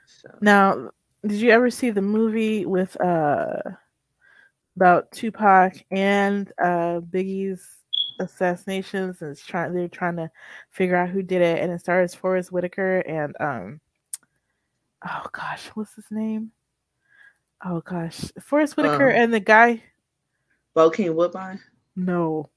So 0.06 0.30
Now, 0.40 0.90
did 1.26 1.40
you 1.40 1.50
ever 1.50 1.70
see 1.70 1.90
the 1.90 2.02
movie 2.02 2.66
with 2.66 3.00
uh 3.00 3.60
about 4.76 5.10
Tupac 5.12 5.74
and 5.90 6.52
uh 6.62 7.00
Biggie's 7.00 7.66
assassinations 8.20 9.22
and 9.22 9.30
it's 9.32 9.44
trying 9.44 9.72
they're 9.74 9.88
trying 9.88 10.16
to 10.16 10.30
figure 10.70 10.96
out 10.96 11.08
who 11.08 11.22
did 11.22 11.42
it 11.42 11.60
and 11.62 11.72
it 11.72 11.80
stars 11.80 12.14
Forrest 12.14 12.52
Whitaker 12.52 12.98
and 13.00 13.34
um 13.40 13.80
oh 15.08 15.26
gosh, 15.32 15.66
what's 15.74 15.94
his 15.94 16.10
name? 16.10 16.50
Oh 17.64 17.80
gosh. 17.80 18.30
Forrest 18.40 18.76
Whitaker 18.76 19.10
Um, 19.10 19.16
and 19.16 19.34
the 19.34 19.40
guy 19.40 19.82
Bokeem 20.76 21.14
Woodbine. 21.14 21.60
no. 21.96 22.48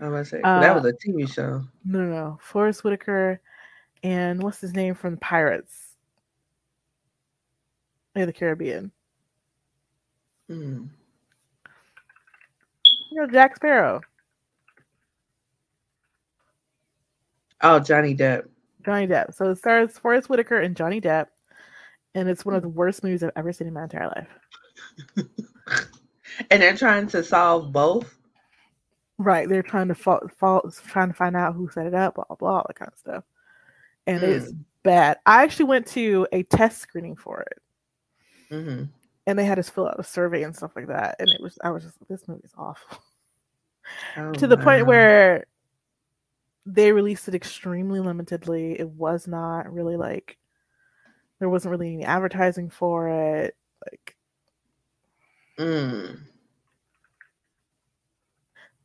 I'm 0.00 0.10
gonna 0.10 0.24
say 0.24 0.40
Uh, 0.42 0.60
that 0.60 0.74
was 0.74 0.84
a 0.84 0.92
TV 0.92 1.26
show. 1.32 1.64
No, 1.84 2.00
no, 2.00 2.06
no. 2.08 2.38
Forrest 2.40 2.84
Whitaker 2.84 3.40
and 4.02 4.42
what's 4.42 4.60
his 4.60 4.74
name 4.74 4.94
from 4.94 5.16
Pirates? 5.16 5.85
In 8.16 8.26
the 8.26 8.32
Caribbean. 8.32 8.90
Hmm. 10.48 10.86
You 13.10 13.20
know, 13.20 13.26
Jack 13.26 13.56
Sparrow. 13.56 14.00
Oh, 17.60 17.78
Johnny 17.78 18.14
Depp. 18.14 18.48
Johnny 18.84 19.06
Depp. 19.06 19.34
So 19.34 19.50
it 19.50 19.58
stars 19.58 19.98
Forrest 19.98 20.28
Whitaker 20.28 20.60
and 20.60 20.76
Johnny 20.76 21.00
Depp, 21.00 21.26
and 22.14 22.28
it's 22.28 22.44
one 22.44 22.54
of 22.54 22.62
the 22.62 22.68
worst 22.68 23.02
movies 23.02 23.22
I've 23.22 23.32
ever 23.36 23.52
seen 23.52 23.68
in 23.68 23.74
my 23.74 23.84
entire 23.84 24.08
life. 24.08 24.28
and 26.50 26.62
they're 26.62 26.76
trying 26.76 27.06
to 27.08 27.22
solve 27.22 27.72
both. 27.72 28.14
Right? 29.18 29.48
They're 29.48 29.62
trying 29.62 29.88
to 29.88 29.94
trying 29.94 31.08
to 31.08 31.14
find 31.14 31.36
out 31.36 31.54
who 31.54 31.70
set 31.70 31.86
it 31.86 31.94
up, 31.94 32.16
blah 32.16 32.24
blah, 32.24 32.36
blah 32.36 32.56
all 32.56 32.64
that 32.68 32.76
kind 32.76 32.90
of 32.92 32.98
stuff, 32.98 33.24
and 34.06 34.22
it's 34.22 34.52
bad. 34.82 35.18
I 35.24 35.42
actually 35.42 35.66
went 35.66 35.86
to 35.88 36.26
a 36.32 36.42
test 36.44 36.78
screening 36.78 37.16
for 37.16 37.40
it, 37.40 37.62
hmm 38.50 38.84
and 39.28 39.36
they 39.38 39.44
had 39.44 39.58
us 39.58 39.68
fill 39.68 39.88
out 39.88 39.98
a 39.98 40.04
survey 40.04 40.44
and 40.44 40.54
stuff 40.54 40.76
like 40.76 40.86
that, 40.86 41.16
and 41.18 41.28
it 41.30 41.40
was 41.40 41.58
I 41.62 41.70
was 41.70 41.82
just 41.84 42.00
like, 42.00 42.08
this 42.08 42.28
movie's 42.28 42.54
awful 42.56 42.98
Oh, 44.16 44.32
to 44.34 44.46
the 44.46 44.56
point 44.56 44.86
where 44.86 45.46
they 46.64 46.92
released 46.92 47.28
it 47.28 47.34
extremely 47.34 48.00
limitedly. 48.00 48.78
It 48.78 48.88
was 48.88 49.26
not 49.28 49.72
really 49.72 49.96
like 49.96 50.38
there 51.38 51.48
wasn't 51.48 51.70
really 51.72 51.92
any 51.94 52.04
advertising 52.04 52.70
for 52.70 53.08
it. 53.08 53.56
Like 53.90 54.16
Mm. 55.58 56.18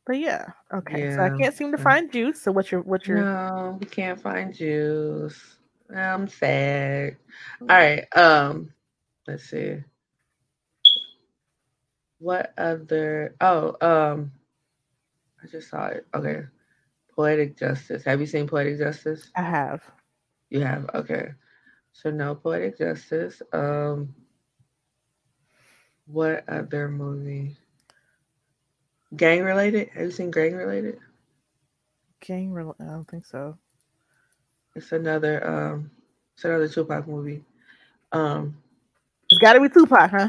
But 0.06 0.18
yeah, 0.18 0.46
okay. 0.72 1.10
So 1.14 1.22
I 1.22 1.30
can't 1.30 1.54
seem 1.54 1.70
to 1.72 1.78
Mm. 1.78 1.82
find 1.82 2.12
juice. 2.12 2.42
So 2.42 2.50
what's 2.52 2.72
your 2.72 2.80
what's 2.82 3.06
your 3.06 3.18
No, 3.22 3.78
we 3.80 3.86
can't 3.86 4.20
find 4.20 4.54
juice. 4.54 5.58
I'm 5.94 6.26
sad. 6.28 7.16
All 7.60 7.66
right. 7.68 8.04
Um, 8.16 8.72
let's 9.26 9.44
see. 9.44 9.76
What 12.18 12.52
other? 12.56 13.34
Oh, 13.40 13.76
um, 13.80 14.32
I 15.42 15.46
just 15.46 15.70
saw 15.70 15.86
it. 15.86 16.06
Okay, 16.14 16.42
Poetic 17.14 17.56
Justice. 17.58 18.04
Have 18.04 18.20
you 18.20 18.26
seen 18.26 18.46
Poetic 18.46 18.78
Justice? 18.78 19.30
I 19.36 19.42
have. 19.42 19.82
You 20.50 20.60
have. 20.60 20.88
Okay. 20.94 21.32
So 21.92 22.10
no 22.10 22.34
Poetic 22.34 22.78
Justice. 22.78 23.42
Um, 23.52 24.14
what 26.06 26.48
other 26.48 26.88
movie? 26.88 27.56
Gang 29.16 29.42
related? 29.42 29.88
Have 29.90 30.04
you 30.04 30.10
seen 30.10 30.30
Gang 30.30 30.54
related? 30.54 30.98
Gang 32.20 32.52
rel- 32.52 32.76
I 32.80 32.84
don't 32.84 33.08
think 33.08 33.26
so. 33.26 33.58
It's 34.74 34.92
another 34.92 35.46
um, 35.46 35.90
it's 36.34 36.44
another 36.44 36.68
Tupac 36.68 37.06
movie. 37.06 37.44
Um, 38.12 38.61
It's 39.32 39.38
gotta 39.40 39.60
be 39.60 39.68
Tupac, 39.70 40.10
huh? 40.10 40.28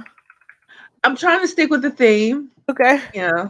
I'm 1.04 1.18
trying 1.18 1.42
to 1.42 1.48
stick 1.48 1.70
with 1.70 1.82
the 1.82 1.90
theme. 1.92 2.50
Okay. 2.70 3.02
Yeah. 3.14 3.50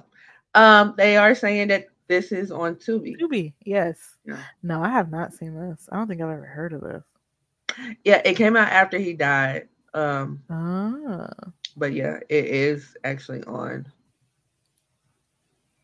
Um, 0.55 0.95
they 0.97 1.15
are 1.15 1.35
saying 1.35 1.67
that 1.67 1.87
this 2.07 2.31
is 2.31 2.51
on 2.51 2.75
Tubi. 2.75 3.15
Tubi, 3.19 3.53
yes. 3.63 3.97
Yeah. 4.25 4.39
No, 4.63 4.81
I 4.81 4.89
have 4.89 5.11
not 5.11 5.33
seen 5.33 5.53
this. 5.53 5.87
I 5.91 5.97
don't 5.97 6.07
think 6.07 6.21
I've 6.21 6.29
ever 6.29 6.45
heard 6.45 6.73
of 6.73 6.81
this. 6.81 7.03
Yeah, 8.03 8.21
it 8.25 8.35
came 8.35 8.55
out 8.55 8.69
after 8.69 8.97
he 8.97 9.13
died. 9.13 9.67
Um, 9.93 10.41
Ah. 10.49 11.29
but 11.77 11.93
yeah, 11.93 12.17
it 12.29 12.45
is 12.45 12.97
actually 13.03 13.43
on 13.43 13.85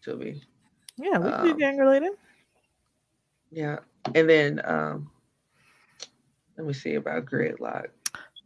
Tubi. 0.03 0.41
Yeah, 0.97 1.19
we 1.19 1.29
can 1.29 1.43
do 1.43 1.51
Um, 1.51 1.57
gang 1.57 1.77
related. 1.77 2.13
Yeah, 3.51 3.77
and 4.15 4.27
then 4.27 4.61
um, 4.65 5.11
let 6.57 6.65
me 6.65 6.73
see 6.73 6.95
about 6.95 7.25
Gridlock. 7.25 7.89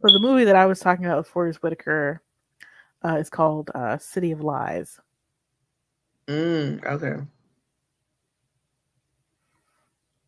So 0.04 0.12
the 0.12 0.20
movie 0.20 0.44
that 0.44 0.54
I 0.54 0.66
was 0.66 0.80
talking 0.80 1.06
about 1.06 1.16
with 1.16 1.28
Forrest 1.28 1.62
Whitaker 1.62 2.20
uh, 3.02 3.16
is 3.16 3.30
called 3.30 3.70
uh, 3.74 3.96
City 3.96 4.32
of 4.32 4.42
Lies. 4.42 5.00
Mm, 6.26 6.84
okay. 6.84 7.22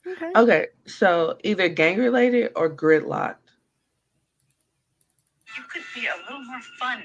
Okay. 0.07 0.33
Okay, 0.35 0.67
so 0.87 1.37
either 1.45 1.69
gang 1.69 1.99
related 1.99 2.53
or 2.57 2.71
gridlocked. 2.71 3.37
You 5.59 5.63
could 5.71 5.83
be 5.95 6.07
a 6.07 6.17
little 6.23 6.43
more 6.47 6.61
fun. 6.79 7.05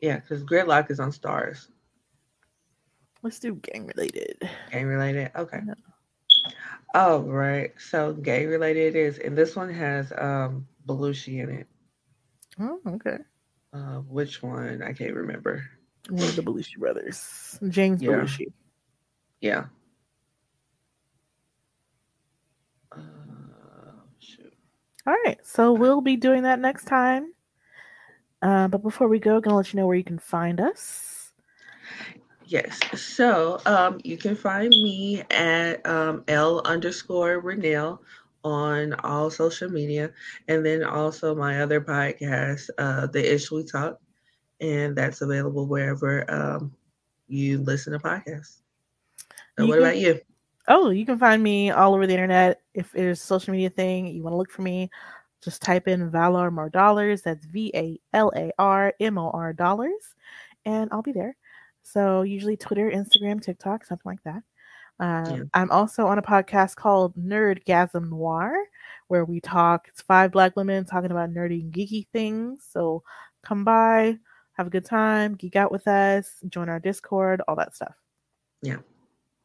Yeah, 0.00 0.20
because 0.20 0.44
gridlock 0.44 0.92
is 0.92 1.00
on 1.00 1.10
stars. 1.10 1.66
Let's 3.22 3.40
do 3.40 3.56
gang 3.56 3.90
related. 3.96 4.48
Gang 4.70 4.86
related. 4.86 5.32
Okay. 5.34 5.58
Yeah. 5.66 5.74
Oh 6.94 7.22
right. 7.22 7.72
So 7.78 8.12
gay 8.12 8.46
related 8.46 8.94
it 8.94 8.98
is, 8.98 9.18
and 9.18 9.36
this 9.36 9.56
one 9.56 9.72
has 9.72 10.12
um 10.16 10.66
Belushi 10.86 11.42
in 11.42 11.50
it. 11.50 11.66
Oh, 12.60 12.80
okay. 12.86 13.18
Uh, 13.72 13.98
which 14.00 14.42
one? 14.42 14.82
I 14.82 14.92
can't 14.92 15.14
remember. 15.14 15.64
One 16.10 16.28
of 16.28 16.36
the 16.36 16.42
Belushi 16.42 16.76
brothers. 16.78 17.58
James 17.68 18.02
Yeah. 18.02 18.10
Belushi. 18.10 18.46
Yeah. 19.40 19.64
Uh, 22.92 23.00
shoot. 24.18 24.52
All 25.06 25.16
right, 25.24 25.38
so 25.44 25.72
we'll 25.72 26.00
be 26.02 26.16
doing 26.16 26.42
that 26.42 26.60
next 26.60 26.84
time. 26.84 27.32
Uh, 28.42 28.68
but 28.68 28.82
before 28.82 29.08
we 29.08 29.18
go, 29.18 29.36
I'm 29.36 29.40
gonna 29.40 29.56
let 29.56 29.72
you 29.72 29.80
know 29.80 29.86
where 29.86 29.96
you 29.96 30.04
can 30.04 30.18
find 30.18 30.60
us. 30.60 31.11
Yes. 32.52 32.78
So 33.00 33.62
um, 33.64 33.98
you 34.04 34.18
can 34.18 34.36
find 34.36 34.68
me 34.68 35.22
at 35.30 35.86
um, 35.86 36.22
L 36.28 36.60
underscore 36.66 37.40
Renell 37.40 38.00
on 38.44 38.92
all 38.92 39.30
social 39.30 39.70
media. 39.70 40.10
And 40.48 40.64
then 40.64 40.84
also 40.84 41.34
my 41.34 41.62
other 41.62 41.80
podcast, 41.80 42.68
uh, 42.76 43.06
The 43.06 43.34
Ish 43.34 43.50
We 43.50 43.64
Talk. 43.64 43.98
And 44.60 44.94
that's 44.94 45.22
available 45.22 45.66
wherever 45.66 46.30
um, 46.30 46.74
you 47.26 47.56
listen 47.56 47.94
to 47.94 47.98
podcasts. 47.98 48.58
And 49.56 49.66
what 49.66 49.76
can- 49.76 49.84
about 49.84 49.96
you? 49.96 50.20
Oh, 50.68 50.90
you 50.90 51.06
can 51.06 51.18
find 51.18 51.42
me 51.42 51.70
all 51.70 51.94
over 51.94 52.06
the 52.06 52.12
internet. 52.12 52.60
If 52.74 52.92
there's 52.92 53.18
a 53.18 53.24
social 53.24 53.52
media 53.52 53.70
thing 53.70 54.08
you 54.08 54.22
want 54.22 54.34
to 54.34 54.36
look 54.36 54.50
for 54.50 54.60
me, 54.60 54.90
just 55.42 55.62
type 55.62 55.88
in 55.88 56.10
Valar 56.10 56.52
Mor 56.52 56.68
Dollars. 56.68 57.22
That's 57.22 57.46
V 57.46 57.72
A 57.74 57.98
L 58.12 58.30
A 58.36 58.52
R 58.58 58.92
M 59.00 59.16
O 59.16 59.30
R 59.30 59.54
dollars, 59.54 60.14
and 60.64 60.88
I'll 60.92 61.02
be 61.02 61.12
there. 61.12 61.34
So 61.82 62.22
usually 62.22 62.56
Twitter, 62.56 62.90
Instagram, 62.90 63.42
TikTok, 63.42 63.84
something 63.84 64.10
like 64.10 64.22
that. 64.24 64.42
Um, 65.00 65.36
Yeah. 65.36 65.42
I'm 65.54 65.70
also 65.70 66.06
on 66.06 66.18
a 66.18 66.22
podcast 66.22 66.76
called 66.76 67.14
Nerdgasm 67.16 68.08
Noir, 68.08 68.54
where 69.08 69.24
we 69.24 69.40
talk. 69.40 69.88
It's 69.88 70.02
five 70.02 70.32
black 70.32 70.56
women 70.56 70.84
talking 70.84 71.10
about 71.10 71.32
nerdy 71.32 71.60
and 71.60 71.72
geeky 71.72 72.06
things. 72.12 72.66
So 72.70 73.02
come 73.42 73.64
by, 73.64 74.18
have 74.52 74.66
a 74.66 74.70
good 74.70 74.84
time, 74.84 75.34
geek 75.34 75.56
out 75.56 75.72
with 75.72 75.88
us, 75.88 76.36
join 76.48 76.68
our 76.68 76.78
Discord, 76.78 77.42
all 77.48 77.56
that 77.56 77.74
stuff. 77.74 77.94
Yeah. 78.62 78.78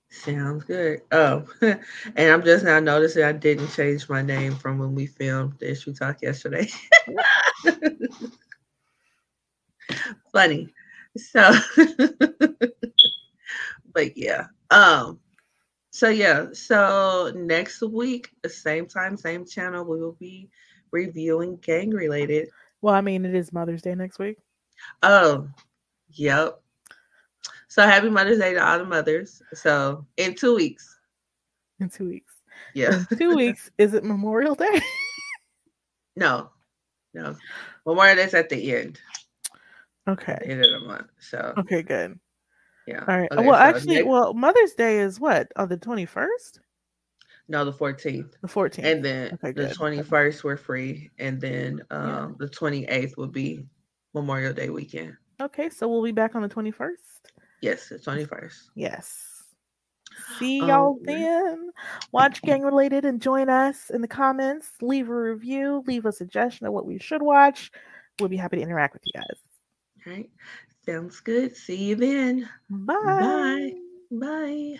Sounds 0.10 0.64
good. 0.64 1.02
Oh, 1.12 1.46
and 1.62 1.82
I'm 2.18 2.44
just 2.44 2.64
now 2.64 2.80
noticing 2.80 3.24
I 3.24 3.34
didn't 3.34 3.70
change 3.70 4.08
my 4.08 4.22
name 4.22 4.56
from 4.56 4.78
when 4.80 4.96
we 4.96 5.06
filmed 5.06 5.56
the 5.60 5.72
Ish 5.72 5.86
We 5.86 5.94
Talk 5.94 6.22
yesterday. 6.22 6.70
Funny. 10.32 10.74
So, 11.18 11.52
but 13.94 14.16
yeah. 14.16 14.48
Um. 14.70 15.20
So 15.92 16.10
yeah. 16.10 16.48
So 16.54 17.32
next 17.36 17.82
week, 17.82 18.30
the 18.44 18.50
same 18.50 18.86
time, 18.86 19.18
same 19.18 19.46
channel, 19.46 19.84
we 19.84 20.00
will 20.00 20.18
be 20.20 20.50
reviewing 20.92 21.58
gang 21.58 21.92
related. 21.92 22.50
Well, 22.82 22.94
I 22.94 23.02
mean, 23.02 23.26
it 23.26 23.36
is 23.36 23.52
Mother's 23.52 23.82
Day 23.82 23.96
next 23.96 24.20
week. 24.20 24.38
Oh, 25.04 25.48
yep. 26.12 26.62
So 27.68 27.84
happy 27.84 28.10
Mother's 28.10 28.40
Day 28.40 28.54
to 28.54 28.66
all 28.66 28.80
the 28.80 28.86
mothers. 28.86 29.42
So 29.54 30.06
in 30.18 30.36
two 30.36 30.56
weeks. 30.56 30.98
In 31.80 31.90
two 31.90 32.08
weeks. 32.08 32.34
Yeah. 32.74 33.04
In 33.12 33.18
two 33.18 33.36
weeks. 33.36 33.72
Is 33.78 33.94
it 33.94 34.04
Memorial 34.04 34.56
Day? 34.56 34.82
no. 36.16 36.50
No. 37.14 37.36
Memorial 37.86 38.16
Day's 38.16 38.34
at 38.34 38.50
the 38.50 38.76
end. 38.76 39.00
Okay. 40.08 40.38
End 40.46 40.64
of 40.64 40.72
the 40.82 40.88
month. 40.88 41.08
So 41.20 41.54
Okay, 41.58 41.82
good. 41.84 42.20
yeah. 42.88 43.04
All 43.08 43.18
right. 43.20 43.32
Okay, 43.32 43.46
well, 43.46 43.56
so 43.60 43.62
actually, 43.78 43.96
next- 43.96 44.08
well, 44.08 44.34
Mother's 44.34 44.74
Day 44.74 45.00
is 45.00 45.20
what? 45.20 45.52
On 45.58 45.68
the 45.70 45.78
21st? 45.78 46.60
no, 47.50 47.64
the 47.64 47.72
14th. 47.74 48.34
The 48.42 48.48
14th. 48.48 48.84
And 48.84 49.04
then 49.06 49.34
Okay, 49.36 49.52
the 49.54 49.68
21st 49.74 50.44
we're 50.44 50.58
free. 50.58 51.10
And 51.20 51.40
then 51.40 51.82
Yeah. 51.92 51.98
um 52.24 52.36
the 52.40 52.48
28th 52.50 53.16
will 53.18 53.28
be 53.28 53.66
Memorial 54.14 54.54
Day 54.54 54.70
weekend. 54.70 55.16
okay, 55.42 55.70
so 55.70 55.88
we'll 55.88 56.04
be 56.04 56.12
back 56.12 56.36
on 56.36 56.42
the 56.42 56.50
21st. 56.50 57.32
Yes, 57.62 57.90
the 57.90 58.00
21st. 58.00 58.70
Yes. 58.76 59.44
See 60.40 60.62
Oh, 60.62 60.68
y'all 60.68 61.00
yeah. 61.04 61.14
then. 61.14 61.70
Watch 62.12 62.42
Gang 62.42 62.64
Related 62.64 63.06
and 63.06 63.22
join 63.22 63.50
us 63.50 63.90
in 63.92 64.02
the 64.02 64.08
comments. 64.08 64.72
Leave 64.82 65.10
a 65.10 65.16
review. 65.16 65.84
Leave 65.88 66.06
a 66.06 66.12
suggestion 66.12 66.66
of 66.68 66.74
what 66.74 66.86
we 66.86 66.98
should 66.98 67.22
watch. 67.22 67.72
We'll 68.20 68.30
be 68.30 68.38
happy 68.38 68.58
to 68.58 68.64
interact 68.64 68.94
with 68.94 69.04
you 69.06 69.14
guys. 69.14 69.40
All 70.08 70.14
right. 70.14 70.30
Sounds 70.86 71.20
good. 71.20 71.56
See 71.56 71.84
you 71.86 71.96
then. 71.96 72.50
Bye. 72.70 72.96
Bye. 73.20 73.72
Bye. 74.12 74.80